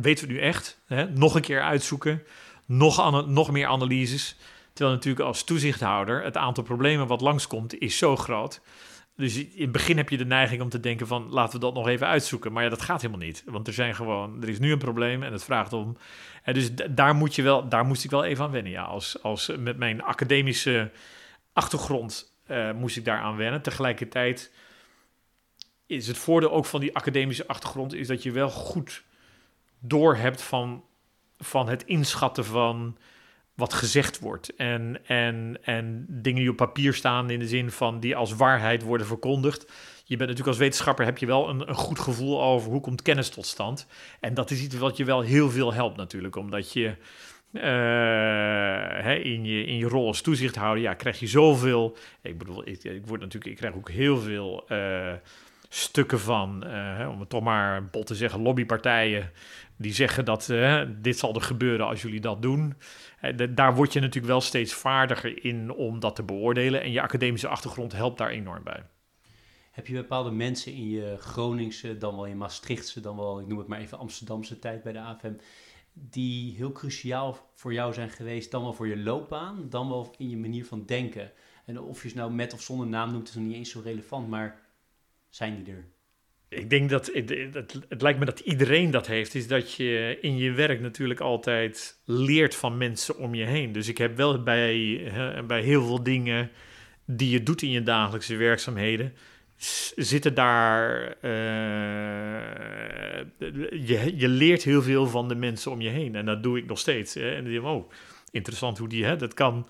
weten 0.00 0.26
we 0.26 0.32
nu 0.32 0.40
echt, 0.40 0.80
hè, 0.86 1.10
nog 1.10 1.34
een 1.34 1.42
keer 1.42 1.62
uitzoeken, 1.62 2.22
nog, 2.66 3.26
nog 3.26 3.50
meer 3.50 3.66
analyses. 3.66 4.36
Terwijl 4.72 4.96
natuurlijk 4.96 5.26
als 5.26 5.44
toezichthouder 5.44 6.24
het 6.24 6.36
aantal 6.36 6.64
problemen 6.64 7.06
wat 7.06 7.20
langskomt 7.20 7.78
is 7.78 7.98
zo 7.98 8.16
groot 8.16 8.60
dus 9.18 9.36
in 9.36 9.62
het 9.62 9.72
begin 9.72 9.96
heb 9.96 10.08
je 10.08 10.16
de 10.16 10.26
neiging 10.26 10.62
om 10.62 10.68
te 10.68 10.80
denken 10.80 11.06
van 11.06 11.28
laten 11.30 11.52
we 11.52 11.64
dat 11.64 11.74
nog 11.74 11.88
even 11.88 12.06
uitzoeken. 12.06 12.52
Maar 12.52 12.62
ja, 12.62 12.68
dat 12.68 12.82
gaat 12.82 13.00
helemaal 13.00 13.26
niet. 13.26 13.42
Want 13.46 13.66
er 13.66 13.72
zijn 13.72 13.94
gewoon, 13.94 14.42
er 14.42 14.48
is 14.48 14.58
nu 14.58 14.72
een 14.72 14.78
probleem 14.78 15.22
en 15.22 15.32
het 15.32 15.44
vraagt 15.44 15.72
om. 15.72 15.96
En 16.42 16.54
dus 16.54 16.74
daar 16.90 17.14
moet 17.14 17.34
je 17.34 17.42
wel, 17.42 17.68
daar 17.68 17.84
moest 17.84 18.04
ik 18.04 18.10
wel 18.10 18.24
even 18.24 18.44
aan 18.44 18.50
wennen. 18.50 18.72
Ja, 18.72 18.82
als, 18.82 19.22
als 19.22 19.52
met 19.58 19.76
mijn 19.76 20.02
academische 20.02 20.90
achtergrond 21.52 22.32
uh, 22.46 22.72
moest 22.72 22.96
ik 22.96 23.04
daar 23.04 23.20
aan 23.20 23.36
wennen. 23.36 23.62
Tegelijkertijd 23.62 24.52
is 25.86 26.06
het 26.06 26.18
voordeel 26.18 26.50
ook 26.50 26.66
van 26.66 26.80
die 26.80 26.96
academische 26.96 27.46
achtergrond, 27.46 27.94
is 27.94 28.06
dat 28.06 28.22
je 28.22 28.32
wel 28.32 28.50
goed 28.50 29.04
door 29.78 30.16
hebt 30.16 30.42
van, 30.42 30.84
van 31.38 31.68
het 31.68 31.84
inschatten 31.84 32.44
van 32.44 32.96
wat 33.58 33.74
gezegd 33.74 34.18
wordt. 34.18 34.54
En, 34.56 34.98
en, 35.06 35.58
en 35.62 36.06
dingen 36.08 36.40
die 36.40 36.50
op 36.50 36.56
papier 36.56 36.94
staan 36.94 37.30
in 37.30 37.38
de 37.38 37.48
zin 37.48 37.70
van 37.70 38.00
die 38.00 38.16
als 38.16 38.34
waarheid 38.34 38.82
worden 38.82 39.06
verkondigd. 39.06 39.62
Je 40.04 40.16
bent 40.16 40.28
natuurlijk 40.28 40.48
als 40.48 40.56
wetenschapper 40.58 41.04
heb 41.04 41.18
je 41.18 41.26
wel 41.26 41.48
een, 41.48 41.68
een 41.68 41.74
goed 41.74 41.98
gevoel 41.98 42.42
over 42.42 42.70
hoe 42.70 42.80
komt 42.80 43.02
kennis 43.02 43.28
tot 43.28 43.46
stand. 43.46 43.86
En 44.20 44.34
dat 44.34 44.50
is 44.50 44.62
iets 44.62 44.76
wat 44.76 44.96
je 44.96 45.04
wel 45.04 45.20
heel 45.20 45.50
veel 45.50 45.72
helpt 45.72 45.96
natuurlijk, 45.96 46.36
omdat 46.36 46.72
je 46.72 46.86
uh, 47.52 47.62
hè, 49.04 49.14
in, 49.14 49.44
je, 49.44 49.64
in 49.64 49.76
je 49.76 49.88
rol 49.88 50.06
als 50.06 50.20
toezichthouder, 50.20 50.82
ja, 50.82 50.94
krijg 50.94 51.20
je 51.20 51.26
zoveel. 51.26 51.96
Ik 52.22 52.38
bedoel, 52.38 52.68
ik, 52.68 52.84
ik 52.84 53.06
word 53.06 53.20
natuurlijk, 53.20 53.52
ik 53.52 53.56
krijg 53.56 53.74
ook 53.74 53.90
heel 53.90 54.18
veel 54.18 54.64
uh, 54.68 55.12
stukken 55.68 56.20
van, 56.20 56.64
uh, 56.66 57.08
om 57.10 57.20
het 57.20 57.28
toch 57.28 57.42
maar 57.42 57.84
bot 57.84 58.06
te 58.06 58.14
zeggen, 58.14 58.42
lobbypartijen 58.42 59.30
die 59.78 59.92
zeggen 59.94 60.24
dat 60.24 60.52
dit 60.96 61.18
zal 61.18 61.34
er 61.34 61.40
gebeuren 61.40 61.86
als 61.86 62.02
jullie 62.02 62.20
dat 62.20 62.42
doen. 62.42 62.74
daar 63.54 63.74
word 63.74 63.92
je 63.92 64.00
natuurlijk 64.00 64.32
wel 64.32 64.40
steeds 64.40 64.74
vaardiger 64.74 65.44
in 65.44 65.70
om 65.70 66.00
dat 66.00 66.16
te 66.16 66.22
beoordelen. 66.22 66.82
En 66.82 66.92
je 66.92 67.02
academische 67.02 67.48
achtergrond 67.48 67.92
helpt 67.92 68.18
daar 68.18 68.30
enorm 68.30 68.62
bij. 68.62 68.82
Heb 69.70 69.86
je 69.86 69.94
bepaalde 69.94 70.30
mensen 70.30 70.72
in 70.72 70.88
je 70.88 71.16
Groningse, 71.18 71.98
dan 71.98 72.14
wel 72.14 72.24
in 72.24 72.36
Maastrichtse, 72.36 73.00
dan 73.00 73.16
wel, 73.16 73.40
ik 73.40 73.46
noem 73.46 73.58
het 73.58 73.66
maar 73.66 73.78
even 73.78 73.98
Amsterdamse 73.98 74.58
tijd 74.58 74.82
bij 74.82 74.92
de 74.92 75.00
AFM, 75.00 75.32
die 75.92 76.56
heel 76.56 76.72
cruciaal 76.72 77.50
voor 77.54 77.72
jou 77.72 77.92
zijn 77.92 78.10
geweest, 78.10 78.50
dan 78.50 78.62
wel 78.62 78.72
voor 78.72 78.88
je 78.88 78.98
loopbaan, 78.98 79.66
dan 79.68 79.88
wel 79.88 80.14
in 80.18 80.30
je 80.30 80.36
manier 80.36 80.66
van 80.66 80.84
denken? 80.86 81.32
En 81.64 81.80
of 81.80 82.02
je 82.02 82.08
ze 82.08 82.16
nou 82.16 82.32
met 82.32 82.52
of 82.52 82.62
zonder 82.62 82.86
naam 82.86 83.12
noemt, 83.12 83.28
is 83.28 83.34
nog 83.34 83.44
niet 83.44 83.54
eens 83.54 83.70
zo 83.70 83.80
relevant, 83.84 84.28
maar 84.28 84.60
zijn 85.28 85.64
die 85.64 85.74
er? 85.74 85.88
Ik 86.48 86.70
denk 86.70 86.90
dat 86.90 87.10
het, 87.12 87.30
het, 87.88 88.02
lijkt 88.02 88.18
me 88.18 88.24
dat 88.24 88.40
iedereen 88.40 88.90
dat 88.90 89.06
heeft, 89.06 89.34
is 89.34 89.46
dat 89.46 89.74
je 89.74 90.18
in 90.20 90.36
je 90.36 90.52
werk 90.52 90.80
natuurlijk 90.80 91.20
altijd 91.20 92.00
leert 92.04 92.54
van 92.54 92.76
mensen 92.76 93.18
om 93.18 93.34
je 93.34 93.44
heen. 93.44 93.72
Dus 93.72 93.88
ik 93.88 93.98
heb 93.98 94.16
wel 94.16 94.42
bij, 94.42 95.02
bij 95.46 95.62
heel 95.62 95.86
veel 95.86 96.02
dingen 96.02 96.50
die 97.04 97.30
je 97.30 97.42
doet 97.42 97.62
in 97.62 97.70
je 97.70 97.82
dagelijkse 97.82 98.36
werkzaamheden, 98.36 99.12
zitten 99.96 100.34
daar. 100.34 101.16
Uh, 101.22 101.30
je, 103.70 104.12
je 104.16 104.28
leert 104.28 104.62
heel 104.62 104.82
veel 104.82 105.06
van 105.06 105.28
de 105.28 105.34
mensen 105.34 105.70
om 105.70 105.80
je 105.80 105.88
heen. 105.88 106.14
En 106.14 106.24
dat 106.24 106.42
doe 106.42 106.58
ik 106.58 106.66
nog 106.66 106.78
steeds. 106.78 107.14
Hè. 107.14 107.30
En 107.30 107.42
dan 107.42 107.52
denk 107.52 107.64
oh, 107.64 107.90
interessant 108.30 108.78
hoe 108.78 108.88
die. 108.88 109.04
Hè, 109.04 109.16
dat 109.16 109.34
kan. 109.34 109.68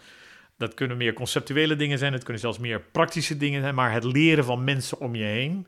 Dat 0.56 0.74
kunnen 0.74 0.96
meer 0.96 1.12
conceptuele 1.12 1.76
dingen 1.76 1.98
zijn, 1.98 2.12
het 2.12 2.22
kunnen 2.22 2.42
zelfs 2.42 2.58
meer 2.58 2.80
praktische 2.80 3.36
dingen 3.36 3.60
zijn, 3.62 3.74
maar 3.74 3.92
het 3.92 4.04
leren 4.04 4.44
van 4.44 4.64
mensen 4.64 5.00
om 5.00 5.14
je 5.14 5.24
heen 5.24 5.66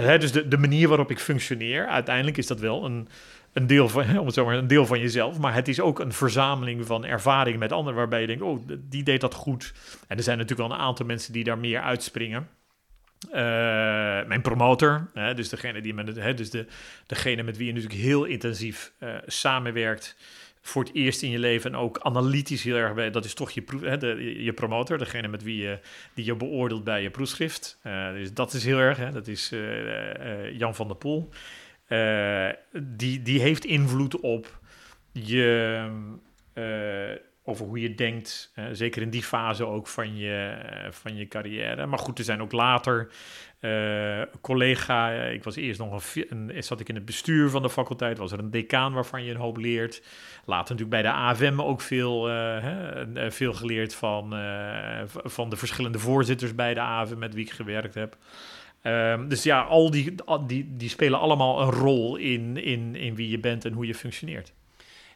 dus 0.00 0.32
de, 0.32 0.48
de 0.48 0.58
manier 0.58 0.88
waarop 0.88 1.10
ik 1.10 1.18
functioneer, 1.18 1.86
uiteindelijk 1.86 2.36
is 2.36 2.46
dat 2.46 2.60
wel 2.60 2.84
een, 2.84 3.08
een 3.52 3.66
deel 3.66 3.88
van, 3.88 4.18
om 4.18 4.26
het 4.26 4.34
zo 4.34 4.44
maar, 4.44 4.56
een 4.56 4.66
deel 4.66 4.86
van 4.86 5.00
jezelf. 5.00 5.38
Maar 5.38 5.54
het 5.54 5.68
is 5.68 5.80
ook 5.80 5.98
een 5.98 6.12
verzameling 6.12 6.86
van 6.86 7.04
ervaringen 7.04 7.58
met 7.58 7.72
anderen, 7.72 7.98
waarbij 7.98 8.20
je 8.20 8.26
denkt, 8.26 8.42
oh, 8.42 8.68
die 8.88 9.02
deed 9.02 9.20
dat 9.20 9.34
goed. 9.34 9.72
En 10.08 10.16
er 10.16 10.22
zijn 10.22 10.38
natuurlijk 10.38 10.68
wel 10.68 10.78
een 10.78 10.84
aantal 10.84 11.06
mensen 11.06 11.32
die 11.32 11.44
daar 11.44 11.58
meer 11.58 11.80
uitspringen. 11.80 12.48
Uh, 13.28 13.32
mijn 14.26 14.40
promotor, 14.42 15.10
dus, 15.34 15.48
degene 15.48 15.80
die 15.80 15.94
met, 15.94 16.16
hè, 16.16 16.34
dus 16.34 16.50
de, 16.50 16.66
degene 17.06 17.42
met 17.42 17.56
wie 17.56 17.66
je 17.66 17.72
natuurlijk 17.72 18.00
heel 18.00 18.24
intensief 18.24 18.92
uh, 19.00 19.14
samenwerkt 19.26 20.16
voor 20.66 20.84
het 20.84 20.94
eerst 20.94 21.22
in 21.22 21.30
je 21.30 21.38
leven 21.38 21.72
en 21.72 21.78
ook 21.78 21.98
analytisch 21.98 22.62
heel 22.62 22.76
erg 22.76 22.94
bij, 22.94 23.10
dat 23.10 23.24
is 23.24 23.34
toch 23.34 23.50
je, 23.50 23.64
hè, 23.80 23.96
de, 23.96 24.42
je 24.42 24.52
promotor, 24.52 24.98
degene 24.98 25.28
met 25.28 25.42
wie 25.42 25.62
je, 25.62 25.78
die 26.14 26.24
je 26.24 26.34
beoordeelt 26.34 26.84
bij 26.84 27.02
je 27.02 27.10
proefschrift. 27.10 27.80
Uh, 27.86 28.12
dus 28.12 28.32
dat 28.32 28.52
is 28.52 28.64
heel 28.64 28.78
erg, 28.78 28.96
hè, 28.96 29.10
dat 29.10 29.26
is 29.26 29.52
uh, 29.52 29.60
uh, 29.60 30.58
Jan 30.58 30.74
van 30.74 30.86
der 30.86 30.96
Poel. 30.96 31.28
die, 32.72 33.22
die 33.22 33.40
heeft 33.40 33.64
invloed 33.64 34.20
op 34.20 34.60
je, 35.12 35.88
over 37.42 37.66
hoe 37.66 37.80
je 37.80 37.94
denkt, 37.94 38.52
zeker 38.72 39.02
in 39.02 39.10
die 39.10 39.22
fase 39.22 39.66
ook 39.66 39.88
van 39.88 40.16
je, 40.16 40.56
van 40.90 41.16
je 41.16 41.28
carrière. 41.28 41.86
Maar 41.86 41.98
goed, 41.98 42.18
er 42.18 42.24
zijn 42.24 42.42
ook 42.42 42.52
later 42.52 43.12
uh, 43.64 44.22
collega, 44.40 45.10
ik 45.12 45.44
was 45.44 45.56
eerst 45.56 45.78
nog 45.78 46.14
een, 46.14 46.56
een, 46.56 46.62
zat 46.62 46.80
ik 46.80 46.88
in 46.88 46.94
het 46.94 47.04
bestuur 47.04 47.50
van 47.50 47.62
de 47.62 47.70
faculteit, 47.70 48.18
was 48.18 48.32
er 48.32 48.38
een 48.38 48.50
decaan 48.50 48.92
waarvan 48.92 49.24
je 49.24 49.30
een 49.30 49.36
hoop 49.36 49.56
leert. 49.56 50.02
Later 50.44 50.76
natuurlijk 50.76 50.90
bij 50.90 51.02
de 51.02 51.18
AFM 51.18 51.60
ook 51.60 51.80
veel, 51.80 52.30
uh, 52.30 52.34
hè, 52.62 53.30
veel 53.30 53.52
geleerd 53.52 53.94
van, 53.94 54.34
van 55.06 55.48
de 55.48 55.56
verschillende 55.56 55.98
voorzitters 55.98 56.54
bij 56.54 56.74
de 56.74 56.80
AFM 56.80 57.18
met 57.18 57.34
wie 57.34 57.44
ik 57.44 57.52
gewerkt 57.52 57.94
heb. 57.94 58.16
Um, 58.82 59.28
dus 59.28 59.42
ja, 59.42 59.60
al 59.60 59.90
die, 59.90 60.14
die, 60.46 60.76
die 60.76 60.88
spelen 60.88 61.18
allemaal 61.18 61.60
een 61.60 61.70
rol 61.70 62.16
in, 62.16 62.56
in, 62.56 62.96
in 62.96 63.14
wie 63.14 63.28
je 63.28 63.38
bent 63.38 63.64
en 63.64 63.72
hoe 63.72 63.86
je 63.86 63.94
functioneert. 63.94 64.52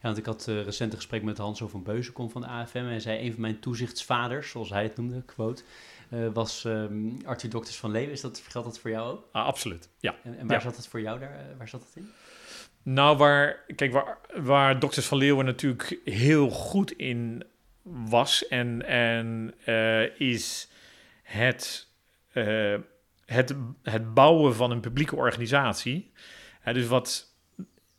Want 0.03 0.19
ik 0.19 0.27
had 0.27 0.47
recent 0.47 0.93
een 0.93 0.99
gesprek 0.99 1.23
met 1.23 1.39
Hans 1.39 1.63
van 1.67 1.83
Beuzenkom 1.83 2.31
van 2.31 2.41
de 2.41 2.47
AFM 2.47 2.77
en 2.77 2.85
hij 2.85 3.01
zei 3.01 3.27
een 3.27 3.33
van 3.33 3.41
mijn 3.41 3.61
toezichtsvaders, 3.61 4.51
zoals 4.51 4.71
hij 4.71 4.83
het 4.83 4.97
noemde, 4.97 5.23
quote, 5.23 5.63
was 6.33 6.65
um, 6.65 7.19
Arthur 7.25 7.51
Dokters 7.51 7.77
van 7.77 7.91
Leeuwen. 7.91 8.13
Is 8.13 8.21
dat, 8.21 8.43
geldt 8.49 8.69
dat 8.69 8.79
voor 8.79 8.91
jou 8.91 9.11
ook? 9.13 9.29
Ah, 9.33 9.47
absoluut, 9.47 9.89
ja. 9.99 10.15
En, 10.25 10.39
en 10.39 10.47
waar 10.47 10.61
zat 10.61 10.77
het 10.77 10.87
voor 10.87 11.01
jou 11.01 11.19
daar? 11.19 11.31
Uh, 11.31 11.57
waar 11.59 11.69
zat 11.69 11.81
het 11.81 11.97
in? 11.97 12.11
Nou, 12.83 13.17
waar, 13.17 13.65
kijk, 13.77 13.93
waar, 13.93 14.19
waar 14.43 14.79
Dokters 14.79 15.07
van 15.07 15.19
Leeuwen 15.19 15.45
natuurlijk 15.45 16.01
heel 16.05 16.51
goed 16.51 16.93
in 16.93 17.45
was 17.83 18.49
en, 18.49 18.87
en 18.87 19.55
uh, 19.67 20.21
is 20.21 20.71
het, 21.23 21.89
het, 23.25 23.55
het 23.83 24.15
bouwen 24.15 24.55
van 24.55 24.71
een 24.71 24.81
publieke 24.81 25.17
organisatie. 25.17 26.13
dus 26.65 26.87
wat 26.87 27.37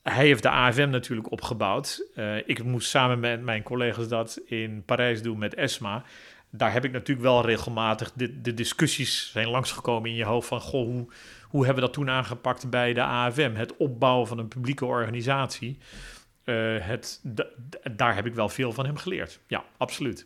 hij 0.01 0.25
heeft 0.25 0.43
de 0.43 0.49
AFM 0.49 0.89
natuurlijk 0.89 1.31
opgebouwd. 1.31 2.09
ik 2.45 2.63
moest 2.63 2.89
samen 2.89 3.19
met 3.19 3.41
mijn 3.41 3.63
collega's 3.63 4.07
dat 4.07 4.41
in 4.45 4.83
Parijs 4.85 5.21
doen 5.21 5.37
met 5.37 5.53
ESMA 5.53 6.03
daar 6.49 6.73
heb 6.73 6.85
ik 6.85 6.91
natuurlijk 6.91 7.27
wel 7.27 7.45
regelmatig 7.45 8.11
de, 8.13 8.41
de 8.41 8.53
discussies 8.53 9.31
zijn 9.31 9.47
langsgekomen 9.47 10.09
in 10.09 10.15
je 10.15 10.23
hoofd 10.25 10.47
van 10.47 10.61
goh, 10.61 10.85
hoe, 10.85 11.07
hoe 11.49 11.65
hebben 11.65 11.83
we 11.83 11.89
dat 11.89 11.93
toen 11.93 12.09
aangepakt 12.09 12.69
bij 12.69 12.93
de 12.93 13.03
AFM? 13.03 13.53
Het 13.55 13.77
opbouwen 13.77 14.27
van 14.27 14.37
een 14.37 14.47
publieke 14.47 14.85
organisatie. 14.85 15.77
Uh, 16.43 16.85
het, 16.85 17.21
daar 17.91 18.15
heb 18.15 18.25
ik 18.25 18.33
wel 18.33 18.49
veel 18.49 18.73
van 18.73 18.85
hem 18.85 18.97
geleerd. 18.97 19.39
Ja, 19.47 19.63
absoluut. 19.77 20.25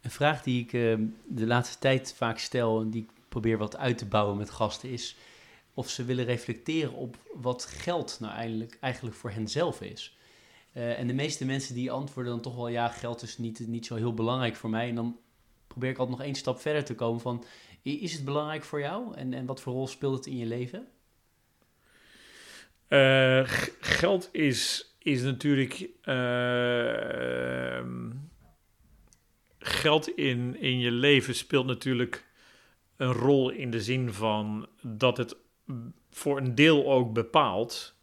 Een 0.00 0.10
vraag 0.10 0.42
die 0.42 0.62
ik 0.62 0.72
uh, 0.72 0.98
de 1.26 1.46
laatste 1.46 1.78
tijd 1.78 2.14
vaak 2.16 2.38
stel 2.38 2.80
en 2.80 2.90
die 2.90 3.02
ik 3.02 3.10
probeer 3.28 3.58
wat 3.58 3.76
uit 3.76 3.98
te 3.98 4.06
bouwen 4.06 4.36
met 4.36 4.50
gasten 4.50 4.90
is 4.90 5.16
of 5.74 5.90
ze 5.90 6.04
willen 6.04 6.24
reflecteren 6.24 6.92
op 6.92 7.16
wat 7.34 7.64
geld 7.64 8.16
nou 8.20 8.34
eigenlijk, 8.34 8.78
eigenlijk 8.80 9.16
voor 9.16 9.30
hen 9.30 9.48
zelf 9.48 9.80
is. 9.80 10.16
Uh, 10.72 10.98
en 10.98 11.06
de 11.06 11.14
meeste 11.14 11.44
mensen 11.44 11.74
die 11.74 11.90
antwoorden 11.90 12.32
dan 12.32 12.42
toch 12.42 12.54
wel 12.54 12.68
ja, 12.68 12.88
geld 12.88 13.22
is 13.22 13.38
niet, 13.38 13.66
niet 13.66 13.86
zo 13.86 13.94
heel 13.94 14.14
belangrijk 14.14 14.56
voor 14.56 14.70
mij. 14.70 14.88
En 14.88 14.94
dan 14.94 15.18
probeer 15.78 15.96
ik 15.96 15.98
altijd 15.98 16.18
nog 16.18 16.26
één 16.26 16.36
stap 16.36 16.60
verder 16.60 16.84
te 16.84 16.94
komen 16.94 17.20
van... 17.20 17.44
Is 17.82 18.12
het 18.12 18.24
belangrijk 18.24 18.64
voor 18.64 18.80
jou 18.80 19.14
en, 19.14 19.34
en 19.34 19.46
wat 19.46 19.60
voor 19.60 19.72
rol 19.72 19.86
speelt 19.86 20.14
het 20.14 20.26
in 20.26 20.36
je 20.36 20.46
leven? 20.46 20.88
Uh, 22.88 23.42
geld 23.80 24.28
is, 24.32 24.94
is 24.98 25.22
natuurlijk... 25.22 25.88
Uh, 26.04 27.84
geld 29.58 30.08
in, 30.08 30.60
in 30.60 30.78
je 30.78 30.90
leven 30.90 31.34
speelt 31.34 31.66
natuurlijk 31.66 32.26
een 32.96 33.12
rol 33.12 33.50
in 33.50 33.70
de 33.70 33.82
zin 33.82 34.12
van 34.12 34.68
dat 34.82 35.16
het 35.16 35.36
voor 36.10 36.38
een 36.38 36.54
deel 36.54 36.92
ook 36.92 37.12
bepaalt 37.12 37.94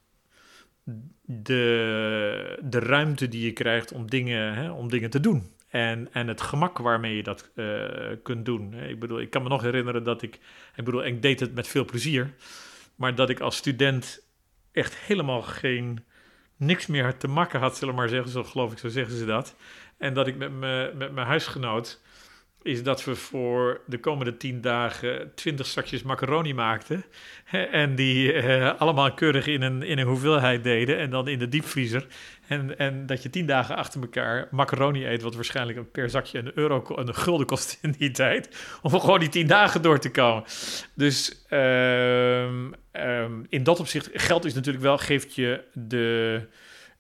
de, 1.22 2.60
de 2.64 2.80
ruimte 2.80 3.28
die 3.28 3.46
je 3.46 3.54
krijgt 3.54 3.92
om 3.92 4.10
dingen, 4.10 4.54
hè, 4.54 4.72
om 4.72 4.90
dingen 4.90 5.10
te 5.10 5.20
doen. 5.20 5.55
En, 5.76 6.08
en 6.12 6.28
het 6.28 6.42
gemak 6.42 6.78
waarmee 6.78 7.16
je 7.16 7.24
dat 7.24 7.52
uh, 7.56 7.88
kunt 8.24 8.46
doen. 8.46 8.74
Ik 8.74 9.00
bedoel, 9.00 9.20
ik 9.20 9.30
kan 9.30 9.44
me 9.44 9.50
nog 9.50 9.62
herinneren 9.62 10.04
dat 10.04 10.22
ik, 10.22 10.40
ik 10.76 10.84
bedoel, 10.86 11.06
ik 11.06 11.22
deed 11.22 11.40
het 11.40 11.54
met 11.54 11.68
veel 11.68 11.86
plezier, 11.86 12.34
maar 12.96 13.16
dat 13.16 13.30
ik 13.30 13.40
als 13.40 13.56
student 13.56 14.28
echt 14.72 14.96
helemaal 14.96 15.42
geen, 15.42 16.06
niks 16.56 16.88
meer 16.88 17.18
te 17.18 17.28
makken 17.28 17.60
had, 17.60 17.78
zullen 17.78 17.94
we 17.94 18.00
maar 18.00 18.10
zeggen, 18.10 18.32
zo 18.32 18.44
geloof 18.44 18.72
ik, 18.72 18.78
zo 18.78 18.88
zeggen 18.88 19.18
ze 19.18 19.26
dat. 19.26 19.56
En 19.98 20.14
dat 20.14 20.28
ik 20.28 20.38
met, 20.38 20.52
me, 20.52 20.92
met 20.96 21.12
mijn 21.12 21.28
huisgenoot 21.28 22.02
is 22.66 22.84
dat 22.84 23.04
we 23.04 23.16
voor 23.16 23.82
de 23.88 23.98
komende 24.00 24.38
tien 24.38 24.62
dagen 24.62 25.32
twintig 25.36 25.66
zakjes 25.66 26.04
macaroni 26.04 26.54
maakten. 26.54 27.06
En 27.72 27.96
die 27.96 28.34
uh, 28.34 28.80
allemaal 28.80 29.14
keurig 29.14 29.48
in 29.48 29.62
een, 29.62 29.84
in 29.84 29.98
een 29.98 30.08
hoeveelheid 30.08 30.64
deden. 30.64 30.98
En 30.98 31.10
dan 31.10 31.28
in 31.28 31.40
de 31.40 31.50
diepvriezer. 31.50 32.08
En, 32.48 32.78
en 32.78 33.06
dat 33.06 33.24
je 33.24 33.30
tien 33.30 33.46
dagen 33.46 33.76
achter 33.76 34.02
elkaar 34.02 34.48
macaroni 34.52 35.08
eet, 35.08 35.22
wat 35.22 35.36
waarschijnlijk 35.36 35.92
per 35.92 36.10
zakje 36.10 36.40
een 36.40 36.52
euro, 36.56 36.84
een 36.88 37.16
gulden 37.16 37.46
kost 37.46 37.78
in 37.82 37.96
die 37.98 38.12
tijd. 38.12 38.78
Om 38.82 39.00
gewoon 39.00 39.20
die 39.20 39.30
tien 39.30 39.48
dagen 39.48 39.82
door 39.82 40.00
te 40.00 40.12
komen. 40.12 40.44
Dus 40.94 41.46
um, 41.50 42.74
um, 42.92 43.46
in 43.50 43.64
dat 43.64 43.80
opzicht, 43.80 44.10
geld 44.14 44.46
is 44.46 44.54
natuurlijk 44.54 44.84
wel, 44.84 44.98
geeft 44.98 45.36
je 45.36 45.64
de 45.74 46.42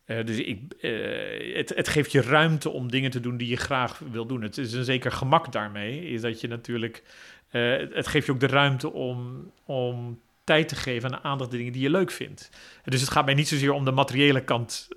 uh, 0.06 0.26
dus 0.26 0.38
ik, 0.38 0.62
uh, 0.82 1.56
het, 1.56 1.70
het, 1.76 1.88
geeft 1.88 2.12
je 2.12 2.22
ruimte 2.22 2.70
om 2.70 2.92
dingen 2.92 3.12
te 3.12 3.20
doen 3.20 3.38
die 3.38 3.48
je 3.48 3.56
graag 3.56 4.00
wil 4.12 4.26
doen. 4.26 4.42
Het 4.42 4.58
is 4.58 4.74
een 4.74 4.84
zeker 4.84 5.12
gemak 5.12 5.52
daarmee, 5.52 6.10
is 6.10 6.22
dat 6.22 6.42
je 6.42 6.48
natuurlijk... 6.48 7.04
Uh, 7.52 7.78
het 7.94 8.08
geeft 8.08 8.26
je 8.26 8.32
ook 8.32 8.40
de 8.40 8.48
ruimte 8.48 8.92
om, 8.92 9.52
om 9.66 10.20
tijd 10.44 10.68
te 10.68 10.76
geven 10.76 11.14
aan 11.14 11.24
aandacht 11.24 11.52
dingen 11.52 11.72
die 11.72 11.82
je 11.82 11.90
leuk 11.90 12.12
vindt. 12.12 12.50
Dus 12.84 13.02
het 13.02 13.10
gaat 13.10 13.26
mij 13.26 13.34
niet 13.34 13.48
zozeer 13.48 13.72
om 13.72 13.86
de 13.86 13.92
materiële 13.92 14.44
kant 14.44 14.88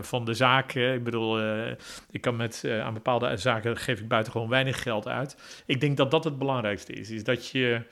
van 0.00 0.24
de 0.24 0.34
zaak. 0.34 0.74
Ik 0.74 1.04
bedoel, 1.04 1.40
ik 2.10 2.20
kan 2.20 2.36
met 2.36 2.64
aan 2.82 2.94
bepaalde 2.94 3.36
zaken 3.36 3.76
geef 3.76 4.00
ik 4.00 4.08
buitengewoon 4.08 4.48
weinig 4.48 4.82
geld 4.82 5.08
uit. 5.08 5.62
Ik 5.66 5.80
denk 5.80 5.96
dat 5.96 6.10
dat 6.10 6.24
het 6.24 6.38
belangrijkste 6.38 6.92
is, 6.92 7.10
is 7.10 7.24
dat 7.24 7.48
je 7.48 7.82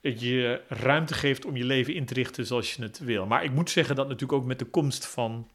je 0.00 0.60
ruimte 0.68 1.14
geeft 1.14 1.44
om 1.44 1.56
je 1.56 1.64
leven 1.64 1.94
in 1.94 2.04
te 2.04 2.14
richten 2.14 2.46
zoals 2.46 2.74
je 2.74 2.82
het 2.82 2.98
wil. 2.98 3.26
Maar 3.26 3.44
ik 3.44 3.52
moet 3.52 3.70
zeggen 3.70 3.96
dat 3.96 4.08
natuurlijk 4.08 4.40
ook 4.40 4.46
met 4.46 4.58
de 4.58 4.64
komst 4.64 5.06
van 5.06 5.48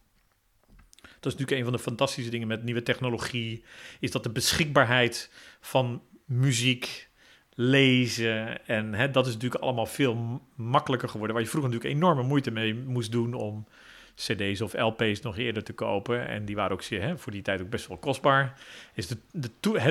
dat 1.22 1.34
is 1.34 1.40
natuurlijk 1.40 1.58
een 1.58 1.64
van 1.64 1.74
de 1.74 1.90
fantastische 1.90 2.32
dingen 2.32 2.48
met 2.48 2.64
nieuwe 2.64 2.84
technologie. 2.84 3.64
Is 4.00 4.12
dat 4.12 4.24
de 4.24 4.30
beschikbaarheid 4.30 5.32
van 5.60 6.02
muziek, 6.26 7.10
lezen. 7.56 8.66
En 8.68 8.94
hè, 8.94 9.12
dat 9.12 9.28
is 9.28 9.34
natuurlijk 9.34 9.64
allemaal 9.64 9.86
veel 9.86 10.42
makkelijker 10.56 11.10
geworden. 11.10 11.36
Waar 11.36 11.46
je 11.46 11.50
vroeger 11.50 11.72
natuurlijk 11.72 11.98
enorme 11.98 12.24
moeite 12.24 12.52
mee 12.52 12.76
moest 12.76 13.12
doen 13.12 13.34
om 13.34 13.68
CD's 14.16 14.62
of 14.62 14.74
LP's 14.74 15.22
nog 15.22 15.38
eerder 15.38 15.64
te 15.64 15.74
kopen. 15.74 16.28
En 16.28 16.46
die 16.46 16.56
waren 16.56 16.72
ook 16.72 16.84
hè, 16.84 17.18
voor 17.18 17.32
die 17.32 17.42
tijd 17.42 17.62
ook 17.62 17.70
best 17.70 17.88
wel 17.88 17.98
kostbaar. 17.98 18.60
Is 18.94 19.08
de, 19.08 19.18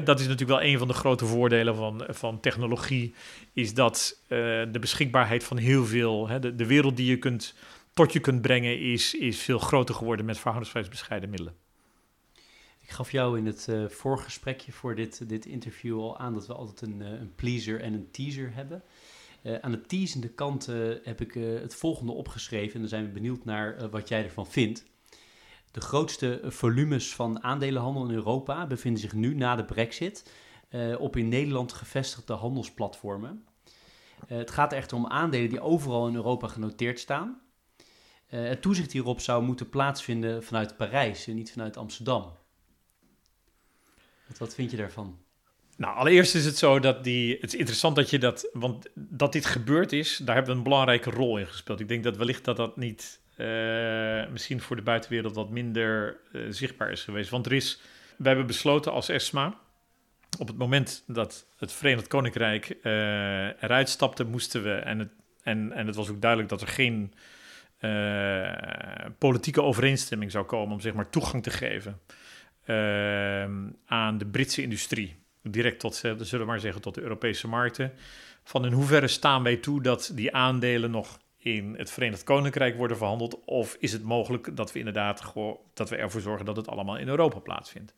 dat 0.05 0.21
is 0.21 0.27
natuurlijk 0.27 0.61
wel 0.61 0.63
een 0.63 0.79
van 0.79 0.89
de 0.89 0.95
grote 0.95 1.27
voordelen 1.27 1.75
van, 1.75 2.05
van 2.09 2.41
technologie. 2.41 3.15
Is 3.53 3.75
dat 3.75 4.21
uh, 4.23 4.29
de 4.73 4.79
beschikbaarheid 4.81 5.45
van 5.45 5.57
heel 5.57 5.85
veel, 5.85 6.29
hè, 6.29 6.55
de 6.57 6.67
wereld 6.67 6.97
die 6.97 7.07
je 7.07 7.19
kunt 7.19 7.55
tot 7.93 8.13
je 8.13 8.21
kunt 8.21 8.43
brengen, 8.43 8.81
is, 8.81 9.15
is 9.15 9.41
veel 9.41 9.59
groter 9.59 9.95
geworden 9.95 10.27
met 10.27 10.39
verhoudingswijs 10.39 10.89
bescheiden 10.89 11.31
middelen. 11.31 11.55
Ik 12.91 12.97
gaf 12.97 13.13
jou 13.13 13.39
in 13.39 13.47
het 13.47 13.67
uh, 13.71 13.89
voorgesprekje 13.89 14.73
voor 14.73 14.95
dit, 14.95 15.29
dit 15.29 15.47
interview 15.47 16.01
al 16.01 16.19
aan 16.19 16.35
dat 16.35 16.47
we 16.47 16.55
altijd 16.55 16.81
een, 16.81 17.01
uh, 17.01 17.09
een 17.09 17.35
pleaser 17.35 17.81
en 17.81 17.93
een 17.93 18.11
teaser 18.11 18.55
hebben. 18.55 18.83
Uh, 19.43 19.55
aan 19.61 19.71
de 19.71 19.81
teasende 19.81 20.29
kant 20.29 20.67
heb 21.03 21.21
ik 21.21 21.35
het 21.35 21.75
volgende 21.75 22.13
opgeschreven 22.13 22.75
en 22.75 22.81
dan 22.81 22.89
zijn 22.89 23.05
we 23.05 23.11
benieuwd 23.11 23.45
naar 23.45 23.91
wat 23.91 24.09
jij 24.09 24.25
ervan 24.25 24.47
vindt. 24.47 24.85
De 25.71 25.81
grootste 25.81 26.41
volumes 26.45 27.15
van 27.15 27.43
aandelenhandel 27.43 28.05
in 28.05 28.15
Europa 28.15 28.67
bevinden 28.67 29.01
zich 29.01 29.13
nu 29.13 29.35
na 29.35 29.57
de 29.57 29.65
brexit 29.65 30.33
op 30.99 31.17
in 31.17 31.29
Nederland 31.29 31.73
gevestigde 31.73 32.33
handelsplatformen. 32.33 33.45
het 34.27 34.51
gaat 34.51 34.73
echter 34.73 34.97
om 34.97 35.07
aandelen 35.07 35.49
die 35.49 35.61
overal 35.61 36.09
in 36.09 36.15
Europa 36.15 36.47
genoteerd 36.47 36.99
staan. 36.99 37.41
Uh, 38.31 38.49
het 38.49 38.63
toezicht 38.63 38.93
hierop 38.93 39.21
zou 39.21 39.43
moeten 39.43 39.69
plaatsvinden 39.69 40.45
vanuit 40.45 40.77
Parijs 40.77 41.27
en 41.27 41.35
niet 41.35 41.53
vanuit 41.53 41.77
Amsterdam. 41.77 42.33
Wat, 44.27 44.39
wat 44.39 44.55
vind 44.55 44.71
je 44.71 44.77
daarvan? 44.77 45.19
Nou, 45.77 45.97
allereerst 45.97 46.35
is 46.35 46.45
het 46.45 46.59
zo 46.59 46.79
dat 46.79 47.05
die. 47.05 47.39
Het 47.41 47.53
is 47.53 47.59
interessant 47.59 47.97
dat 47.97 48.11
je 48.11 48.19
dat. 48.19 48.51
Want 48.53 48.87
dat 48.95 49.33
dit 49.33 49.47
gebeurd 49.47 49.93
is, 49.93 50.17
daar 50.17 50.35
hebben 50.35 50.53
we 50.53 50.59
een 50.59 50.65
belangrijke 50.65 51.11
rol 51.11 51.39
in 51.39 51.47
gespeeld. 51.47 51.81
Ik 51.81 51.89
denk 51.89 52.05
dat 52.05 52.17
wellicht 52.17 52.45
dat 52.45 52.57
dat 52.57 52.77
niet. 52.77 53.21
Uh, 53.37 53.47
misschien 54.31 54.61
voor 54.61 54.77
de 54.77 54.83
buitenwereld 54.83 55.35
wat 55.35 55.51
minder 55.51 56.21
uh, 56.33 56.47
zichtbaar 56.51 56.91
is 56.91 57.05
geweest. 57.05 57.31
Want 57.31 57.47
er 57.47 57.53
is. 57.53 57.81
We 58.17 58.29
hebben 58.29 58.47
besloten 58.47 58.93
als 58.93 59.09
ESMA. 59.09 59.59
Op 60.39 60.49
het 60.49 60.57
moment 60.57 61.05
dat 61.07 61.47
het 61.57 61.73
Verenigd 61.73 62.07
Koninkrijk 62.07 62.77
eruit 63.61 63.89
stapte, 63.89 64.25
moesten 64.25 64.63
we. 64.63 64.73
En 64.73 64.99
het, 64.99 65.11
en, 65.43 65.73
en 65.73 65.87
het 65.87 65.97
was 65.97 66.09
ook 66.09 66.21
duidelijk 66.21 66.51
dat 66.51 66.61
er 66.61 66.69
geen 66.69 67.13
uh, 67.81 69.11
politieke 69.19 69.63
overeenstemming 69.63 70.31
zou 70.31 70.45
komen 70.45 70.75
om 70.75 70.81
zeg 70.81 70.95
maar 70.95 71.11
toegang 71.11 71.43
te 71.43 71.51
geven 71.51 72.01
uh, 72.67 73.43
aan 73.87 74.19
de 74.19 74.27
Britse 74.31 74.63
industrie. 74.63 75.19
Direct 75.43 75.81
tot, 75.81 75.95
zullen 75.95 76.39
we 76.39 76.45
maar 76.45 76.61
zeggen, 76.61 76.83
tot 76.83 76.95
de 76.95 77.01
Europese 77.01 77.49
markten. 77.49 77.93
Van 78.45 78.65
in 78.65 78.73
hoeverre 78.73 79.09
staan 79.09 79.43
wij 79.43 79.57
toe 79.57 79.83
dat 79.83 80.11
die 80.15 80.35
aandelen 80.35 80.91
nog 80.91 81.19
in 81.39 81.75
het 81.77 81.91
Verenigd 81.91 82.25
Koninkrijk 82.25 82.77
worden 82.77 82.97
verhandeld? 82.97 83.45
Of 83.45 83.77
is 83.79 83.93
het 83.93 84.03
mogelijk 84.03 84.57
dat 84.57 84.73
we 84.73 84.79
inderdaad 84.79 85.33
dat 85.75 85.91
we 85.91 85.97
ervoor 85.97 86.21
zorgen 86.21 86.45
dat 86.47 86.57
het 86.57 86.69
allemaal 86.69 86.99
in 86.99 87.09
Europa 87.09 87.39
plaatsvindt? 87.39 87.95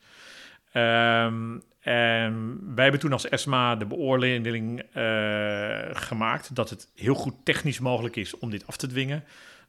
Ehm, 0.73 1.59
en 1.81 2.61
wij 2.75 2.83
hebben 2.83 3.01
toen 3.01 3.13
als 3.13 3.29
ESMA 3.29 3.77
de 3.77 3.87
beoordeling 3.87 4.83
uh, 4.97 5.81
gemaakt 5.93 6.55
dat 6.55 6.71
het 6.71 6.91
heel 6.95 7.15
goed 7.15 7.35
technisch 7.45 7.79
mogelijk 7.79 8.17
is 8.17 8.39
om 8.39 8.51
dit 8.51 8.67
af 8.67 8.77
te 8.77 8.87
dwingen, 8.87 9.25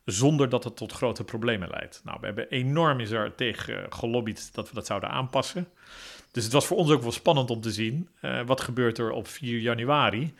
zonder 0.05 0.49
dat 0.49 0.63
het 0.63 0.75
tot 0.75 0.91
grote 0.91 1.23
problemen 1.23 1.69
leidt. 1.69 2.01
Nou, 2.03 2.17
we 2.19 2.25
hebben 2.25 2.49
enorm 2.49 2.99
is 2.99 3.11
er 3.11 3.35
tegen 3.35 3.85
gelobbyd 3.89 4.53
dat 4.53 4.69
we 4.69 4.75
dat 4.75 4.85
zouden 4.85 5.09
aanpassen. 5.09 5.67
Dus 6.31 6.43
het 6.43 6.53
was 6.53 6.65
voor 6.65 6.77
ons 6.77 6.91
ook 6.91 7.01
wel 7.01 7.11
spannend 7.11 7.49
om 7.49 7.61
te 7.61 7.71
zien 7.71 8.09
uh, 8.21 8.41
wat 8.45 8.61
gebeurt 8.61 8.97
er 8.97 9.11
op 9.11 9.27
4 9.27 9.59
januari. 9.59 10.33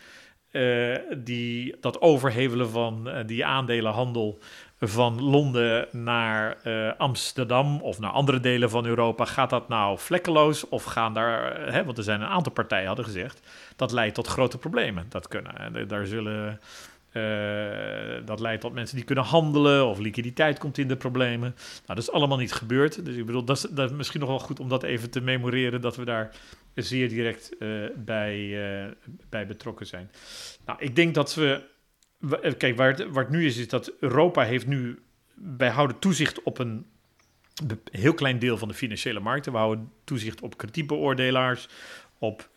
Uh, 0.51 0.97
die, 1.18 1.76
dat 1.80 2.01
overhevelen 2.01 2.70
van 2.70 3.24
die 3.26 3.45
aandelenhandel 3.45 4.39
van 4.80 5.22
Londen 5.22 5.88
naar 5.91 6.57
Amsterdam 6.97 7.82
of 7.82 7.99
naar 7.99 8.11
andere 8.11 8.39
delen 8.39 8.70
van 8.70 8.86
Europa, 8.86 9.26
gaat 9.26 9.49
dat 9.49 9.68
nou 9.68 9.99
vlekkeloos 9.99 10.70
of 10.70 10.84
gaan 10.84 11.14
daar, 11.14 11.72
hè, 11.72 11.86
want 11.86 11.97
er 11.97 12.03
zijn 12.03 12.22
een 12.22 12.28
aantal 12.28 12.51
partijen 12.51 12.88
hadden 12.88 13.05
gezegd, 13.05 13.39
dat 13.76 13.91
leidt 13.91 14.16
tot 14.16 14.28
grote 14.28 14.57
problemen. 14.57 15.05
Dat 15.09 15.28
kunnen. 15.28 15.57
En 15.57 15.88
daar 15.88 16.05
zullen, 16.05 16.59
dat 18.26 18.39
leidt 18.39 18.61
tot 18.61 18.74
mensen 18.74 18.95
die 18.95 19.05
kunnen 19.05 19.24
handelen 19.24 19.86
of 19.86 19.99
liquiditeit 19.99 20.59
komt 20.59 20.78
in 20.78 20.88
de 20.88 20.97
problemen. 20.97 21.55
Nou, 21.57 21.86
dat 21.86 21.97
is 21.97 22.11
allemaal 22.11 22.38
niet 22.38 22.53
gebeurd. 22.53 23.05
Dus 23.05 23.16
ik 23.16 23.26
bedoel, 23.26 23.43
dat 23.43 23.57
is, 23.57 23.61
dat 23.61 23.89
is 23.89 23.97
misschien 23.97 24.20
nog 24.20 24.30
wel 24.30 24.39
goed 24.39 24.59
om 24.59 24.70
dat 24.70 24.84
even 24.84 25.09
te 25.09 25.22
memoreren, 25.22 25.82
dat 25.82 25.95
we 25.95 26.05
daar 26.05 26.36
zeer 26.74 27.09
direct 27.09 27.51
uh, 27.59 27.86
bij, 27.95 28.95
bij 29.30 29.47
betrokken 29.47 29.86
zijn. 29.86 30.11
Nou, 30.66 30.80
ik 30.82 30.95
denk 30.95 31.14
dat 31.14 31.36
we 31.36 31.72
eh, 32.41 32.53
kijk, 32.57 32.78
waar 32.78 32.97
het, 33.14 33.30
nu 33.30 33.45
is, 33.45 33.57
is 33.57 33.68
dat 33.68 33.91
Europa 33.99 34.43
heeft 34.43 34.68
nu... 34.68 34.99
Wij 35.57 35.70
houden 35.70 35.99
toezicht 35.99 36.43
op 36.43 36.59
een 36.59 36.86
heel 37.91 38.14
klein 38.14 38.39
deel 38.39 38.57
van 38.57 38.68
de 38.68 38.74
financiële 38.74 39.20
markten. 39.20 39.51
We 39.51 39.57
houden 39.57 39.91
toezicht 40.03 40.41
op 40.41 40.57
kredietbeoordelaars, 40.57 41.68
op 42.18 42.49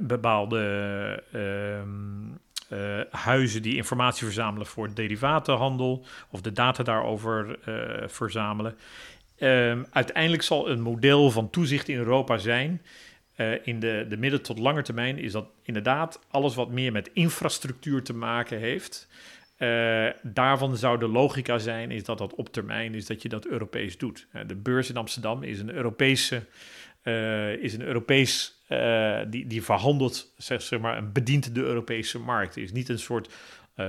bepaalde 0.00 1.22
uh, 1.34 1.82
uh, 2.74 3.00
huizen 3.10 3.62
die 3.62 3.76
informatie 3.76 4.24
verzamelen 4.24 4.66
voor 4.66 4.94
derivatenhandel 4.94 6.04
of 6.30 6.40
de 6.40 6.52
data 6.52 6.82
daarover 6.82 7.58
verzamelen. 8.06 8.76
Ehm, 9.38 9.82
uiteindelijk 9.90 10.42
zal 10.42 10.70
een 10.70 10.80
model 10.80 11.30
van 11.30 11.50
toezicht 11.50 11.88
in 11.88 11.96
Europa 11.96 12.38
zijn 12.38 12.80
uh, 13.36 13.66
in 13.66 13.80
de, 13.80 14.06
de 14.08 14.16
midden- 14.16 14.42
tot 14.42 14.58
lange 14.58 14.82
termijn 14.82 15.18
is 15.18 15.32
dat 15.32 15.46
inderdaad 15.62 16.20
alles 16.30 16.54
wat 16.54 16.70
meer 16.70 16.92
met 16.92 17.10
infrastructuur 17.12 18.02
te 18.02 18.14
maken 18.14 18.58
heeft. 18.58 19.08
Daarvan 20.22 20.76
zou 20.76 20.98
de 20.98 21.08
logica 21.08 21.58
zijn, 21.58 21.90
is 21.90 22.04
dat 22.04 22.18
dat 22.18 22.34
op 22.34 22.52
termijn 22.52 22.94
is 22.94 23.06
dat 23.06 23.22
je 23.22 23.28
dat 23.28 23.46
Europees 23.46 23.98
doet. 23.98 24.26
De 24.46 24.54
beurs 24.54 24.90
in 24.90 24.96
Amsterdam 24.96 25.42
is 25.42 25.60
een 25.60 25.72
Europese, 25.72 26.42
is 27.60 27.74
een 27.74 27.82
Europees, 27.82 28.62
die, 29.28 29.46
die 29.46 29.62
verhandelt, 29.62 30.34
zeg, 30.36 30.62
zeg 30.62 30.80
maar, 30.80 30.96
een 30.96 31.12
bedient 31.12 31.54
de 31.54 31.62
Europese 31.62 32.18
markt. 32.18 32.56
Is 32.56 32.72
niet 32.72 32.88
een 32.88 32.98
soort 32.98 33.34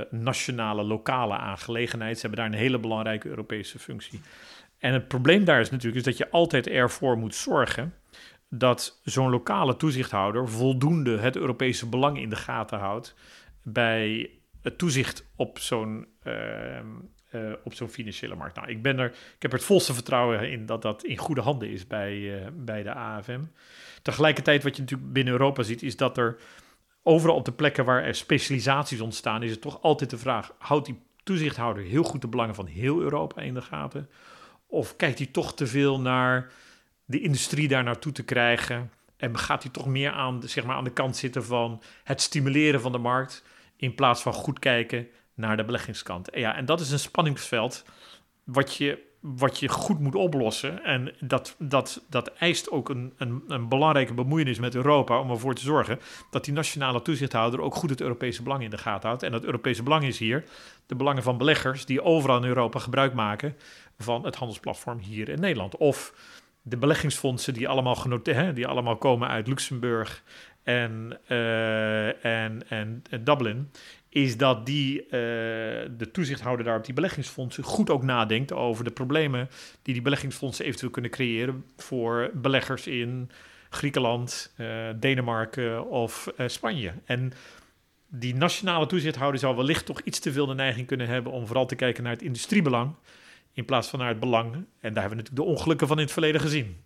nationale, 0.09 0.83
lokale 0.83 1.37
aangelegenheid. 1.37 2.15
Ze 2.15 2.21
hebben 2.21 2.39
daar 2.39 2.53
een 2.53 2.63
hele 2.63 2.79
belangrijke 2.79 3.27
Europese 3.27 3.79
functie. 3.79 4.21
En 4.77 4.93
het 4.93 5.07
probleem 5.07 5.45
daar 5.45 5.59
is 5.59 5.69
natuurlijk 5.69 5.97
is 5.97 6.03
dat 6.03 6.17
je 6.17 6.29
altijd 6.29 6.67
ervoor 6.67 7.17
moet 7.17 7.35
zorgen 7.35 7.93
dat 8.49 8.99
zo'n 9.03 9.29
lokale 9.29 9.75
toezichthouder 9.75 10.49
voldoende 10.49 11.17
het 11.17 11.35
Europese 11.35 11.89
belang 11.89 12.19
in 12.19 12.29
de 12.29 12.35
gaten 12.35 12.79
houdt 12.79 13.15
bij 13.63 14.29
het 14.61 14.77
toezicht 14.77 15.25
op 15.35 15.59
zo'n 15.59 16.07
uh, 17.35 17.53
op 17.63 17.73
zo'n 17.73 17.89
financiële 17.89 18.35
markt. 18.35 18.55
Nou, 18.55 18.69
ik, 18.69 18.81
ben 18.81 18.99
er, 18.99 19.09
ik 19.09 19.41
heb 19.41 19.51
er 19.51 19.57
het 19.57 19.67
volste 19.67 19.93
vertrouwen 19.93 20.51
in 20.51 20.65
dat 20.65 20.81
dat 20.81 21.03
in 21.03 21.17
goede 21.17 21.41
handen 21.41 21.69
is 21.69 21.87
bij, 21.87 22.13
uh, 22.13 22.47
bij 22.53 22.83
de 22.83 22.93
AFM. 22.93 23.41
Tegelijkertijd, 24.01 24.63
wat 24.63 24.75
je 24.75 24.81
natuurlijk 24.81 25.13
binnen 25.13 25.33
Europa 25.33 25.63
ziet, 25.63 25.83
is 25.83 25.97
dat 25.97 26.17
er 26.17 26.37
overal 27.03 27.35
op 27.35 27.45
de 27.45 27.51
plekken 27.51 27.85
waar 27.85 28.03
er 28.03 28.15
specialisaties 28.15 29.01
ontstaan, 29.01 29.43
is 29.43 29.51
het 29.51 29.61
toch 29.61 29.81
altijd 29.81 30.09
de 30.09 30.17
vraag: 30.17 30.53
houdt 30.57 30.85
die 30.85 31.01
toezichthouder 31.23 31.83
heel 31.83 32.03
goed 32.03 32.21
de 32.21 32.27
belangen 32.27 32.55
van 32.55 32.65
heel 32.65 33.01
Europa 33.01 33.41
in 33.41 33.53
de 33.53 33.61
gaten? 33.61 34.09
Of 34.67 34.95
kijkt 34.95 35.17
hij 35.17 35.27
toch 35.27 35.53
te 35.53 35.67
veel 35.67 35.99
naar 35.99 36.51
de 37.05 37.19
industrie 37.19 37.67
daar 37.67 37.83
naartoe 37.83 38.11
te 38.11 38.23
krijgen. 38.23 38.91
En 39.17 39.37
gaat 39.37 39.63
hij 39.63 39.71
toch 39.71 39.85
meer 39.85 40.11
aan, 40.11 40.41
zeg 40.43 40.65
maar, 40.65 40.75
aan 40.75 40.83
de 40.83 40.93
kant 40.93 41.17
zitten 41.17 41.45
van 41.45 41.81
het 42.03 42.21
stimuleren 42.21 42.81
van 42.81 42.91
de 42.91 42.97
markt. 42.97 43.43
In 43.75 43.95
plaats 43.95 44.21
van 44.21 44.33
goed 44.33 44.59
kijken 44.59 45.07
naar 45.35 45.57
de 45.57 45.65
beleggingskant. 45.65 46.29
En 46.29 46.39
ja, 46.39 46.55
en 46.55 46.65
dat 46.65 46.79
is 46.79 46.91
een 46.91 46.99
spanningsveld 46.99 47.85
wat 48.43 48.75
je, 48.75 48.99
wat 49.19 49.59
je 49.59 49.69
goed 49.69 49.99
moet 49.99 50.15
oplossen. 50.15 50.83
En 50.83 51.13
dat, 51.19 51.55
dat, 51.59 52.05
dat 52.09 52.27
eist 52.33 52.71
ook 52.71 52.89
een, 52.89 53.13
een, 53.17 53.43
een 53.47 53.69
belangrijke 53.69 54.13
bemoeienis 54.13 54.59
met 54.59 54.75
Europa 54.75 55.19
om 55.19 55.29
ervoor 55.29 55.55
te 55.55 55.61
zorgen 55.61 55.99
dat 56.31 56.45
die 56.45 56.53
nationale 56.53 57.01
toezichthouder 57.01 57.61
ook 57.61 57.75
goed 57.75 57.89
het 57.89 58.01
Europese 58.01 58.43
belang 58.43 58.63
in 58.63 58.69
de 58.69 58.77
gaten 58.77 59.07
houdt. 59.07 59.23
En 59.23 59.31
dat 59.31 59.43
Europese 59.43 59.83
belang 59.83 60.03
is 60.03 60.19
hier 60.19 60.43
de 60.85 60.95
belangen 60.95 61.23
van 61.23 61.37
beleggers 61.37 61.85
die 61.85 62.01
overal 62.01 62.37
in 62.37 62.47
Europa 62.47 62.79
gebruik 62.79 63.13
maken 63.13 63.55
van 63.97 64.25
het 64.25 64.35
handelsplatform 64.35 64.99
hier 64.99 65.29
in 65.29 65.39
Nederland. 65.39 65.77
Of 65.77 66.13
de 66.61 66.77
beleggingsfondsen 66.77 67.53
die 67.53 67.67
allemaal, 67.67 67.95
genoteerd, 67.95 68.55
die 68.55 68.67
allemaal 68.67 68.97
komen 68.97 69.27
uit 69.27 69.47
Luxemburg 69.47 70.23
en, 70.63 71.19
uh, 71.27 72.25
en, 72.25 72.69
en, 72.69 73.03
en, 73.09 73.23
Dublin, 73.23 73.71
is 74.15 74.37
dat 74.37 74.65
die, 74.65 75.01
uh, 75.01 75.09
de 75.11 76.09
toezichthouder 76.11 76.65
daar 76.65 76.77
op 76.77 76.85
die 76.85 76.93
beleggingsfondsen 76.93 77.63
goed 77.63 77.89
ook 77.89 78.03
nadenkt 78.03 78.53
over 78.53 78.83
de 78.83 78.91
problemen 78.91 79.49
die 79.81 79.93
die 79.93 80.03
beleggingsfondsen 80.03 80.65
eventueel 80.65 80.91
kunnen 80.91 81.11
creëren 81.11 81.65
voor 81.77 82.31
beleggers 82.33 82.87
in 82.87 83.29
Griekenland, 83.69 84.53
uh, 84.57 84.67
Denemarken 84.95 85.89
of 85.89 86.33
Spanje. 86.45 86.93
En 87.05 87.31
die 88.07 88.35
nationale 88.35 88.85
toezichthouder 88.85 89.39
zou 89.39 89.55
wellicht 89.55 89.85
toch 89.85 90.01
iets 90.01 90.19
te 90.19 90.31
veel 90.31 90.45
de 90.45 90.53
neiging 90.53 90.87
kunnen 90.87 91.07
hebben 91.07 91.31
om 91.31 91.45
vooral 91.47 91.65
te 91.65 91.75
kijken 91.75 92.03
naar 92.03 92.13
het 92.13 92.21
industriebelang 92.21 92.95
in 93.53 93.65
plaats 93.65 93.87
van 93.87 93.99
naar 93.99 94.09
het 94.09 94.19
belang. 94.19 94.53
En 94.53 94.63
daar 94.79 94.81
hebben 94.81 95.09
we 95.09 95.15
natuurlijk 95.15 95.35
de 95.35 95.53
ongelukken 95.53 95.87
van 95.87 95.97
in 95.97 96.03
het 96.03 96.13
verleden 96.13 96.41
gezien. 96.41 96.84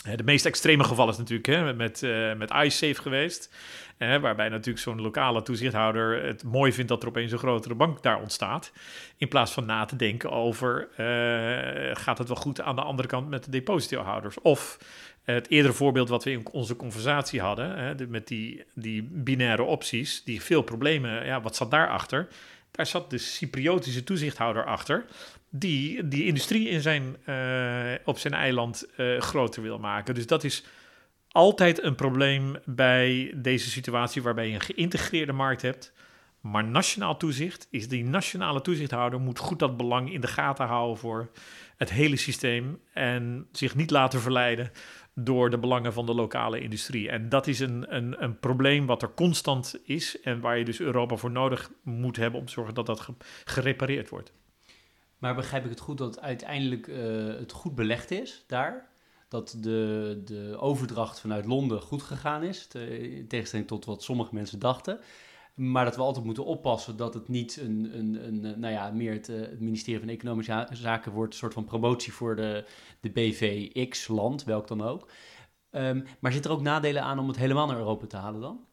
De 0.00 0.24
meest 0.24 0.46
extreme 0.46 0.84
geval 0.84 1.08
is 1.08 1.16
natuurlijk 1.16 1.46
hè, 1.46 1.74
met, 1.74 2.02
uh, 2.02 2.34
met 2.34 2.50
iSafe 2.50 3.02
geweest. 3.02 3.54
waarbij 3.98 4.48
natuurlijk 4.48 4.84
zo'n 4.84 5.00
lokale 5.00 5.42
toezichthouder 5.42 6.24
het 6.24 6.44
mooi 6.44 6.72
vindt 6.72 6.88
dat 6.88 7.02
er 7.02 7.08
opeens 7.08 7.32
een 7.32 7.38
grotere 7.38 7.74
bank 7.74 8.02
daar 8.02 8.20
ontstaat. 8.20 8.72
In 9.16 9.28
plaats 9.28 9.52
van 9.52 9.66
na 9.66 9.84
te 9.84 9.96
denken 9.96 10.30
over, 10.30 10.88
uh, 10.90 11.96
gaat 11.96 12.18
het 12.18 12.28
wel 12.28 12.36
goed 12.36 12.60
aan 12.60 12.76
de 12.76 12.82
andere 12.82 13.08
kant 13.08 13.28
met 13.28 13.44
de 13.44 13.50
depositohouders? 13.50 14.40
Of 14.40 14.78
het 15.22 15.50
eerdere 15.50 15.74
voorbeeld 15.74 16.08
wat 16.08 16.24
we 16.24 16.30
in 16.30 16.48
onze 16.52 16.76
conversatie 16.76 17.40
hadden, 17.40 17.78
hè, 17.78 18.06
met 18.06 18.28
die, 18.28 18.64
die 18.74 19.02
binaire 19.02 19.62
opties, 19.62 20.24
die 20.24 20.42
veel 20.42 20.62
problemen, 20.62 21.26
ja, 21.26 21.40
wat 21.40 21.56
zat 21.56 21.70
daarachter? 21.70 22.28
Daar 22.70 22.86
zat 22.86 23.10
de 23.10 23.18
Cypriotische 23.18 24.04
toezichthouder 24.04 24.64
achter, 24.64 25.04
die 25.50 26.08
die 26.08 26.24
industrie 26.24 26.68
in 26.68 26.80
zijn, 26.80 27.16
uh, 27.26 27.92
op 28.04 28.18
zijn 28.18 28.34
eiland 28.34 28.88
uh, 28.96 29.20
groter 29.20 29.62
wil 29.62 29.78
maken. 29.78 30.14
Dus 30.14 30.26
dat 30.26 30.44
is 30.44 30.64
altijd 31.28 31.82
een 31.82 31.94
probleem 31.94 32.56
bij 32.64 33.32
deze 33.36 33.70
situatie 33.70 34.22
waarbij 34.22 34.48
je 34.48 34.54
een 34.54 34.60
geïntegreerde 34.60 35.32
markt 35.32 35.62
hebt. 35.62 35.92
Maar 36.40 36.64
nationaal 36.64 37.16
toezicht 37.16 37.66
is 37.70 37.88
die 37.88 38.04
nationale 38.04 38.60
toezichthouder 38.60 39.20
moet 39.20 39.38
goed 39.38 39.58
dat 39.58 39.76
belang 39.76 40.12
in 40.12 40.20
de 40.20 40.26
gaten 40.26 40.66
houden 40.66 40.98
voor 40.98 41.30
het 41.76 41.90
hele 41.90 42.16
systeem 42.16 42.80
en 42.92 43.48
zich 43.52 43.74
niet 43.74 43.90
laten 43.90 44.20
verleiden 44.20 44.70
door 45.14 45.50
de 45.50 45.58
belangen 45.58 45.92
van 45.92 46.06
de 46.06 46.14
lokale 46.14 46.60
industrie. 46.60 47.08
En 47.08 47.28
dat 47.28 47.46
is 47.46 47.60
een, 47.60 47.96
een, 47.96 48.22
een 48.22 48.38
probleem 48.38 48.86
wat 48.86 49.02
er 49.02 49.14
constant 49.14 49.80
is 49.84 50.20
en 50.20 50.40
waar 50.40 50.58
je 50.58 50.64
dus 50.64 50.80
Europa 50.80 51.16
voor 51.16 51.30
nodig 51.30 51.70
moet 51.82 52.16
hebben 52.16 52.40
om 52.40 52.46
te 52.46 52.52
zorgen 52.52 52.74
dat 52.74 52.86
dat 52.86 53.08
gerepareerd 53.44 54.08
wordt. 54.08 54.32
Maar 55.20 55.34
begrijp 55.34 55.64
ik 55.64 55.70
het 55.70 55.80
goed 55.80 55.98
dat 55.98 56.20
uiteindelijk 56.20 56.86
uh, 56.86 57.26
het 57.26 57.52
goed 57.52 57.74
belegd 57.74 58.10
is 58.10 58.44
daar? 58.46 58.88
Dat 59.28 59.56
de, 59.58 60.20
de 60.24 60.56
overdracht 60.58 61.20
vanuit 61.20 61.46
Londen 61.46 61.82
goed 61.82 62.02
gegaan 62.02 62.42
is, 62.42 62.68
in 62.68 63.28
tegenstelling 63.28 63.68
tot 63.68 63.84
wat 63.84 64.02
sommige 64.02 64.34
mensen 64.34 64.58
dachten. 64.58 65.00
Maar 65.54 65.84
dat 65.84 65.96
we 65.96 66.02
altijd 66.02 66.24
moeten 66.24 66.44
oppassen 66.44 66.96
dat 66.96 67.14
het 67.14 67.28
niet 67.28 67.56
een, 67.56 67.90
een, 67.98 68.26
een 68.26 68.60
nou 68.60 68.72
ja, 68.72 68.90
meer 68.90 69.12
het, 69.12 69.28
eh, 69.28 69.58
ministerie 69.58 70.00
van 70.00 70.08
Economische 70.08 70.66
Zaken 70.70 71.12
wordt, 71.12 71.32
een 71.32 71.38
soort 71.38 71.54
van 71.54 71.64
promotie 71.64 72.12
voor 72.12 72.36
de, 72.36 72.64
de 73.00 73.10
BVX-land, 73.10 74.44
welk 74.44 74.68
dan 74.68 74.82
ook. 74.82 75.10
Um, 75.70 76.04
maar 76.20 76.32
zit 76.32 76.44
er 76.44 76.50
ook 76.50 76.60
nadelen 76.60 77.02
aan 77.02 77.18
om 77.18 77.28
het 77.28 77.36
helemaal 77.36 77.66
naar 77.66 77.76
Europa 77.76 78.06
te 78.06 78.16
halen 78.16 78.40
dan? 78.40 78.66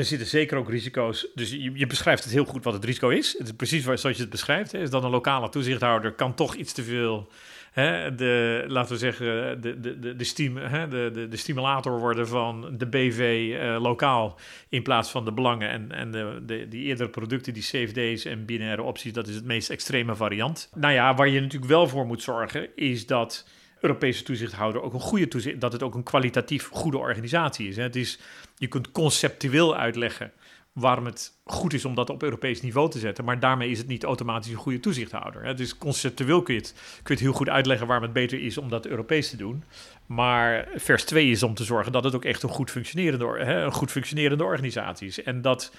Er 0.00 0.06
zitten 0.06 0.28
zeker 0.28 0.58
ook 0.58 0.70
risico's. 0.70 1.26
Dus 1.34 1.50
je, 1.50 1.72
je, 1.74 1.86
beschrijft 1.86 2.24
het 2.24 2.32
heel 2.32 2.44
goed 2.44 2.64
wat 2.64 2.72
het 2.72 2.84
risico 2.84 3.08
is. 3.08 3.34
Het 3.38 3.46
is 3.46 3.52
precies 3.52 3.82
zoals 3.82 4.02
je 4.02 4.08
het 4.08 4.30
beschrijft. 4.30 4.72
Hè. 4.72 4.78
Is 4.78 4.90
dat 4.90 5.04
een 5.04 5.10
lokale 5.10 5.48
toezichthouder 5.48 6.12
kan 6.12 6.34
toch 6.34 6.54
iets 6.54 6.72
te 6.72 6.82
veel 6.82 7.28
hè, 7.70 8.14
de, 8.14 8.64
laten 8.68 8.92
we 8.92 8.98
zeggen, 8.98 9.60
de, 9.60 9.80
de, 9.80 10.16
de, 10.16 10.24
stim, 10.24 10.56
hè, 10.56 10.88
de, 10.88 11.10
de, 11.12 11.28
de 11.28 11.36
stimulator 11.36 11.98
worden 11.98 12.28
van 12.28 12.74
de 12.78 12.86
BV 12.86 13.48
uh, 13.50 13.80
lokaal 13.80 14.38
in 14.68 14.82
plaats 14.82 15.10
van 15.10 15.24
de 15.24 15.32
belangen 15.32 15.70
en, 15.70 15.92
en 15.92 16.10
de, 16.10 16.42
de, 16.46 16.68
die 16.68 16.84
eerdere 16.84 17.08
producten, 17.08 17.54
die 17.54 17.62
CFD's 17.62 18.24
en 18.24 18.44
binaire 18.44 18.82
opties, 18.82 19.12
dat 19.12 19.28
is 19.28 19.34
het 19.34 19.44
meest 19.44 19.70
extreme 19.70 20.16
variant. 20.16 20.70
Nou 20.74 20.94
ja, 20.94 21.14
waar 21.14 21.28
je 21.28 21.40
natuurlijk 21.40 21.70
wel 21.70 21.88
voor 21.88 22.06
moet 22.06 22.22
zorgen, 22.22 22.68
is 22.76 23.06
dat 23.06 23.48
Europese 23.80 24.22
toezichthouder 24.22 24.82
ook 24.82 24.94
een 24.94 25.00
goede 25.00 25.28
toezicht, 25.28 25.60
dat 25.60 25.72
het 25.72 25.82
ook 25.82 25.94
een 25.94 26.02
kwalitatief 26.02 26.68
goede 26.68 26.98
organisatie 26.98 27.68
is. 27.68 27.76
Hè. 27.76 27.82
Het 27.82 27.96
is 27.96 28.18
je 28.56 28.66
kunt 28.66 28.90
conceptueel 28.90 29.76
uitleggen 29.76 30.32
waarom 30.72 31.04
het 31.04 31.32
goed 31.44 31.72
is 31.72 31.84
om 31.84 31.94
dat 31.94 32.10
op 32.10 32.22
Europees 32.22 32.62
niveau 32.62 32.90
te 32.90 32.98
zetten. 32.98 33.24
Maar 33.24 33.40
daarmee 33.40 33.70
is 33.70 33.78
het 33.78 33.86
niet 33.86 34.04
automatisch 34.04 34.52
een 34.52 34.58
goede 34.58 34.80
toezichthouder. 34.80 35.56
Dus 35.56 35.78
conceptueel 35.78 36.42
kun 36.42 36.54
je, 36.54 36.60
het, 36.60 37.00
kun 37.02 37.16
je 37.16 37.22
heel 37.22 37.32
goed 37.32 37.48
uitleggen 37.48 37.86
waarom 37.86 38.04
het 38.04 38.14
beter 38.14 38.42
is 38.42 38.58
om 38.58 38.68
dat 38.68 38.86
Europees 38.86 39.30
te 39.30 39.36
doen. 39.36 39.64
Maar 40.06 40.68
vers 40.74 41.04
2 41.04 41.30
is 41.30 41.42
om 41.42 41.54
te 41.54 41.64
zorgen 41.64 41.92
dat 41.92 42.04
het 42.04 42.14
ook 42.14 42.24
echt 42.24 42.42
een 42.42 42.48
goed 42.48 42.70
functionerende, 42.70 43.44
hè, 43.44 43.64
een 43.64 43.72
goed 43.72 43.90
functionerende 43.90 44.44
organisatie 44.44 45.06
is. 45.06 45.22
En 45.22 45.42
dat 45.42 45.72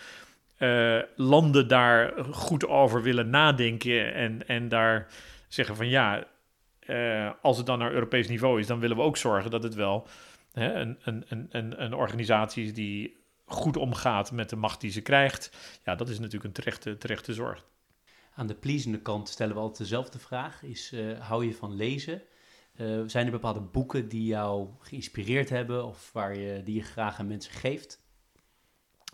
uh, 0.60 1.00
landen 1.16 1.68
daar 1.68 2.14
goed 2.32 2.68
over 2.68 3.02
willen 3.02 3.30
nadenken 3.30 4.14
en, 4.14 4.48
en 4.48 4.70
daar 4.70 5.08
zeggen 5.48 5.76
van 5.76 5.90
ja, 5.90 6.24
uh, 6.92 7.32
als 7.42 7.58
het 7.58 7.66
dan 7.66 7.80
naar 7.80 7.92
Europees 7.92 8.28
niveau 8.28 8.60
is, 8.60 8.68
dan 8.68 8.80
willen 8.80 8.98
we 8.98 9.04
ook 9.04 9.18
zorgen 9.18 9.52
dat 9.52 9.64
het 9.64 9.74
wel 9.74 10.08
hè, 10.52 10.74
een, 10.74 10.98
een, 11.04 11.48
een, 11.50 11.84
een 11.84 11.94
organisatie 11.94 12.66
is 12.66 12.74
die 12.74 13.20
goed 13.46 13.78
omgaat 13.78 14.32
met 14.32 14.50
de 14.50 14.56
macht 14.56 14.82
die 14.82 14.92
ze 14.92 15.02
krijgt, 15.02 15.52
ja, 15.84 15.96
dat 15.96 16.10
is 16.10 16.18
natuurlijk 16.18 16.46
een 16.46 16.52
terechte, 16.52 16.98
terechte 16.98 17.34
zorg. 17.34 17.66
Aan 18.36 18.48
de 18.48 18.56
pleasende 18.56 19.02
kant 19.02 19.30
stellen 19.30 19.54
we 19.54 19.60
altijd 19.60 19.78
dezelfde 19.78 20.20
vraag, 20.20 20.64
is 20.64 20.92
uh, 20.92 21.20
hou 21.20 21.46
je 21.46 21.54
van 21.54 21.76
lezen? 21.76 22.22
Uh, 22.78 23.02
zijn 23.06 23.26
er 23.26 23.32
bepaalde 23.32 23.60
boeken 23.60 24.08
die 24.08 24.26
jou 24.26 24.70
geïnspireerd 24.80 25.50
hebben 25.50 25.86
of 25.86 26.10
waar 26.14 26.38
je, 26.38 26.64
die 26.64 26.76
je 26.76 26.84
graag 26.84 27.20
aan 27.20 27.28
mensen 27.28 27.54
geeft? 27.54 28.00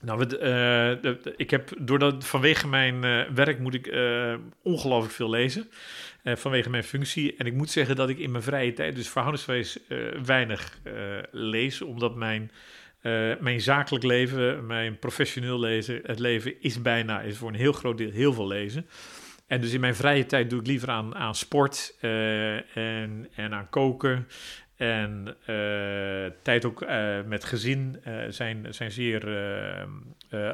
Nou, 0.02 0.38
uh, 0.40 1.14
ik 1.38 1.50
heb 1.50 1.74
doordat 1.80 2.26
vanwege 2.26 2.68
mijn 2.68 3.00
werk 3.34 3.60
moet 3.60 3.74
ik 3.74 3.88
ongelooflijk 4.62 5.14
veel 5.14 5.30
lezen. 5.30 5.70
Vanwege 6.36 6.70
mijn 6.70 6.84
functie. 6.84 7.36
En 7.36 7.46
ik 7.46 7.54
moet 7.54 7.70
zeggen 7.70 7.96
dat 7.96 8.10
ik 8.10 8.18
in 8.18 8.32
mijn 8.32 8.44
vrije 8.44 8.74
tijd 8.74 8.96
dus 8.96 9.10
verhoudingsgewijs 9.10 9.80
weinig 10.26 10.80
lees. 11.32 11.82
Omdat 11.82 12.16
mijn 12.16 12.52
mijn 13.40 13.62
zakelijk 13.62 14.04
leven, 14.04 14.66
mijn 14.66 15.00
professioneel 15.00 15.60
lezen, 15.60 16.00
het 16.04 16.20
leven 16.20 16.62
is 16.62 16.82
bijna, 16.82 17.22
is 17.22 17.38
voor 17.38 17.50
een 17.50 17.56
heel 17.56 17.72
groot 17.72 17.98
deel 17.98 18.12
heel 18.12 18.34
veel 18.34 18.48
lezen. 18.48 18.88
En 19.48 19.62
dus 19.62 19.74
in 19.74 19.80
mijn 19.80 19.96
vrije 19.96 20.26
tijd 20.26 20.50
doe 20.50 20.60
ik 20.60 20.68
liever 20.68 20.90
aan, 20.90 21.16
aan 21.16 21.36
sport 21.36 21.96
en, 22.00 23.28
en 23.36 23.54
aan 23.54 23.70
koken. 23.70 24.28
En 24.78 25.36
uh, 25.50 26.32
tijd 26.42 26.66
ook 26.66 26.86
met 27.26 27.44
gezin 27.44 28.02
zijn, 28.30 28.66
zijn 28.70 28.92
zeer 28.92 29.20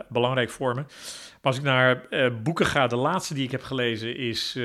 belangrijk 0.10 0.50
voor 0.50 0.76
me. 0.76 0.82
Maar 0.82 1.52
als 1.52 1.58
ik 1.58 1.64
naar 1.64 2.08
boeken 2.44 2.66
ga, 2.66 2.88
de 2.88 2.96
laatste 2.96 3.34
die 3.34 3.44
ik 3.44 3.52
heb 3.52 3.62
gelezen 3.62 4.18
is, 4.18 4.56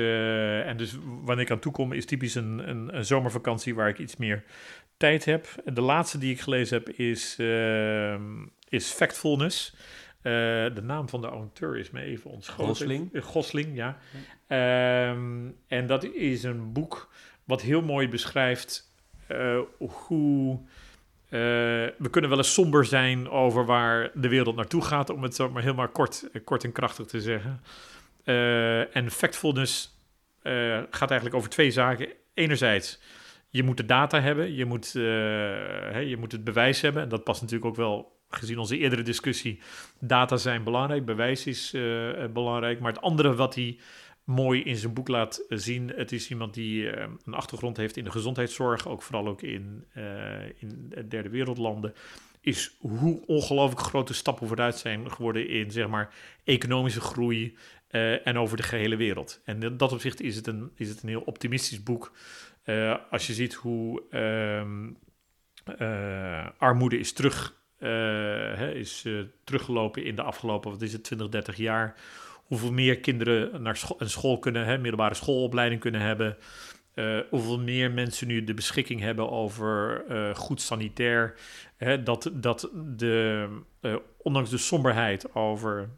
en 0.65 0.77
dus 0.77 0.97
wanneer 1.01 1.45
ik 1.45 1.51
aan 1.51 1.59
toe 1.59 1.71
kom, 1.71 1.93
is 1.93 2.05
typisch 2.05 2.35
een, 2.35 2.69
een, 2.69 2.95
een 2.95 3.05
zomervakantie 3.05 3.75
waar 3.75 3.89
ik 3.89 3.99
iets 3.99 4.15
meer 4.15 4.43
tijd 4.97 5.25
heb. 5.25 5.47
De 5.65 5.81
laatste 5.81 6.17
die 6.17 6.31
ik 6.31 6.41
gelezen 6.41 6.77
heb 6.77 6.89
is, 6.89 7.35
uh, 7.39 8.19
is 8.69 8.91
Factfulness. 8.91 9.75
Uh, 10.23 10.33
de 10.73 10.81
naam 10.83 11.09
van 11.09 11.21
de 11.21 11.27
auteur 11.27 11.77
is 11.77 11.91
me 11.91 12.01
even 12.01 12.31
ontschoten. 12.31 12.65
Gosling. 12.65 13.09
Uh, 13.11 13.23
Gosling, 13.23 13.75
ja. 13.75 13.97
Um, 15.11 15.55
en 15.67 15.87
dat 15.87 16.03
is 16.03 16.43
een 16.43 16.73
boek 16.73 17.11
wat 17.43 17.61
heel 17.61 17.81
mooi 17.81 18.09
beschrijft 18.09 18.88
hoe... 19.77 20.59
we 21.29 22.09
kunnen 22.11 22.29
wel 22.29 22.39
eens 22.39 22.53
somber 22.53 22.85
zijn 22.85 23.29
over 23.29 23.65
waar 23.65 24.11
de 24.13 24.29
wereld 24.29 24.55
naartoe 24.55 24.81
gaat, 24.81 25.09
om 25.09 25.23
het 25.23 25.35
zo 25.35 25.49
maar 25.49 25.61
helemaal 25.61 25.87
kort, 25.87 26.29
kort 26.43 26.63
en 26.63 26.71
krachtig 26.71 27.05
te 27.05 27.21
zeggen. 27.21 27.61
en 28.93 29.11
Factfulness 29.11 29.97
gaat 30.89 31.09
eigenlijk 31.09 31.35
over 31.35 31.49
twee 31.49 31.71
zaken. 31.71 32.07
Enerzijds 32.33 32.99
je 33.51 33.63
moet 33.63 33.77
de 33.77 33.85
data 33.85 34.21
hebben, 34.21 34.55
je 34.55 34.65
moet, 34.65 34.91
je 34.91 36.15
moet 36.19 36.31
het 36.31 36.43
bewijs 36.43 36.81
hebben. 36.81 37.03
En 37.03 37.09
dat 37.09 37.23
past 37.23 37.41
natuurlijk 37.41 37.69
ook 37.69 37.75
wel, 37.75 38.17
gezien 38.29 38.57
onze 38.57 38.77
eerdere 38.77 39.01
discussie. 39.01 39.61
Data 39.99 40.37
zijn 40.37 40.63
belangrijk, 40.63 41.05
bewijs 41.05 41.45
is 41.45 41.71
belangrijk. 42.33 42.79
Maar 42.79 42.91
het 42.91 43.01
andere 43.01 43.35
wat 43.35 43.55
hij 43.55 43.79
mooi 44.29 44.63
in 44.63 44.75
zijn 44.75 44.93
boek 44.93 45.07
laat 45.07 45.45
zien, 45.49 45.91
het 45.95 46.11
is 46.11 46.29
iemand 46.29 46.53
die 46.53 46.83
uh, 46.83 47.05
een 47.25 47.33
achtergrond 47.33 47.77
heeft 47.77 47.97
in 47.97 48.03
de 48.03 48.11
gezondheidszorg, 48.11 48.87
ook 48.87 49.01
vooral 49.01 49.27
ook 49.27 49.41
in, 49.41 49.85
in 50.59 50.93
derde 51.07 51.29
wereldlanden 51.29 51.93
is 52.41 52.75
hoe 52.79 53.25
ongelooflijk 53.25 53.81
grote 53.81 54.13
stappen 54.13 54.47
vooruit 54.47 54.77
zijn 54.77 55.11
geworden 55.11 55.49
in 55.49 55.71
zeg 55.71 55.87
maar 55.87 56.13
economische 56.43 57.01
groei 57.01 57.57
en 58.23 58.37
over 58.37 58.57
de 58.57 58.63
gehele 58.63 58.95
wereld. 58.95 59.41
En 59.45 59.63
in 59.63 59.77
dat 59.77 59.91
opzicht 59.91 60.21
is 60.21 60.35
het 60.35 60.47
een, 60.47 60.71
is 60.75 60.89
het 60.89 61.03
een 61.03 61.09
heel 61.09 61.21
optimistisch 61.21 61.83
boek. 61.83 62.11
Als 63.09 63.27
je 63.27 63.33
ziet 63.33 63.53
hoe 63.53 64.03
uh, 65.79 66.47
armoede 66.57 66.99
is, 66.99 67.13
terug, 67.13 67.55
hè, 67.77 68.71
is 68.71 69.05
teruggelopen 69.43 70.03
in 70.03 70.15
de 70.15 70.21
afgelopen, 70.21 70.71
wat 70.71 70.81
is 70.81 70.93
het, 70.93 71.03
20, 71.03 71.29
30 71.29 71.57
jaar. 71.57 71.95
Hoeveel 72.49 72.71
meer 72.71 72.99
kinderen 72.99 73.61
naar 73.61 73.77
scho 73.77 73.95
een 73.97 74.09
school 74.09 74.39
kunnen, 74.39 74.65
hè, 74.65 74.77
middelbare 74.77 75.13
schoolopleiding 75.15 75.81
kunnen 75.81 76.01
hebben. 76.01 76.37
hoeveel 77.29 77.59
meer 77.59 77.91
mensen 77.91 78.27
nu 78.27 78.43
de 78.43 78.53
beschikking 78.53 78.99
hebben 78.99 79.31
over 79.31 80.03
goed 80.35 80.61
sanitair. 80.61 81.35
Hè, 81.77 82.03
dat, 82.03 82.31
dat 82.33 82.69
de, 82.97 83.47
ondanks 84.17 84.49
de 84.49 84.57
somberheid 84.57 85.35
over, 85.35 85.89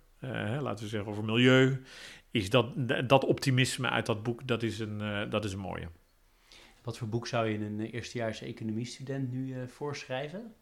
laten 0.59 0.83
we 0.83 0.89
zeggen, 0.89 1.11
over 1.11 1.23
milieu, 1.23 1.81
is 2.31 2.49
dat, 2.49 2.65
dat 3.09 3.25
optimisme 3.25 3.89
uit 3.89 4.05
dat 4.05 4.23
boek, 4.23 4.47
dat 4.47 4.63
is 4.63 4.79
een, 4.79 5.29
dat 5.29 5.45
is 5.45 5.53
een 5.53 5.59
mooie. 5.59 5.87
Wat 6.83 6.97
voor 6.97 7.07
boek 7.07 7.27
zou 7.27 7.47
je 7.47 7.65
een 7.65 7.79
eh, 7.79 7.93
eerstejaars 7.93 8.41
economiestudent 8.41 9.31
nu 9.31 9.67
voorschrijven? 9.67 10.53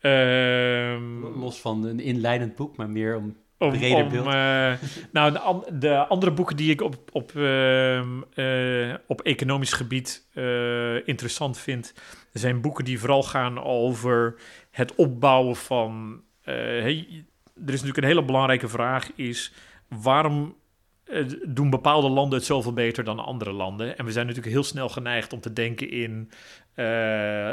Um, 0.00 1.38
Los 1.38 1.60
van 1.60 1.84
een 1.84 2.00
inleidend 2.00 2.54
boek, 2.54 2.76
maar 2.76 2.90
meer 2.90 3.16
om 3.16 3.36
om, 3.64 3.78
breder 3.78 4.06
beeld. 4.06 4.26
Uh, 4.26 4.72
nou, 5.12 5.32
de, 5.32 5.78
de, 5.78 5.96
andere 5.96 6.32
boeken 6.32 6.56
die 6.56 6.70
ik 6.70 6.80
op, 6.80 6.96
op, 7.12 7.32
uh, 7.32 8.00
op 9.06 9.20
economisch 9.20 9.72
gebied 9.72 10.26
interessant 11.04 11.58
vind, 11.58 11.94
zijn 12.32 12.60
boeken 12.60 12.84
die 12.84 12.98
vooral 12.98 13.22
gaan 13.22 13.62
over 13.62 14.34
het 14.70 14.94
opbouwen 14.94 15.56
van. 15.56 16.22
Hey, 16.42 17.24
er 17.54 17.72
is 17.72 17.80
natuurlijk 17.80 17.96
een 17.96 18.04
hele 18.04 18.24
belangrijke 18.24 18.68
vraag: 18.68 19.10
is 19.14 19.52
waarom 19.88 20.54
eh, 21.04 21.24
doen 21.46 21.70
bepaalde 21.70 22.08
landen 22.08 22.38
het 22.38 22.46
zoveel 22.46 22.72
beter 22.72 23.04
dan 23.04 23.18
andere 23.18 23.52
landen. 23.52 23.98
En 23.98 24.04
we 24.04 24.12
zijn 24.12 24.26
natuurlijk 24.26 24.54
heel 24.54 24.64
snel 24.64 24.88
geneigd 24.88 25.32
om 25.32 25.40
te 25.40 25.52
denken 25.52 25.90
in 25.90 26.30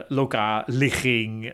lokaal 0.08 0.64
ligging, 0.66 1.54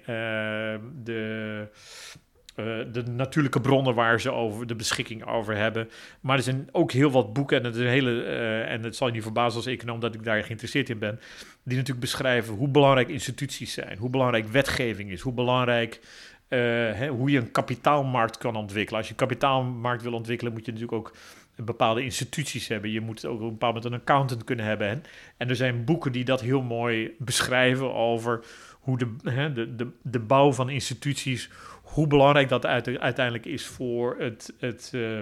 uh, 2.59 2.65
de, 2.91 3.03
natuurlijke 3.03 3.61
bronnen 3.61 3.95
waar 3.95 4.21
ze 4.21 4.31
over 4.31 4.67
de 4.67 4.75
beschikking 4.75 5.25
over 5.25 5.55
hebben. 5.55 5.89
Maar 6.21 6.37
er 6.37 6.43
zijn 6.43 6.67
ook 6.71 6.91
heel 6.91 7.11
wat 7.11 7.33
boeken, 7.33 7.57
en 7.57 7.63
het, 7.63 7.75
hele, 7.75 8.23
en 8.63 8.83
het 8.83 8.95
zal 8.95 9.07
je 9.07 9.13
niet 9.13 9.23
verbazen 9.23 9.57
als 9.57 9.65
econoom 9.65 9.99
dat 9.99 10.15
ik 10.15 10.23
daar 10.23 10.43
geïnteresseerd 10.43 10.89
in 10.89 10.99
ben, 10.99 11.19
die 11.63 11.77
natuurlijk 11.77 11.99
beschrijven 11.99 12.53
hoe 12.53 12.67
belangrijk 12.67 13.09
instituties 13.09 13.73
zijn, 13.73 13.97
hoe 13.97 14.09
belangrijk 14.09 14.47
wetgeving 14.47 15.11
is, 15.11 15.21
hoe 15.21 15.33
belangrijk 15.33 15.99
hè, 16.47 17.07
hoe 17.07 17.31
je 17.31 17.39
een 17.39 17.51
kapitaalmarkt 17.51 18.37
kan 18.37 18.55
ontwikkelen. 18.55 18.99
Als 18.99 19.07
je 19.07 19.13
een 19.13 19.27
kapitaalmarkt 19.27 20.03
wil 20.03 20.13
ontwikkelen, 20.13 20.53
moet 20.53 20.65
je 20.65 20.71
natuurlijk 20.71 20.97
ook 20.97 21.13
bepaalde 21.55 22.03
instituties 22.03 22.67
hebben. 22.67 22.91
Je 22.91 23.01
moet 23.01 23.25
ook 23.25 23.35
op 23.35 23.41
een 23.41 23.49
bepaald 23.49 23.73
moment 23.73 23.93
een 23.93 23.99
accountant 23.99 24.43
kunnen 24.43 24.65
hebben. 24.65 24.87
En, 24.87 25.03
en 25.37 25.49
er 25.49 25.55
zijn 25.55 25.83
boeken 25.83 26.11
die 26.11 26.25
dat 26.25 26.41
heel 26.41 26.61
mooi 26.61 27.15
beschrijven 27.19 27.93
over 27.93 28.45
hoe 28.71 28.97
de, 28.97 29.15
hè, 29.23 29.53
de, 29.53 29.75
de, 29.75 29.87
de 30.01 30.19
bouw 30.19 30.53
van 30.53 30.69
instituties, 30.69 31.49
hoe 31.87 32.07
belangrijk 32.07 32.49
dat 32.49 32.65
uiteindelijk 32.65 33.45
is 33.45 33.65
voor 33.65 34.15
het, 34.19 34.53
het, 34.59 34.91
uh, 34.95 35.21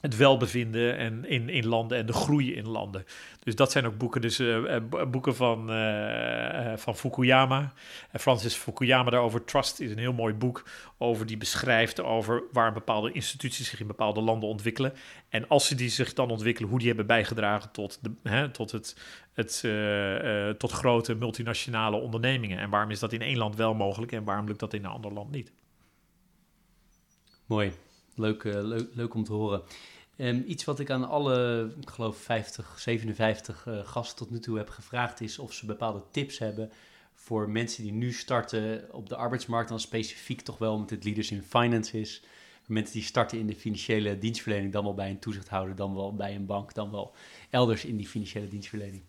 het 0.00 0.16
welbevinden 0.16 0.96
en 0.96 1.24
in, 1.24 1.48
in 1.48 1.66
landen 1.66 1.98
en 1.98 2.06
de 2.06 2.12
groei 2.12 2.54
in 2.54 2.68
landen. 2.68 3.04
Dus 3.42 3.54
dat 3.54 3.72
zijn 3.72 3.86
ook 3.86 3.98
boeken, 3.98 4.20
dus 4.20 4.40
uh, 4.40 4.76
boeken 5.10 5.36
van, 5.36 5.66
van 6.78 6.96
Fukuyama. 6.96 7.72
En 8.10 8.20
Francis 8.20 8.54
Fukuyama 8.54 9.10
daarover, 9.10 9.44
Trust, 9.44 9.80
is 9.80 9.90
een 9.90 9.98
heel 9.98 10.12
mooi 10.12 10.34
boek 10.34 10.68
over 10.98 11.26
die 11.26 11.36
beschrijft 11.36 12.02
over 12.02 12.42
waar 12.52 12.72
bepaalde 12.72 13.12
instituties 13.12 13.68
zich 13.68 13.80
in 13.80 13.86
bepaalde 13.86 14.20
landen 14.20 14.48
ontwikkelen. 14.48 14.92
En 15.28 15.48
als 15.48 15.66
ze 15.66 15.74
die 15.74 15.88
zich 15.88 16.12
dan 16.12 16.30
ontwikkelen, 16.30 16.70
hoe 16.70 16.78
die 16.78 16.88
hebben 16.88 17.06
bijgedragen 17.06 17.70
tot, 17.70 17.98
de, 18.02 18.12
hè, 18.22 18.50
tot, 18.50 18.70
het, 18.70 18.96
het, 19.32 19.64
tot 20.58 20.70
grote 20.70 21.14
multinationale 21.14 21.96
ondernemingen. 21.96 22.58
En 22.58 22.70
waarom 22.70 22.90
is 22.90 22.98
dat 22.98 23.12
in 23.12 23.22
één 23.22 23.38
land 23.38 23.56
wel 23.56 23.74
mogelijk 23.74 24.12
en 24.12 24.24
waarom 24.24 24.46
lukt 24.46 24.60
dat 24.60 24.74
in 24.74 24.84
een 24.84 24.90
ander 24.90 25.12
land 25.12 25.30
niet? 25.30 25.52
Mooi, 27.52 27.72
leuk, 28.14 28.42
uh, 28.42 28.62
leuk, 28.62 28.88
leuk 28.94 29.14
om 29.14 29.24
te 29.24 29.32
horen. 29.32 29.62
Um, 30.16 30.44
iets 30.46 30.64
wat 30.64 30.78
ik 30.78 30.90
aan 30.90 31.08
alle, 31.08 31.70
geloof 31.84 32.16
50, 32.16 32.80
57 32.80 33.66
uh, 33.66 33.86
gasten 33.86 34.16
tot 34.16 34.30
nu 34.30 34.38
toe 34.38 34.56
heb 34.56 34.68
gevraagd 34.68 35.20
is 35.20 35.38
of 35.38 35.52
ze 35.52 35.66
bepaalde 35.66 36.02
tips 36.10 36.38
hebben 36.38 36.70
voor 37.14 37.50
mensen 37.50 37.82
die 37.82 37.92
nu 37.92 38.12
starten 38.12 38.88
op 38.92 39.08
de 39.08 39.16
arbeidsmarkt, 39.16 39.68
dan 39.68 39.80
specifiek 39.80 40.40
toch 40.40 40.58
wel 40.58 40.78
met 40.78 40.90
het 40.90 41.04
Leaders 41.04 41.30
in 41.30 41.42
Finance 41.42 42.00
is. 42.00 42.22
Mensen 42.66 42.94
die 42.94 43.04
starten 43.04 43.38
in 43.38 43.46
de 43.46 43.56
financiële 43.56 44.18
dienstverlening, 44.18 44.72
dan 44.72 44.84
wel 44.84 44.94
bij 44.94 45.10
een 45.10 45.18
toezichthouder, 45.18 45.76
dan 45.76 45.94
wel 45.94 46.14
bij 46.14 46.34
een 46.34 46.46
bank, 46.46 46.74
dan 46.74 46.90
wel 46.90 47.12
elders 47.50 47.84
in 47.84 47.96
die 47.96 48.08
financiële 48.08 48.48
dienstverlening. 48.48 49.02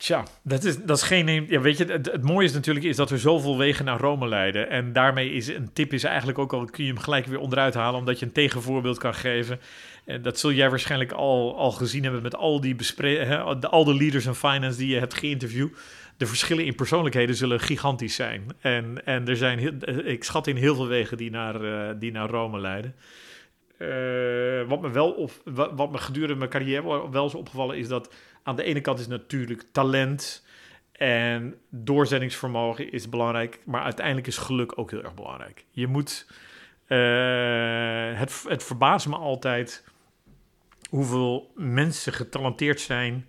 Tja, 0.00 0.24
dat 0.42 0.64
is, 0.64 0.84
dat 0.84 0.96
is 0.96 1.02
geen. 1.02 1.46
Ja, 1.48 1.60
weet 1.60 1.78
je, 1.78 1.84
het, 1.84 2.22
mooie 2.22 2.46
is 2.46 2.52
natuurlijk 2.52 2.86
is 2.86 2.96
dat 2.96 3.10
er 3.10 3.18
zoveel 3.18 3.58
wegen 3.58 3.84
naar 3.84 4.00
Rome 4.00 4.28
leiden. 4.28 4.70
En 4.70 4.92
daarmee 4.92 5.30
is 5.30 5.48
een 5.48 5.72
tip 5.72 5.92
is 5.92 6.04
eigenlijk 6.04 6.38
ook 6.38 6.52
al 6.52 6.64
kun 6.64 6.84
je 6.84 6.92
hem 6.92 7.00
gelijk 7.00 7.26
weer 7.26 7.38
onderuit 7.38 7.74
halen, 7.74 8.00
omdat 8.00 8.18
je 8.18 8.26
een 8.26 8.32
tegenvoorbeeld 8.32 8.98
kan 8.98 9.14
geven. 9.14 9.60
En 10.04 10.22
dat 10.22 10.38
zul 10.38 10.52
jij 10.52 10.70
waarschijnlijk 10.70 11.12
al, 11.12 11.56
al 11.56 11.70
gezien 11.70 12.02
hebben 12.02 12.22
met 12.22 12.36
al 12.36 12.60
die 12.60 12.74
bespre 12.74 13.38
al 13.68 13.84
de 13.84 13.94
leaders 13.94 14.26
in 14.26 14.34
finance 14.34 14.78
die 14.78 14.88
je 14.88 14.98
hebt 14.98 15.14
geïnterviewd. 15.14 15.78
De 16.16 16.26
verschillen 16.26 16.64
in 16.64 16.74
persoonlijkheden 16.74 17.34
zullen 17.34 17.60
gigantisch 17.60 18.14
zijn. 18.14 18.42
En, 18.60 19.06
en 19.06 19.28
er 19.28 19.36
zijn, 19.36 19.82
ik 20.06 20.24
schat 20.24 20.46
in 20.46 20.56
heel 20.56 20.74
veel 20.74 20.88
wegen 20.88 21.16
die 21.16 21.30
naar, 21.30 21.62
uh, 21.62 21.90
die 21.98 22.12
naar 22.12 22.28
Rome 22.28 22.60
leiden. 22.60 22.94
Wat, 24.68 24.80
me 24.80 24.90
wel 24.90 25.30
wat, 25.44 25.70
wat 25.76 25.90
me 25.90 25.98
gedurende 25.98 26.34
mijn 26.34 26.50
carrière 26.50 27.10
wel 27.10 27.26
is 27.26 27.34
opgevallen 27.34 27.76
is 27.76 27.88
dat 27.88 28.10
aan 28.42 28.56
de 28.56 28.62
ene 28.62 28.80
kant 28.80 28.98
is 28.98 29.06
natuurlijk 29.06 29.64
talent 29.72 30.44
en 30.92 31.54
doorzettingsvermogen 31.68 32.92
is 32.92 33.08
belangrijk, 33.08 33.60
maar 33.64 33.82
uiteindelijk 33.82 34.26
is 34.26 34.36
geluk 34.36 34.78
ook 34.78 34.90
heel 34.90 35.02
erg 35.02 35.14
belangrijk. 35.14 35.64
Je 35.70 35.86
moet, 35.86 36.26
uh, 36.88 38.18
het, 38.18 38.44
het 38.48 38.64
verbaast 38.64 39.08
me 39.08 39.16
altijd 39.16 39.84
hoeveel 40.90 41.52
mensen 41.54 42.12
getalenteerd 42.12 42.80
zijn, 42.80 43.28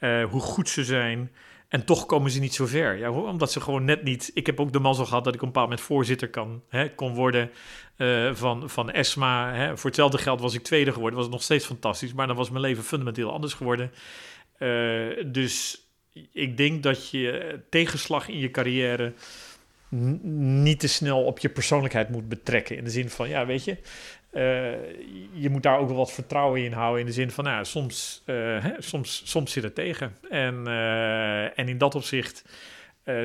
uh, 0.00 0.24
hoe 0.24 0.40
goed 0.40 0.68
ze 0.68 0.84
zijn. 0.84 1.30
En 1.68 1.84
toch 1.84 2.06
komen 2.06 2.30
ze 2.30 2.40
niet 2.40 2.54
zo 2.54 2.66
ver. 2.66 2.98
Ja, 2.98 3.10
omdat 3.10 3.52
ze 3.52 3.60
gewoon 3.60 3.84
net 3.84 4.02
niet. 4.02 4.30
Ik 4.34 4.46
heb 4.46 4.60
ook 4.60 4.72
de 4.72 4.78
mazzel 4.78 5.06
gehad 5.06 5.24
dat 5.24 5.34
ik 5.34 5.40
een 5.40 5.46
bepaald 5.46 5.68
moment 5.68 5.86
voorzitter 5.86 6.30
kan, 6.30 6.62
hè, 6.68 6.94
kon 6.94 7.14
worden 7.14 7.50
uh, 7.96 8.34
van, 8.34 8.70
van 8.70 8.90
ESMA. 8.90 9.52
Hè. 9.52 9.76
Voor 9.76 9.86
hetzelfde 9.86 10.18
geld 10.18 10.40
was 10.40 10.54
ik 10.54 10.62
tweede 10.62 10.92
geworden. 10.92 11.14
Was 11.14 11.24
het 11.24 11.34
nog 11.34 11.44
steeds 11.44 11.66
fantastisch. 11.66 12.12
Maar 12.12 12.26
dan 12.26 12.36
was 12.36 12.50
mijn 12.50 12.62
leven 12.62 12.84
fundamenteel 12.84 13.32
anders 13.32 13.54
geworden. 13.54 13.92
Uh, 14.58 15.24
dus 15.26 15.82
ik 16.32 16.56
denk 16.56 16.82
dat 16.82 17.10
je 17.10 17.58
tegenslag 17.70 18.28
in 18.28 18.38
je 18.38 18.50
carrière 18.50 19.12
niet 20.22 20.80
te 20.80 20.88
snel 20.88 21.24
op 21.24 21.38
je 21.38 21.48
persoonlijkheid 21.48 22.08
moet 22.08 22.28
betrekken. 22.28 22.76
In 22.76 22.84
de 22.84 22.90
zin 22.90 23.10
van, 23.10 23.28
ja, 23.28 23.46
weet 23.46 23.64
je, 23.64 23.76
uh, 24.32 24.72
je 25.32 25.50
moet 25.50 25.62
daar 25.62 25.78
ook 25.78 25.88
wel 25.88 25.96
wat 25.96 26.12
vertrouwen 26.12 26.64
in 26.64 26.72
houden. 26.72 27.00
In 27.00 27.06
de 27.06 27.12
zin 27.12 27.30
van, 27.30 27.44
nou, 27.44 27.64
soms, 27.64 28.22
uh, 28.26 28.36
hè, 28.62 28.72
soms, 28.78 29.22
soms 29.24 29.52
zit 29.52 29.62
het 29.62 29.74
tegen. 29.74 30.16
En, 30.30 30.66
en 31.54 31.68
in 31.68 31.78
dat 31.78 31.94
opzicht 31.94 32.44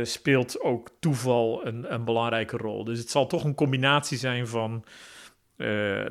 speelt 0.04 0.62
ook 0.62 0.90
toeval 1.00 1.66
een, 1.66 1.94
een 1.94 2.04
belangrijke 2.04 2.58
rol. 2.58 2.84
Dus 2.84 3.00
het 3.00 3.10
zal 3.10 3.28
toch 3.28 3.44
een 3.44 3.56
combinatie 3.56 4.18
zijn 4.18 4.48
van 4.48 4.86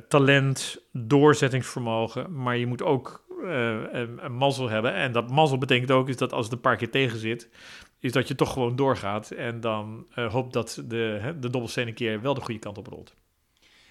talent, 0.09 0.83
doorzettingsvermogen. 0.93 2.43
Maar 2.43 2.57
je 2.57 2.66
moet 2.66 2.83
ook 2.83 3.22
een, 3.43 4.24
een 4.24 4.32
mazzel 4.32 4.68
hebben. 4.68 4.95
En 4.95 5.12
dat 5.12 5.30
mazzel 5.30 5.59
betekent 5.59 5.90
ook 5.90 6.09
is 6.09 6.16
dat 6.16 6.32
als 6.32 6.45
het 6.45 6.55
een 6.55 6.61
paar 6.61 6.76
keer 6.76 6.90
tegen 6.90 7.18
zit, 7.18 7.49
is 7.99 8.12
dat 8.12 8.28
je 8.28 8.34
toch 8.34 8.53
gewoon 8.53 8.76
doorgaat. 8.76 9.30
En 9.30 9.61
dan 9.61 10.07
hoopt 10.14 10.53
dat 10.53 10.82
de, 10.86 11.18
hè, 11.20 11.38
de 11.38 11.51
dobbelsteen 11.51 11.86
een 11.86 11.95
keer 11.95 12.20
wel 12.20 12.34
de 12.34 12.40
goede 12.40 12.61
kant 12.61 12.78
op 12.78 12.86
rolt. 12.86 13.14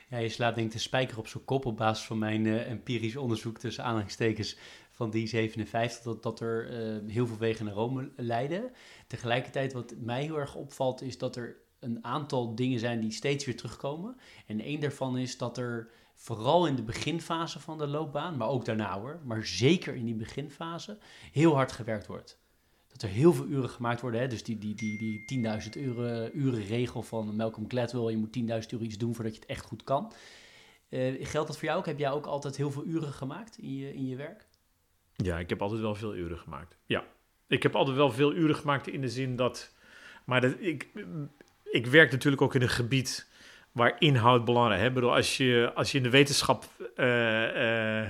Ja, 0.09 0.17
je 0.17 0.29
slaat 0.29 0.55
denk 0.55 0.67
ik 0.67 0.73
de 0.73 0.79
spijker 0.79 1.17
op 1.17 1.27
zijn 1.27 1.45
kop 1.45 1.65
op 1.65 1.77
basis 1.77 2.05
van 2.05 2.17
mijn 2.17 2.45
uh, 2.45 2.69
empirisch 2.69 3.15
onderzoek 3.15 3.57
tussen 3.57 3.83
aanhalingstekens 3.83 4.57
van 4.91 5.09
die 5.09 5.27
57, 5.27 6.03
dat, 6.03 6.23
dat 6.23 6.39
er 6.39 6.69
heel 7.07 7.27
veel 7.27 7.37
wegen 7.37 7.65
naar 7.65 7.73
Rome 7.73 8.11
leiden. 8.15 8.71
Tegelijkertijd 9.07 9.73
wat 9.73 9.93
mij 9.97 10.23
heel 10.23 10.37
erg 10.37 10.55
opvalt 10.55 11.01
is 11.01 11.17
dat 11.17 11.35
er 11.35 11.61
een 11.81 12.05
aantal 12.05 12.55
dingen 12.55 12.79
zijn 12.79 12.99
die 12.99 13.11
steeds 13.11 13.45
weer 13.45 13.57
terugkomen. 13.57 14.15
En 14.47 14.59
één 14.59 14.79
daarvan 14.79 15.17
is 15.17 15.37
dat 15.37 15.57
er 15.57 15.89
vooral 16.21 16.67
in 16.67 16.75
de 16.75 16.83
beginfase 16.83 17.59
van 17.59 17.77
de 17.77 17.87
loopbaan, 17.87 18.37
maar 18.37 18.47
ook 18.47 18.65
daarna 18.65 18.99
hoor, 18.99 19.19
maar 19.23 19.45
zeker 19.45 19.95
in 19.95 20.05
die 20.05 20.15
beginfase, 20.15 20.97
heel 21.31 21.55
hard 21.55 21.71
gewerkt 21.71 22.07
wordt 22.07 22.39
dat 22.91 23.01
er 23.01 23.09
heel 23.09 23.33
veel 23.33 23.45
uren 23.45 23.69
gemaakt 23.69 24.01
worden. 24.01 24.21
Hè? 24.21 24.27
Dus 24.27 24.43
die, 24.43 24.57
die, 24.57 24.75
die, 24.75 25.25
die 25.25 25.45
10.000 25.63 25.69
uren, 25.77 26.37
uren 26.37 26.65
regel 26.65 27.01
van 27.01 27.35
Malcolm 27.35 27.69
Gladwell. 27.69 28.11
Je 28.11 28.17
moet 28.17 28.37
10.000 28.37 28.69
uur 28.73 28.81
iets 28.81 28.97
doen 28.97 29.15
voordat 29.15 29.33
je 29.33 29.39
het 29.39 29.49
echt 29.49 29.65
goed 29.65 29.83
kan. 29.83 30.13
Uh, 30.89 31.27
geldt 31.27 31.47
dat 31.47 31.57
voor 31.57 31.67
jou 31.67 31.79
ook? 31.79 31.85
Heb 31.85 31.99
jij 31.99 32.11
ook 32.11 32.25
altijd 32.25 32.57
heel 32.57 32.71
veel 32.71 32.85
uren 32.85 33.13
gemaakt 33.13 33.57
in 33.57 33.75
je, 33.75 33.93
in 33.93 34.07
je 34.07 34.15
werk? 34.15 34.47
Ja, 35.15 35.39
ik 35.39 35.49
heb 35.49 35.61
altijd 35.61 35.81
wel 35.81 35.95
veel 35.95 36.15
uren 36.15 36.37
gemaakt. 36.37 36.77
Ja, 36.85 37.03
ik 37.47 37.63
heb 37.63 37.75
altijd 37.75 37.97
wel 37.97 38.11
veel 38.11 38.33
uren 38.33 38.55
gemaakt 38.55 38.87
in 38.87 39.01
de 39.01 39.09
zin 39.09 39.35
dat... 39.35 39.73
Maar 40.25 40.41
dat, 40.41 40.55
ik, 40.59 40.87
ik 41.63 41.85
werk 41.85 42.11
natuurlijk 42.11 42.41
ook 42.41 42.55
in 42.55 42.61
een 42.61 42.69
gebied 42.69 43.27
waar 43.71 43.95
inhoud 43.99 44.45
belangrijk 44.45 44.95
is. 44.95 45.03
Als 45.03 45.37
je, 45.37 45.71
als 45.75 45.91
je 45.91 45.97
in 45.97 46.03
de 46.03 46.09
wetenschap... 46.09 46.65
Uh, 46.95 48.01
uh, 48.01 48.07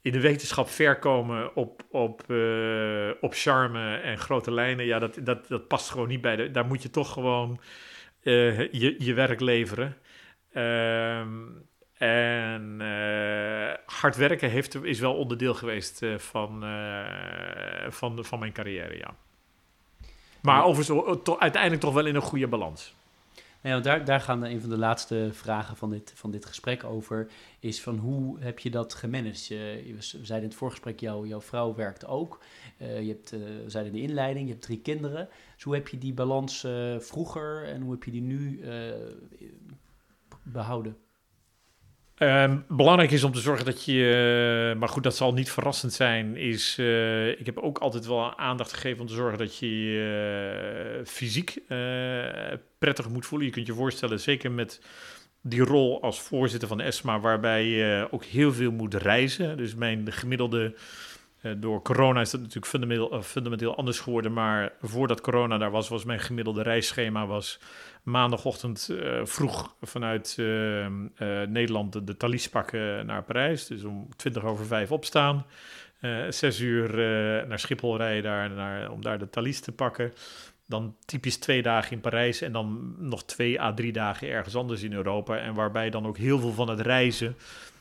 in 0.00 0.12
de 0.12 0.20
wetenschap 0.20 0.68
verkomen 0.68 1.56
op, 1.56 1.82
op, 1.90 2.22
uh, 2.28 3.10
op 3.20 3.34
charme 3.34 3.96
en 3.96 4.18
grote 4.18 4.50
lijnen, 4.52 4.86
ja, 4.86 4.98
dat, 4.98 5.18
dat, 5.22 5.48
dat 5.48 5.68
past 5.68 5.90
gewoon 5.90 6.08
niet 6.08 6.20
bij. 6.20 6.36
De, 6.36 6.50
daar 6.50 6.66
moet 6.66 6.82
je 6.82 6.90
toch 6.90 7.12
gewoon 7.12 7.60
je, 8.20 8.94
je 8.98 9.14
werk 9.14 9.40
leveren. 9.40 9.96
Um, 10.54 11.66
en 11.98 12.80
hard 13.86 14.16
werken 14.16 14.50
heeft, 14.50 14.84
is 14.84 15.00
wel 15.00 15.14
onderdeel 15.14 15.54
geweest 15.54 16.06
van, 16.16 16.64
van, 17.88 18.24
van 18.24 18.38
mijn 18.38 18.52
carrière, 18.52 18.98
ja. 18.98 19.14
Maar 20.40 20.64
overigens 20.64 21.38
uiteindelijk 21.38 21.82
toch 21.82 21.94
wel 21.94 22.06
in 22.06 22.14
een 22.14 22.22
goede 22.22 22.48
balans. 22.48 22.94
Ja, 23.62 23.80
daar, 23.80 24.04
daar 24.04 24.20
gaan 24.20 24.42
een 24.42 24.60
van 24.60 24.70
de 24.70 24.78
laatste 24.78 25.28
vragen 25.32 25.76
van 25.76 25.90
dit, 25.90 26.12
van 26.14 26.30
dit 26.30 26.46
gesprek 26.46 26.84
over. 26.84 27.30
Is 27.58 27.82
van 27.82 27.96
hoe 27.96 28.40
heb 28.40 28.58
je 28.58 28.70
dat 28.70 28.94
gemanaged? 28.94 29.48
We 29.48 29.96
zeiden 29.98 30.36
in 30.36 30.42
het 30.42 30.54
voorgesprek, 30.54 31.00
jou, 31.00 31.28
jouw 31.28 31.40
vrouw 31.40 31.74
werkt 31.74 32.06
ook. 32.06 32.42
Uh, 32.78 33.00
je 33.00 33.08
hebt, 33.08 33.32
uh, 33.32 33.40
we 33.40 33.70
zeiden 33.70 33.94
in 33.94 34.00
de 34.00 34.06
inleiding, 34.08 34.46
je 34.46 34.52
hebt 34.52 34.64
drie 34.64 34.80
kinderen. 34.80 35.28
Dus 35.54 35.62
hoe 35.64 35.74
heb 35.74 35.88
je 35.88 35.98
die 35.98 36.14
balans 36.14 36.64
uh, 36.64 36.98
vroeger 36.98 37.64
en 37.64 37.82
hoe 37.82 37.92
heb 37.92 38.04
je 38.04 38.10
die 38.10 38.22
nu 38.22 38.60
behouden? 40.42 40.96
Uh, 42.22 42.54
belangrijk 42.68 43.10
is 43.10 43.24
om 43.24 43.32
te 43.32 43.40
zorgen 43.40 43.64
dat 43.64 43.84
je, 43.84 44.72
uh, 44.72 44.80
maar 44.80 44.88
goed, 44.88 45.02
dat 45.02 45.16
zal 45.16 45.32
niet 45.32 45.50
verrassend 45.50 45.92
zijn, 45.92 46.36
is, 46.36 46.76
uh, 46.78 47.28
ik 47.28 47.46
heb 47.46 47.58
ook 47.58 47.78
altijd 47.78 48.06
wel 48.06 48.38
aandacht 48.38 48.72
gegeven 48.72 49.00
om 49.00 49.06
te 49.06 49.14
zorgen 49.14 49.38
dat 49.38 49.58
je 49.58 51.02
fysiek 51.04 51.58
prettig 52.78 53.08
moet 53.08 53.26
voelen. 53.26 53.46
Je 53.46 53.52
kunt 53.52 53.66
je 53.66 53.74
voorstellen, 53.74 54.20
zeker 54.20 54.50
met 54.50 54.80
die 55.40 55.64
rol 55.64 56.02
als 56.02 56.20
voorzitter 56.20 56.68
van 56.68 56.80
ESMA, 56.80 57.20
waarbij 57.20 57.64
je 57.64 58.08
ook 58.10 58.24
heel 58.24 58.52
veel 58.52 58.72
moet 58.72 58.94
reizen. 58.94 59.56
Dus 59.56 59.74
mijn 59.74 60.12
gemiddelde, 60.12 60.74
door 61.56 61.82
corona 61.82 62.20
is 62.20 62.30
dat 62.30 62.40
natuurlijk 62.40 62.66
fundamenteel, 62.66 63.22
fundamenteel 63.22 63.76
anders 63.76 64.00
geworden, 64.00 64.32
maar 64.32 64.72
voordat 64.80 65.20
corona 65.20 65.58
daar 65.58 65.70
was, 65.70 65.88
was 65.88 66.04
mijn 66.04 66.20
gemiddelde 66.20 66.62
reisschema 66.62 67.26
was 67.26 67.58
maandagochtend 68.02 68.88
uh, 68.90 69.20
vroeg 69.24 69.74
vanuit 69.82 70.36
uh, 70.38 70.84
uh, 70.84 70.90
Nederland 71.48 71.92
de, 71.92 72.04
de 72.04 72.16
Thalys 72.16 72.48
pakken 72.48 73.06
naar 73.06 73.22
Parijs. 73.22 73.66
Dus 73.66 73.84
om 73.84 74.08
20 74.16 74.44
over 74.44 74.66
5 74.66 74.92
opstaan. 74.92 75.46
zes 76.28 76.60
uur 76.60 76.96
naar 77.46 77.58
Schiphol 77.58 77.96
rijden 77.96 78.22
daar, 78.22 78.50
naar, 78.50 78.90
om 78.90 79.02
daar 79.02 79.18
de 79.18 79.30
Thalys 79.30 79.60
te 79.60 79.72
pakken. 79.72 80.12
Dan 80.66 80.96
typisch 81.04 81.36
twee 81.36 81.62
dagen 81.62 81.92
in 81.92 82.00
Parijs 82.00 82.40
en 82.40 82.52
dan 82.52 82.94
nog 82.98 83.24
twee 83.24 83.60
à 83.60 83.74
drie 83.74 83.92
dagen 83.92 84.28
ergens 84.28 84.56
anders 84.56 84.82
in 84.82 84.92
Europa. 84.92 85.36
En 85.36 85.54
waarbij 85.54 85.90
dan 85.90 86.06
ook 86.06 86.18
heel 86.18 86.38
veel 86.38 86.52
van 86.52 86.68
het 86.68 86.80
reizen 86.80 87.36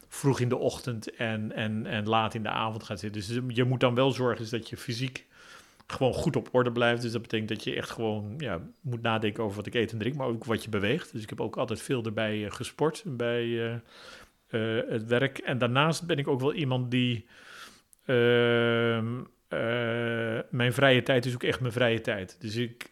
vroeg 0.08 0.40
in 0.40 0.50
de 0.50 0.58
ochtend 0.58 1.16
en, 1.16 1.52
en, 1.52 1.86
en 1.86 2.08
laat 2.08 2.34
in 2.34 2.44
de 2.44 2.50
avond 2.50 2.84
gaat 2.84 3.00
zitten. 3.00 3.22
Dus 3.22 3.56
je 3.56 3.64
moet 3.64 3.80
dan 3.80 3.96
wel 3.96 4.12
zorgen 4.12 4.50
dat 4.50 4.70
je 4.70 4.78
fysiek 4.78 5.26
gewoon 5.92 6.14
goed 6.14 6.36
op 6.36 6.50
orde 6.52 6.72
blijft. 6.72 7.02
Dus 7.02 7.12
dat 7.12 7.22
betekent 7.22 7.50
dat 7.50 7.64
je 7.64 7.76
echt 7.76 7.90
gewoon 7.90 8.34
ja, 8.38 8.62
moet 8.82 9.02
nadenken 9.02 9.44
over 9.44 9.56
wat 9.56 9.66
ik 9.66 9.74
eet 9.74 9.92
en 9.92 9.98
drink, 9.98 10.16
maar 10.16 10.28
ook 10.28 10.46
wat 10.46 10.64
je 10.64 10.70
beweegt. 10.70 11.12
Dus 11.12 11.24
ik 11.24 11.30
heb 11.30 11.42
ook 11.42 11.58
altijd 11.58 11.82
veel 11.82 12.04
erbij 12.04 12.38
uh, 12.38 12.52
gesport 12.52 13.04
bij 13.06 13.46
uh, 13.46 13.74
uh, 14.50 14.90
het 14.90 15.06
werk. 15.06 15.38
En 15.38 15.58
daarnaast 15.58 16.06
ben 16.06 16.18
ik 16.18 16.28
ook 16.28 16.40
wel 16.40 16.54
iemand 16.54 16.92
die. 16.92 17.26
Ehm, 18.06 19.22
mijn 20.50 20.74
vrije 20.74 21.04
tijd 21.04 21.26
is 21.26 21.34
ook 21.34 21.44
echt 21.44 21.60
mijn 21.60 21.74
vrije 21.74 22.02
tijd. 22.02 22.42
Dus 22.42 22.56
ik. 22.56 22.92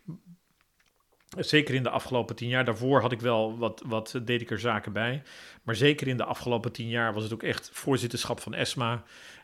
Zeker 1.38 1.76
in 1.76 1.84
de 1.84 1.90
afgelopen 1.90 2.36
tien 2.36 2.50
jaar. 2.50 2.66
Daarvoor 2.66 3.02
had 3.02 3.12
ik 3.12 3.20
wel 3.20 3.58
wat, 3.58 3.84
wat 3.86 4.22
deed 4.26 4.42
ik 4.42 4.52
er 4.52 4.60
zaken 4.60 4.94
bij. 4.94 5.22
Maar 5.64 5.76
zeker 5.76 6.08
in 6.08 6.18
de 6.18 6.24
afgelopen 6.24 6.72
tien 6.72 6.88
jaar 6.88 7.14
was 7.14 7.24
het 7.24 7.34
ook 7.34 7.44
echt 7.44 7.70
voorzitterschap 7.74 8.40
van 8.40 8.54
ESMA. 8.54 9.04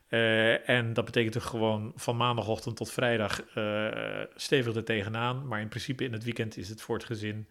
Uh, 0.10 0.70
en 0.70 0.93
dat 0.93 1.06
betekent 1.06 1.36
er 1.36 1.41
gewoon 1.41 1.91
van 1.95 2.18
maandagochtend 2.18 2.76
tot 2.76 2.91
vrijdag 2.91 3.58
uh, 3.58 3.88
stevig 4.36 4.76
er 4.76 4.84
tegenaan. 4.84 5.47
Maar 5.47 5.62
in 5.62 5.68
principe 5.68 6.03
in 6.03 6.14
het 6.14 6.24
weekend 6.24 6.58
is 6.58 6.70
het 6.70 6.82
voor 6.82 6.95
het 6.95 7.06
gezin. 7.06 7.47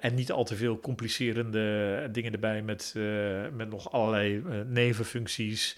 en 0.00 0.14
niet 0.14 0.32
al 0.32 0.44
te 0.44 0.56
veel 0.56 0.80
complicerende 0.80 2.08
dingen 2.12 2.32
erbij 2.32 2.62
met, 2.62 2.94
met 3.52 3.70
nog 3.70 3.92
allerlei 3.92 4.42
nevenfuncties. 4.66 5.76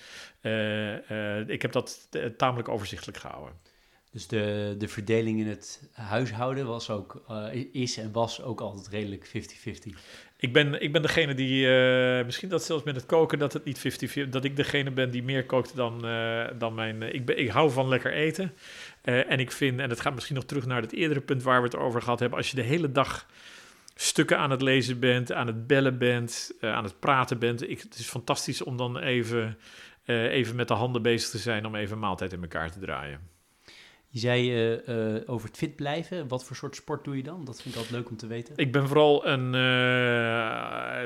ik 1.46 1.62
heb 1.62 1.72
dat 1.72 2.08
tamelijk 2.36 2.68
overzichtelijk 2.68 3.18
gehouden. 3.18 3.73
Dus 4.14 4.26
de, 4.26 4.74
de 4.78 4.88
verdeling 4.88 5.40
in 5.40 5.46
het 5.46 5.88
huishouden 5.92 6.66
was 6.66 6.90
ook, 6.90 7.22
is 7.72 7.96
en 7.96 8.12
was 8.12 8.42
ook 8.42 8.60
altijd 8.60 8.88
redelijk 8.88 9.26
50-50. 9.26 9.98
Ik 10.36 10.52
ben, 10.52 10.82
ik 10.82 10.92
ben 10.92 11.02
degene 11.02 11.34
die, 11.34 11.66
uh, 11.66 12.24
misschien 12.24 12.48
dat 12.48 12.64
zelfs 12.64 12.84
met 12.84 12.96
het 12.96 13.06
koken, 13.06 13.38
dat 13.38 13.52
het 13.52 13.64
niet 13.64 13.78
50-50, 14.26 14.28
dat 14.28 14.44
ik 14.44 14.56
degene 14.56 14.90
ben 14.90 15.10
die 15.10 15.22
meer 15.22 15.46
kookt 15.46 15.76
dan, 15.76 16.06
uh, 16.06 16.46
dan 16.58 16.74
mijn. 16.74 17.02
Ik, 17.14 17.24
ben, 17.24 17.38
ik 17.38 17.48
hou 17.48 17.70
van 17.70 17.88
lekker 17.88 18.12
eten. 18.12 18.52
en 19.02 19.38
ik 19.38 19.52
vind, 19.52 19.80
en 19.80 19.90
het 19.90 20.00
gaat 20.00 20.14
misschien 20.14 20.34
nog 20.34 20.44
terug 20.44 20.66
naar 20.66 20.80
het 20.80 20.92
eerdere 20.92 21.20
punt 21.20 21.42
waar 21.42 21.60
we 21.60 21.66
het 21.66 21.76
over 21.76 22.02
gehad 22.02 22.20
hebben, 22.20 22.38
als 22.38 22.50
je 22.50 22.56
de 22.56 22.62
hele 22.62 22.92
dag 22.92 23.26
stukken 23.94 24.38
aan 24.38 24.50
het 24.50 24.62
lezen 24.62 24.98
bent, 24.98 25.32
aan 25.32 25.46
het 25.46 25.66
bellen 25.66 25.98
bent, 25.98 26.52
aan 26.60 26.84
het 26.84 27.00
praten 27.00 27.38
bent. 27.38 27.70
Ik, 27.70 27.80
het 27.80 27.98
is 27.98 28.08
fantastisch 28.08 28.62
om 28.62 28.76
dan 28.76 28.98
even, 28.98 29.58
even 30.06 30.56
met 30.56 30.68
de 30.68 30.74
handen 30.74 31.02
bezig 31.02 31.30
te 31.30 31.38
zijn 31.38 31.66
om 31.66 31.74
even 31.74 31.94
een 31.94 31.98
maaltijd 31.98 32.32
in 32.32 32.42
elkaar 32.42 32.72
te 32.72 32.78
draaien. 32.78 33.33
Je 34.14 34.20
zei 34.20 34.72
uh, 34.72 34.88
uh, 34.88 35.20
over 35.26 35.48
het 35.48 35.56
fit 35.56 35.76
blijven. 35.76 36.28
Wat 36.28 36.44
voor 36.44 36.56
soort 36.56 36.76
sport 36.76 37.04
doe 37.04 37.16
je 37.16 37.22
dan? 37.22 37.44
Dat 37.44 37.62
vind 37.62 37.74
ik 37.74 37.80
altijd 37.80 38.00
leuk 38.00 38.10
om 38.10 38.16
te 38.16 38.26
weten. 38.26 38.56
Ik 38.56 38.72
ben 38.72 38.86
vooral 38.86 39.26
een. 39.26 39.54
Uh, 39.54 41.00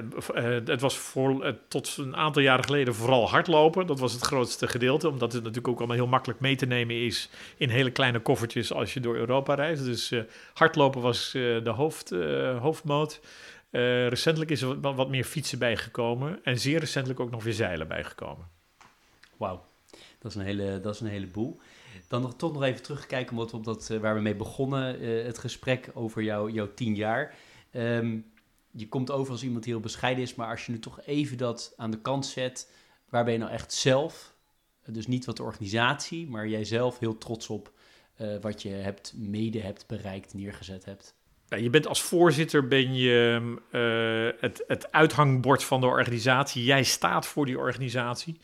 het 0.66 0.80
was 0.80 0.98
voor, 0.98 1.56
tot 1.68 1.96
een 1.96 2.16
aantal 2.16 2.42
jaren 2.42 2.64
geleden 2.64 2.94
vooral 2.94 3.28
hardlopen. 3.28 3.86
Dat 3.86 3.98
was 3.98 4.12
het 4.12 4.22
grootste 4.22 4.68
gedeelte. 4.68 5.08
Omdat 5.08 5.32
het 5.32 5.42
natuurlijk 5.42 5.68
ook 5.68 5.78
allemaal 5.78 5.96
heel 5.96 6.06
makkelijk 6.06 6.40
mee 6.40 6.56
te 6.56 6.66
nemen 6.66 6.96
is. 6.96 7.30
in 7.56 7.68
hele 7.68 7.90
kleine 7.90 8.20
koffertjes 8.20 8.72
als 8.72 8.94
je 8.94 9.00
door 9.00 9.16
Europa 9.16 9.54
reist. 9.54 9.84
Dus 9.84 10.12
hardlopen 10.54 11.00
was 11.00 11.30
de 11.32 11.72
hoofd, 11.74 12.10
hoofdmoot. 12.60 13.20
recentelijk 14.08 14.50
is 14.50 14.62
er 14.62 14.80
wat, 14.80 14.94
wat 14.94 15.08
meer 15.08 15.24
fietsen 15.24 15.58
bijgekomen. 15.58 16.38
En 16.42 16.58
zeer 16.58 16.78
recentelijk 16.78 17.20
ook 17.20 17.30
nog 17.30 17.44
weer 17.44 17.52
zeilen 17.52 17.88
bijgekomen. 17.88 18.46
Wauw, 19.36 19.64
dat, 20.18 20.30
is 20.30 20.36
een 20.36 20.44
hele, 20.44 20.80
dat 20.80 20.94
is 20.94 21.00
een 21.00 21.06
heleboel. 21.06 21.60
Dan 22.08 22.22
nog, 22.22 22.36
toch 22.36 22.52
nog 22.52 22.62
even 22.62 22.82
terugkijken 22.82 23.38
op 23.38 23.64
dat, 23.64 23.88
uh, 23.92 24.00
waar 24.00 24.14
we 24.14 24.20
mee 24.20 24.36
begonnen, 24.36 25.02
uh, 25.02 25.24
het 25.24 25.38
gesprek 25.38 25.90
over 25.94 26.22
jou, 26.22 26.50
jouw 26.52 26.74
tien 26.74 26.94
jaar. 26.94 27.34
Um, 27.72 28.24
je 28.70 28.88
komt 28.88 29.10
over 29.10 29.32
als 29.32 29.42
iemand 29.42 29.64
die 29.64 29.72
heel 29.72 29.82
bescheiden 29.82 30.22
is, 30.22 30.34
maar 30.34 30.50
als 30.50 30.66
je 30.66 30.72
nu 30.72 30.78
toch 30.78 31.00
even 31.06 31.36
dat 31.36 31.72
aan 31.76 31.90
de 31.90 32.00
kant 32.00 32.26
zet, 32.26 32.72
waar 33.08 33.24
ben 33.24 33.32
je 33.32 33.38
nou 33.38 33.50
echt 33.50 33.72
zelf, 33.72 34.34
dus 34.84 35.06
niet 35.06 35.24
wat 35.24 35.36
de 35.36 35.42
organisatie, 35.42 36.28
maar 36.28 36.48
jij 36.48 36.64
zelf 36.64 36.98
heel 36.98 37.18
trots 37.18 37.48
op 37.48 37.72
uh, 38.20 38.36
wat 38.40 38.62
je 38.62 38.68
hebt, 38.68 39.12
mede 39.16 39.60
hebt 39.60 39.86
bereikt, 39.86 40.34
neergezet 40.34 40.84
hebt? 40.84 41.14
Ja, 41.48 41.56
je 41.56 41.70
bent 41.70 41.86
als 41.86 42.02
voorzitter 42.02 42.68
ben 42.68 42.94
je 42.94 43.40
uh, 43.72 44.40
het, 44.40 44.64
het 44.66 44.92
uithangbord 44.92 45.64
van 45.64 45.80
de 45.80 45.86
organisatie. 45.86 46.64
Jij 46.64 46.82
staat 46.82 47.26
voor 47.26 47.46
die 47.46 47.58
organisatie. 47.58 48.40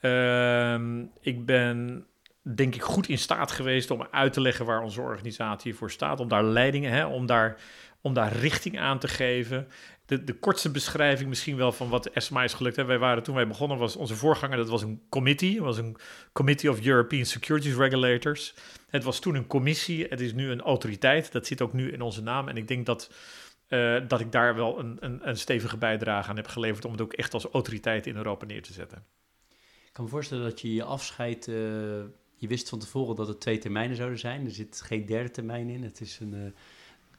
Uh, 0.00 0.78
ik 1.20 1.46
ben 1.46 2.06
denk 2.44 2.74
ik, 2.74 2.82
goed 2.82 3.08
in 3.08 3.18
staat 3.18 3.50
geweest 3.50 3.90
om 3.90 4.06
uit 4.10 4.32
te 4.32 4.40
leggen 4.40 4.64
waar 4.64 4.82
onze 4.82 5.00
organisatie 5.00 5.74
voor 5.74 5.90
staat. 5.90 6.20
Om 6.20 6.28
daar 6.28 6.44
leidingen, 6.44 6.92
hè, 6.92 7.06
om, 7.06 7.26
daar, 7.26 7.56
om 8.00 8.14
daar 8.14 8.32
richting 8.32 8.78
aan 8.78 8.98
te 8.98 9.08
geven. 9.08 9.68
De, 10.06 10.24
de 10.24 10.32
kortste 10.32 10.70
beschrijving 10.70 11.28
misschien 11.28 11.56
wel 11.56 11.72
van 11.72 11.88
wat 11.88 12.06
ESMA 12.06 12.44
is 12.44 12.54
gelukt. 12.54 12.76
Hè. 12.76 12.84
Wij 12.84 12.98
waren 12.98 13.22
toen 13.22 13.34
wij 13.34 13.46
begonnen, 13.46 13.78
was 13.78 13.96
onze 13.96 14.14
voorganger, 14.14 14.56
dat 14.56 14.68
was 14.68 14.82
een 14.82 15.02
committee. 15.08 15.62
was 15.62 15.78
een 15.78 15.96
Committee 16.32 16.70
of 16.70 16.86
European 16.86 17.24
Securities 17.24 17.74
Regulators. 17.74 18.54
Het 18.90 19.04
was 19.04 19.20
toen 19.20 19.34
een 19.34 19.46
commissie, 19.46 20.06
het 20.08 20.20
is 20.20 20.32
nu 20.32 20.50
een 20.50 20.60
autoriteit. 20.60 21.32
Dat 21.32 21.46
zit 21.46 21.62
ook 21.62 21.72
nu 21.72 21.92
in 21.92 22.00
onze 22.00 22.22
naam. 22.22 22.48
En 22.48 22.56
ik 22.56 22.68
denk 22.68 22.86
dat, 22.86 23.10
uh, 23.68 24.00
dat 24.08 24.20
ik 24.20 24.32
daar 24.32 24.54
wel 24.54 24.78
een, 24.78 24.96
een, 25.00 25.28
een 25.28 25.36
stevige 25.36 25.76
bijdrage 25.76 26.30
aan 26.30 26.36
heb 26.36 26.48
geleverd 26.48 26.84
om 26.84 26.92
het 26.92 27.00
ook 27.00 27.12
echt 27.12 27.34
als 27.34 27.44
autoriteit 27.44 28.06
in 28.06 28.16
Europa 28.16 28.46
neer 28.46 28.62
te 28.62 28.72
zetten. 28.72 29.04
Ik 29.84 29.92
kan 29.92 30.04
me 30.04 30.10
voorstellen 30.10 30.44
dat 30.44 30.60
je 30.60 30.74
je 30.74 30.84
afscheid 30.84 31.46
uh 31.46 32.04
je 32.36 32.48
wist 32.48 32.68
van 32.68 32.78
tevoren 32.78 33.16
dat 33.16 33.28
het 33.28 33.40
twee 33.40 33.58
termijnen 33.58 33.96
zouden 33.96 34.18
zijn. 34.18 34.44
Er 34.44 34.50
zit 34.50 34.82
geen 34.84 35.06
derde 35.06 35.30
termijn 35.30 35.68
in. 35.68 35.82
Het 35.82 36.00
is 36.00 36.18
een, 36.20 36.34
uh, 36.34 36.40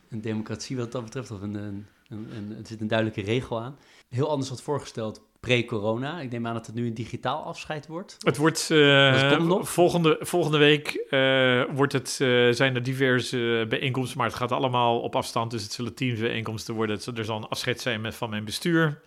een 0.10 0.22
democratie 0.22 0.78
wat 0.78 0.92
dat 0.92 1.04
betreft, 1.04 1.32
of 1.32 1.42
een, 1.42 1.56
een, 1.56 1.86
een, 2.10 2.56
er 2.58 2.68
zit 2.68 2.82
een 2.82 2.88
duidelijke 2.88 3.22
regel 3.22 3.62
aan. 3.62 3.78
Heel 4.10 4.30
anders 4.30 4.50
had 4.50 4.62
voorgesteld 4.62 5.22
pre-corona. 5.46 6.20
Ik 6.20 6.32
neem 6.32 6.48
aan 6.48 6.54
dat 6.54 6.66
het 6.66 6.76
nu 6.76 6.88
een 6.88 6.94
digitaal 6.94 7.44
afscheid 7.44 7.88
wordt. 7.88 8.18
Het 8.20 8.38
wordt 8.38 8.70
uh, 8.72 9.62
volgende, 9.62 10.18
volgende 10.20 10.58
week 10.58 11.06
uh, 11.10 11.64
wordt 11.74 11.94
het, 11.94 12.20
uh, 12.22 12.54
zijn 12.54 12.76
er 12.76 12.84
diverse 12.84 13.66
bijeenkomsten, 13.70 14.18
maar 14.18 14.28
het 14.28 14.36
gaat 14.36 14.52
allemaal 14.52 15.02
op 15.02 15.16
afstand. 15.16 15.52
Dus 15.52 15.64
het 15.64 15.72
zullen 15.72 15.94
teamsbijeenkomsten 15.94 16.74
worden. 16.74 17.00
Er 17.16 17.26
zal 17.26 17.38
een 17.38 17.48
afscheid 17.48 17.82
zijn 17.82 18.02
met, 18.02 18.16
van 18.16 18.30
mijn 18.30 18.46
bestuur. 18.46 19.02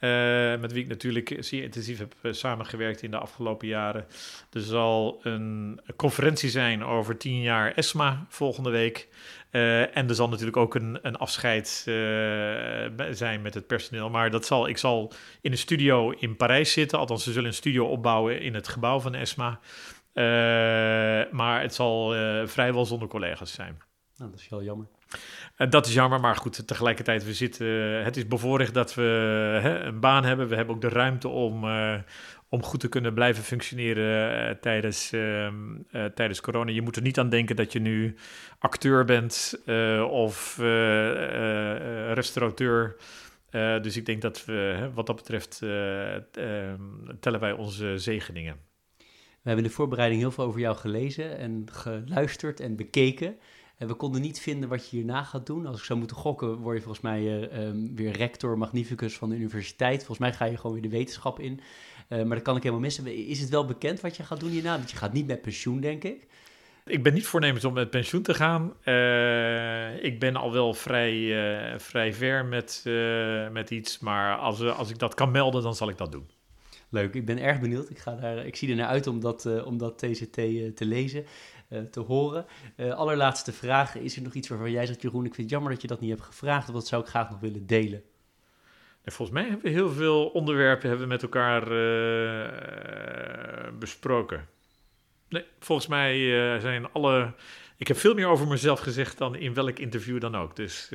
Uh, 0.00 0.60
met 0.60 0.72
wie 0.72 0.82
ik 0.82 0.88
natuurlijk 0.88 1.36
zeer 1.38 1.62
intensief 1.62 1.98
heb 1.98 2.14
uh, 2.22 2.32
samengewerkt 2.32 3.02
in 3.02 3.10
de 3.10 3.18
afgelopen 3.18 3.68
jaren. 3.68 4.06
Er 4.52 4.60
zal 4.60 5.20
een 5.22 5.80
conferentie 5.96 6.50
zijn 6.50 6.84
over 6.84 7.16
tien 7.16 7.40
jaar 7.40 7.72
ESMA 7.74 8.26
volgende 8.28 8.70
week. 8.70 9.08
Uh, 9.50 9.96
en 9.96 10.08
er 10.08 10.14
zal 10.14 10.28
natuurlijk 10.28 10.56
ook 10.56 10.74
een, 10.74 10.98
een 11.02 11.16
afscheid 11.16 11.68
zijn 13.10 13.42
met 13.42 13.54
het 13.54 13.66
personeel. 13.66 14.10
Maar 14.10 14.30
dat 14.30 14.46
zal, 14.46 14.68
ik 14.68 14.78
zal 14.78 15.12
in 15.40 15.52
een 15.52 15.58
studio 15.58 16.10
in 16.10 16.36
Parijs 16.36 16.72
zitten. 16.72 16.98
Althans, 16.98 17.24
ze 17.24 17.32
zullen 17.32 17.48
een 17.48 17.54
studio 17.54 17.86
opbouwen 17.86 18.40
in 18.40 18.54
het 18.54 18.68
gebouw 18.68 19.00
van 19.00 19.14
ESMA. 19.14 19.60
maar 21.30 21.60
het 21.62 21.74
zal 21.74 22.14
vrijwel 22.46 22.86
zonder 22.86 23.08
collega's 23.08 23.52
zijn. 23.52 23.89
Nou, 24.20 24.32
dat 24.32 24.40
is 24.40 24.48
wel 24.48 24.62
jammer. 24.62 24.86
Uh, 25.58 25.70
dat 25.70 25.86
is 25.86 25.94
jammer, 25.94 26.20
maar 26.20 26.36
goed, 26.36 26.66
tegelijkertijd, 26.66 27.24
we 27.24 27.34
zitten, 27.34 27.66
het 28.04 28.16
is 28.16 28.26
bevoorrecht 28.26 28.74
dat 28.74 28.94
we 28.94 29.02
hè, 29.62 29.78
een 29.78 30.00
baan 30.00 30.24
hebben. 30.24 30.48
We 30.48 30.56
hebben 30.56 30.74
ook 30.74 30.80
de 30.80 30.88
ruimte 30.88 31.28
om, 31.28 31.64
uh, 31.64 31.94
om 32.48 32.62
goed 32.62 32.80
te 32.80 32.88
kunnen 32.88 33.14
blijven 33.14 33.44
functioneren 33.44 34.48
uh, 34.48 34.54
tijdens, 34.54 35.12
ehm, 35.12 35.54
tijdens 36.14 36.40
corona. 36.40 36.70
Je 36.70 36.82
moet 36.82 36.96
er 36.96 37.02
niet 37.02 37.18
aan 37.18 37.28
denken 37.28 37.56
dat 37.56 37.72
je 37.72 37.80
nu 37.80 38.16
acteur 38.58 39.04
bent 39.04 39.62
of 40.10 40.56
restaurateur. 42.14 42.96
dus 43.82 43.96
ik 43.96 44.06
denk 44.06 44.22
dat 44.22 44.44
we, 44.44 44.90
wat 44.94 45.06
dat 45.06 45.16
betreft, 45.16 45.60
ehm, 45.62 46.80
tellen 47.20 47.40
wij 47.40 47.52
onze 47.52 47.98
zegeningen. 47.98 48.56
We 49.42 49.48
hebben 49.48 49.64
in 49.64 49.70
de 49.70 49.76
voorbereiding 49.76 50.20
heel 50.20 50.30
veel 50.30 50.44
over 50.44 50.60
jou 50.60 50.76
gelezen 50.76 51.38
en 51.38 51.66
geluisterd 51.72 52.60
en 52.60 52.76
bekeken. 52.76 53.36
En 53.80 53.86
we 53.86 53.94
konden 53.94 54.20
niet 54.20 54.40
vinden 54.40 54.68
wat 54.68 54.90
je 54.90 54.96
hierna 54.96 55.22
gaat 55.22 55.46
doen. 55.46 55.66
Als 55.66 55.78
ik 55.78 55.84
zou 55.84 55.98
moeten 55.98 56.16
gokken, 56.16 56.56
word 56.56 56.76
je 56.76 56.82
volgens 56.82 57.04
mij 57.04 57.20
uh, 57.20 57.66
um, 57.66 57.96
weer 57.96 58.12
rector 58.12 58.58
magnificus 58.58 59.16
van 59.16 59.28
de 59.28 59.36
universiteit. 59.36 59.96
Volgens 59.96 60.18
mij 60.18 60.32
ga 60.32 60.44
je 60.44 60.56
gewoon 60.56 60.72
weer 60.72 60.90
de 60.90 60.96
wetenschap 60.96 61.40
in. 61.40 61.60
Uh, 62.08 62.22
maar 62.22 62.36
dat 62.36 62.42
kan 62.42 62.56
ik 62.56 62.62
helemaal 62.62 62.84
missen. 62.84 63.26
Is 63.26 63.40
het 63.40 63.48
wel 63.48 63.64
bekend 63.64 64.00
wat 64.00 64.16
je 64.16 64.22
gaat 64.22 64.40
doen 64.40 64.50
hierna? 64.50 64.76
Want 64.76 64.90
je 64.90 64.96
gaat 64.96 65.12
niet 65.12 65.26
met 65.26 65.42
pensioen, 65.42 65.80
denk 65.80 66.04
ik. 66.04 66.26
Ik 66.84 67.02
ben 67.02 67.14
niet 67.14 67.26
voornemens 67.26 67.64
om 67.64 67.72
met 67.72 67.90
pensioen 67.90 68.22
te 68.22 68.34
gaan. 68.34 68.72
Uh, 68.84 70.04
ik 70.04 70.18
ben 70.18 70.36
al 70.36 70.52
wel 70.52 70.74
vrij, 70.74 71.34
vrij 71.78 72.12
ver 72.12 72.44
met, 72.44 72.82
met 73.52 73.70
iets. 73.70 73.98
Maar 73.98 74.36
als, 74.36 74.62
als 74.62 74.90
ik 74.90 74.98
dat 74.98 75.14
kan 75.14 75.30
melden, 75.30 75.62
dan 75.62 75.74
zal 75.74 75.88
ik 75.88 75.98
dat 75.98 76.12
doen. 76.12 76.28
Leuk, 76.88 77.14
ik 77.14 77.24
ben 77.24 77.38
erg 77.38 77.60
benieuwd. 77.60 77.90
Ik, 77.90 77.98
ga 77.98 78.14
daar, 78.14 78.46
ik 78.46 78.56
zie 78.56 78.70
er 78.70 78.76
naar 78.76 78.86
uit 78.88 79.06
om 79.06 79.20
dat, 79.20 79.64
om 79.64 79.78
dat 79.78 79.98
TCT 79.98 80.34
te 80.76 80.84
lezen. 80.84 81.24
Eh, 81.70 81.80
te 81.80 82.00
horen. 82.00 82.46
Uh, 82.76 82.92
allerlaatste 82.92 83.52
vraag. 83.52 83.96
Is 83.96 84.16
er 84.16 84.22
nog 84.22 84.34
iets 84.34 84.48
waarvan 84.48 84.70
jij 84.70 84.86
zegt, 84.86 85.02
Jeroen, 85.02 85.24
ik 85.24 85.34
vind 85.34 85.42
het 85.42 85.50
jammer 85.50 85.72
dat 85.72 85.82
je 85.82 85.88
dat 85.88 86.00
niet 86.00 86.10
hebt 86.10 86.22
gevraagd, 86.22 86.68
of 86.68 86.74
dat 86.74 86.86
zou 86.86 87.02
ik 87.02 87.08
graag 87.08 87.30
nog 87.30 87.40
willen 87.40 87.66
delen? 87.66 88.02
volgens 89.04 89.38
mij 89.38 89.48
hebben 89.48 89.62
we 89.62 89.70
heel 89.70 89.90
veel 89.90 90.26
onderwerpen 90.26 90.88
hebben 90.88 91.06
we 91.06 91.12
met 91.12 91.22
elkaar 91.22 91.72
uh, 91.72 92.48
besproken. 93.78 94.48
Nee, 95.28 95.44
volgens 95.58 95.88
mij 95.88 96.18
zijn 96.60 96.92
alle... 96.92 97.32
Ik 97.76 97.88
heb 97.88 97.96
veel 97.96 98.14
meer 98.14 98.26
over 98.26 98.46
mezelf 98.46 98.80
gezegd 98.80 99.18
dan 99.18 99.36
in 99.36 99.54
welk 99.54 99.78
interview 99.78 100.20
dan 100.20 100.36
ook. 100.36 100.56
Dus 100.56 100.90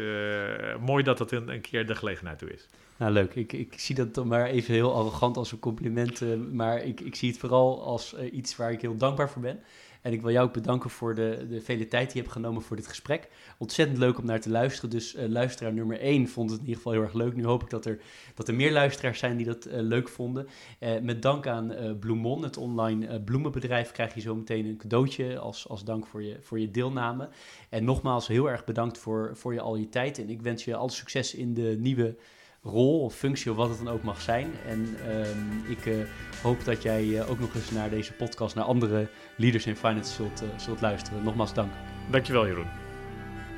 mooi 0.79 1.03
dat 1.03 1.17
dat 1.17 1.31
een, 1.31 1.49
een, 1.49 1.61
keer 1.61 1.87
de 1.87 1.95
gelegenheid 1.95 2.39
toe 2.39 2.53
is. 2.53 2.67
Nou, 2.97 3.11
leuk. 3.11 3.35
Ik, 3.35 3.53
ik 3.53 3.79
zie 3.79 3.95
dat 3.95 4.13
dan 4.13 4.27
maar 4.27 4.45
even 4.45 4.73
heel 4.73 4.95
arrogant 4.95 5.37
als 5.37 5.51
een 5.51 5.59
compliment. 5.59 6.21
maar 6.53 6.83
ik, 6.83 7.01
ik 7.01 7.15
zie 7.15 7.29
het 7.29 7.39
vooral 7.39 7.83
als 7.83 8.15
iets 8.19 8.55
waar 8.55 8.71
ik 8.71 8.81
heel 8.81 8.97
dankbaar 8.97 9.29
voor 9.29 9.41
ben. 9.41 9.59
En 10.05 10.13
ik 10.13 10.21
wil 10.21 10.31
jou 10.31 10.47
ook 10.47 10.53
bedanken 10.53 10.89
voor 10.89 11.15
de, 11.15 11.45
de 11.49 11.61
vele 11.61 11.87
tijd 11.87 12.05
die 12.05 12.15
je 12.15 12.21
hebt 12.21 12.31
genomen 12.31 12.61
voor 12.61 12.75
dit 12.75 12.87
gesprek. 12.87 13.29
Ontzettend 13.57 13.97
leuk 13.97 14.17
om 14.17 14.25
naar 14.25 14.41
te 14.41 14.49
luisteren. 14.49 14.89
Dus 14.89 15.15
uh, 15.15 15.27
luisteraar 15.27 15.73
nummer 15.73 15.99
1 15.99 16.27
vond 16.27 16.49
het 16.49 16.59
in 16.59 16.65
ieder 16.65 16.77
geval 16.77 16.93
heel 16.93 17.01
erg 17.01 17.13
leuk. 17.13 17.35
Nu 17.35 17.45
hoop 17.45 17.63
ik 17.63 17.69
dat 17.69 17.85
er, 17.85 17.99
dat 18.35 18.47
er 18.47 18.53
meer 18.53 18.71
luisteraars 18.71 19.19
zijn 19.19 19.37
die 19.37 19.45
dat 19.45 19.67
uh, 19.67 19.73
leuk 19.73 20.09
vonden. 20.09 20.47
Uh, 20.79 20.99
met 21.01 21.21
dank 21.21 21.47
aan 21.47 21.97
Bloemon, 21.99 22.43
het 22.43 22.57
online 22.57 23.21
bloemenbedrijf, 23.21 23.91
krijg 23.91 24.13
je 24.13 24.21
zo 24.21 24.35
meteen 24.35 24.65
een 24.65 24.77
cadeautje 24.77 25.37
als, 25.37 25.67
als 25.69 25.83
dank 25.83 26.05
voor 26.05 26.23
je, 26.23 26.37
voor 26.41 26.59
je 26.59 26.71
deelname. 26.71 27.29
En 27.69 27.83
nogmaals 27.83 28.27
heel 28.27 28.49
erg 28.49 28.63
bedankt 28.65 28.97
voor, 28.97 29.31
voor 29.33 29.53
je 29.53 29.61
al 29.61 29.75
je 29.75 29.89
tijd. 29.89 30.19
En 30.19 30.29
ik 30.29 30.41
wens 30.41 30.65
je 30.65 30.75
al 30.75 30.89
succes 30.89 31.35
in 31.35 31.53
de 31.53 31.75
nieuwe 31.79 32.15
rol 32.65 32.99
of 32.99 33.15
functie 33.15 33.51
of 33.51 33.57
wat 33.57 33.69
het 33.69 33.77
dan 33.77 33.93
ook 33.93 34.03
mag 34.03 34.21
zijn. 34.21 34.51
En 34.67 34.95
ehm, 35.07 35.71
ik 35.71 35.85
uh, 35.85 35.95
hoop 36.41 36.65
dat 36.65 36.81
jij 36.81 37.05
uh, 37.05 37.29
ook 37.29 37.39
nog 37.39 37.55
eens 37.55 37.71
naar 37.71 37.89
deze 37.89 38.13
podcast, 38.13 38.55
naar 38.55 38.65
andere 38.65 39.07
leaders 39.35 39.65
in 39.65 39.75
finance 39.75 40.13
zult, 40.13 40.43
uh, 40.43 40.49
zult 40.57 40.81
luisteren. 40.81 41.23
Nogmaals 41.23 41.53
dank. 41.53 41.71
Dankjewel 42.11 42.47
Jeroen. 42.47 42.83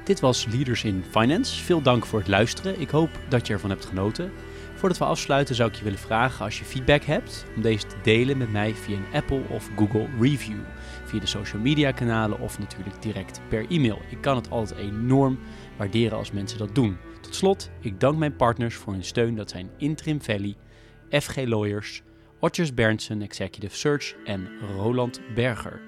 Dit 0.03 0.20
was 0.20 0.45
Leaders 0.45 0.84
in 0.84 1.03
Finance. 1.10 1.64
Veel 1.64 1.82
dank 1.82 2.05
voor 2.05 2.20
het 2.20 2.28
luisteren. 2.28 2.80
Ik 2.80 2.89
hoop 2.89 3.10
dat 3.30 3.47
je 3.47 3.53
ervan 3.53 3.70
hebt 3.70 3.86
genoten. 3.86 4.32
Voordat 4.76 4.97
we 4.97 5.05
afsluiten 5.05 5.55
zou 5.55 5.70
ik 5.70 5.76
je 5.76 5.84
willen 5.84 5.99
vragen 5.99 6.45
als 6.45 6.60
je 6.60 6.66
feedback 6.66 7.03
hebt 7.03 7.45
om 7.55 7.62
deze 7.62 7.86
te 7.86 7.95
delen 8.03 8.38
met 8.38 8.51
mij 8.51 8.74
via 8.74 8.97
een 8.97 9.14
Apple 9.14 9.41
of 9.49 9.70
Google 9.76 10.08
review. 10.20 10.60
Via 11.05 11.20
de 11.20 11.26
social 11.26 11.62
media 11.62 11.91
kanalen 11.91 12.39
of 12.39 12.60
natuurlijk 12.60 13.01
direct 13.01 13.41
per 13.49 13.66
e-mail. 13.70 14.01
Ik 14.10 14.22
kan 14.22 14.36
het 14.36 14.49
altijd 14.49 14.80
enorm 14.80 15.39
waarderen 15.78 16.18
als 16.18 16.32
mensen 16.32 16.58
dat 16.58 16.76
doen. 16.76 16.97
Tot 17.28 17.36
slot, 17.36 17.69
ik 17.82 17.99
dank 17.99 18.17
mijn 18.17 18.36
partners 18.36 18.75
voor 18.75 18.93
hun 18.93 19.03
steun. 19.03 19.36
Dat 19.36 19.49
zijn 19.49 19.69
Interim 19.78 20.21
Valley, 20.21 20.55
FG 21.09 21.36
Lawyers, 21.36 22.01
Otjes 22.39 22.73
Berndsen 22.73 23.21
Executive 23.21 23.75
Search 23.75 24.15
en 24.25 24.49
Roland 24.75 25.21
Berger. 25.36 25.87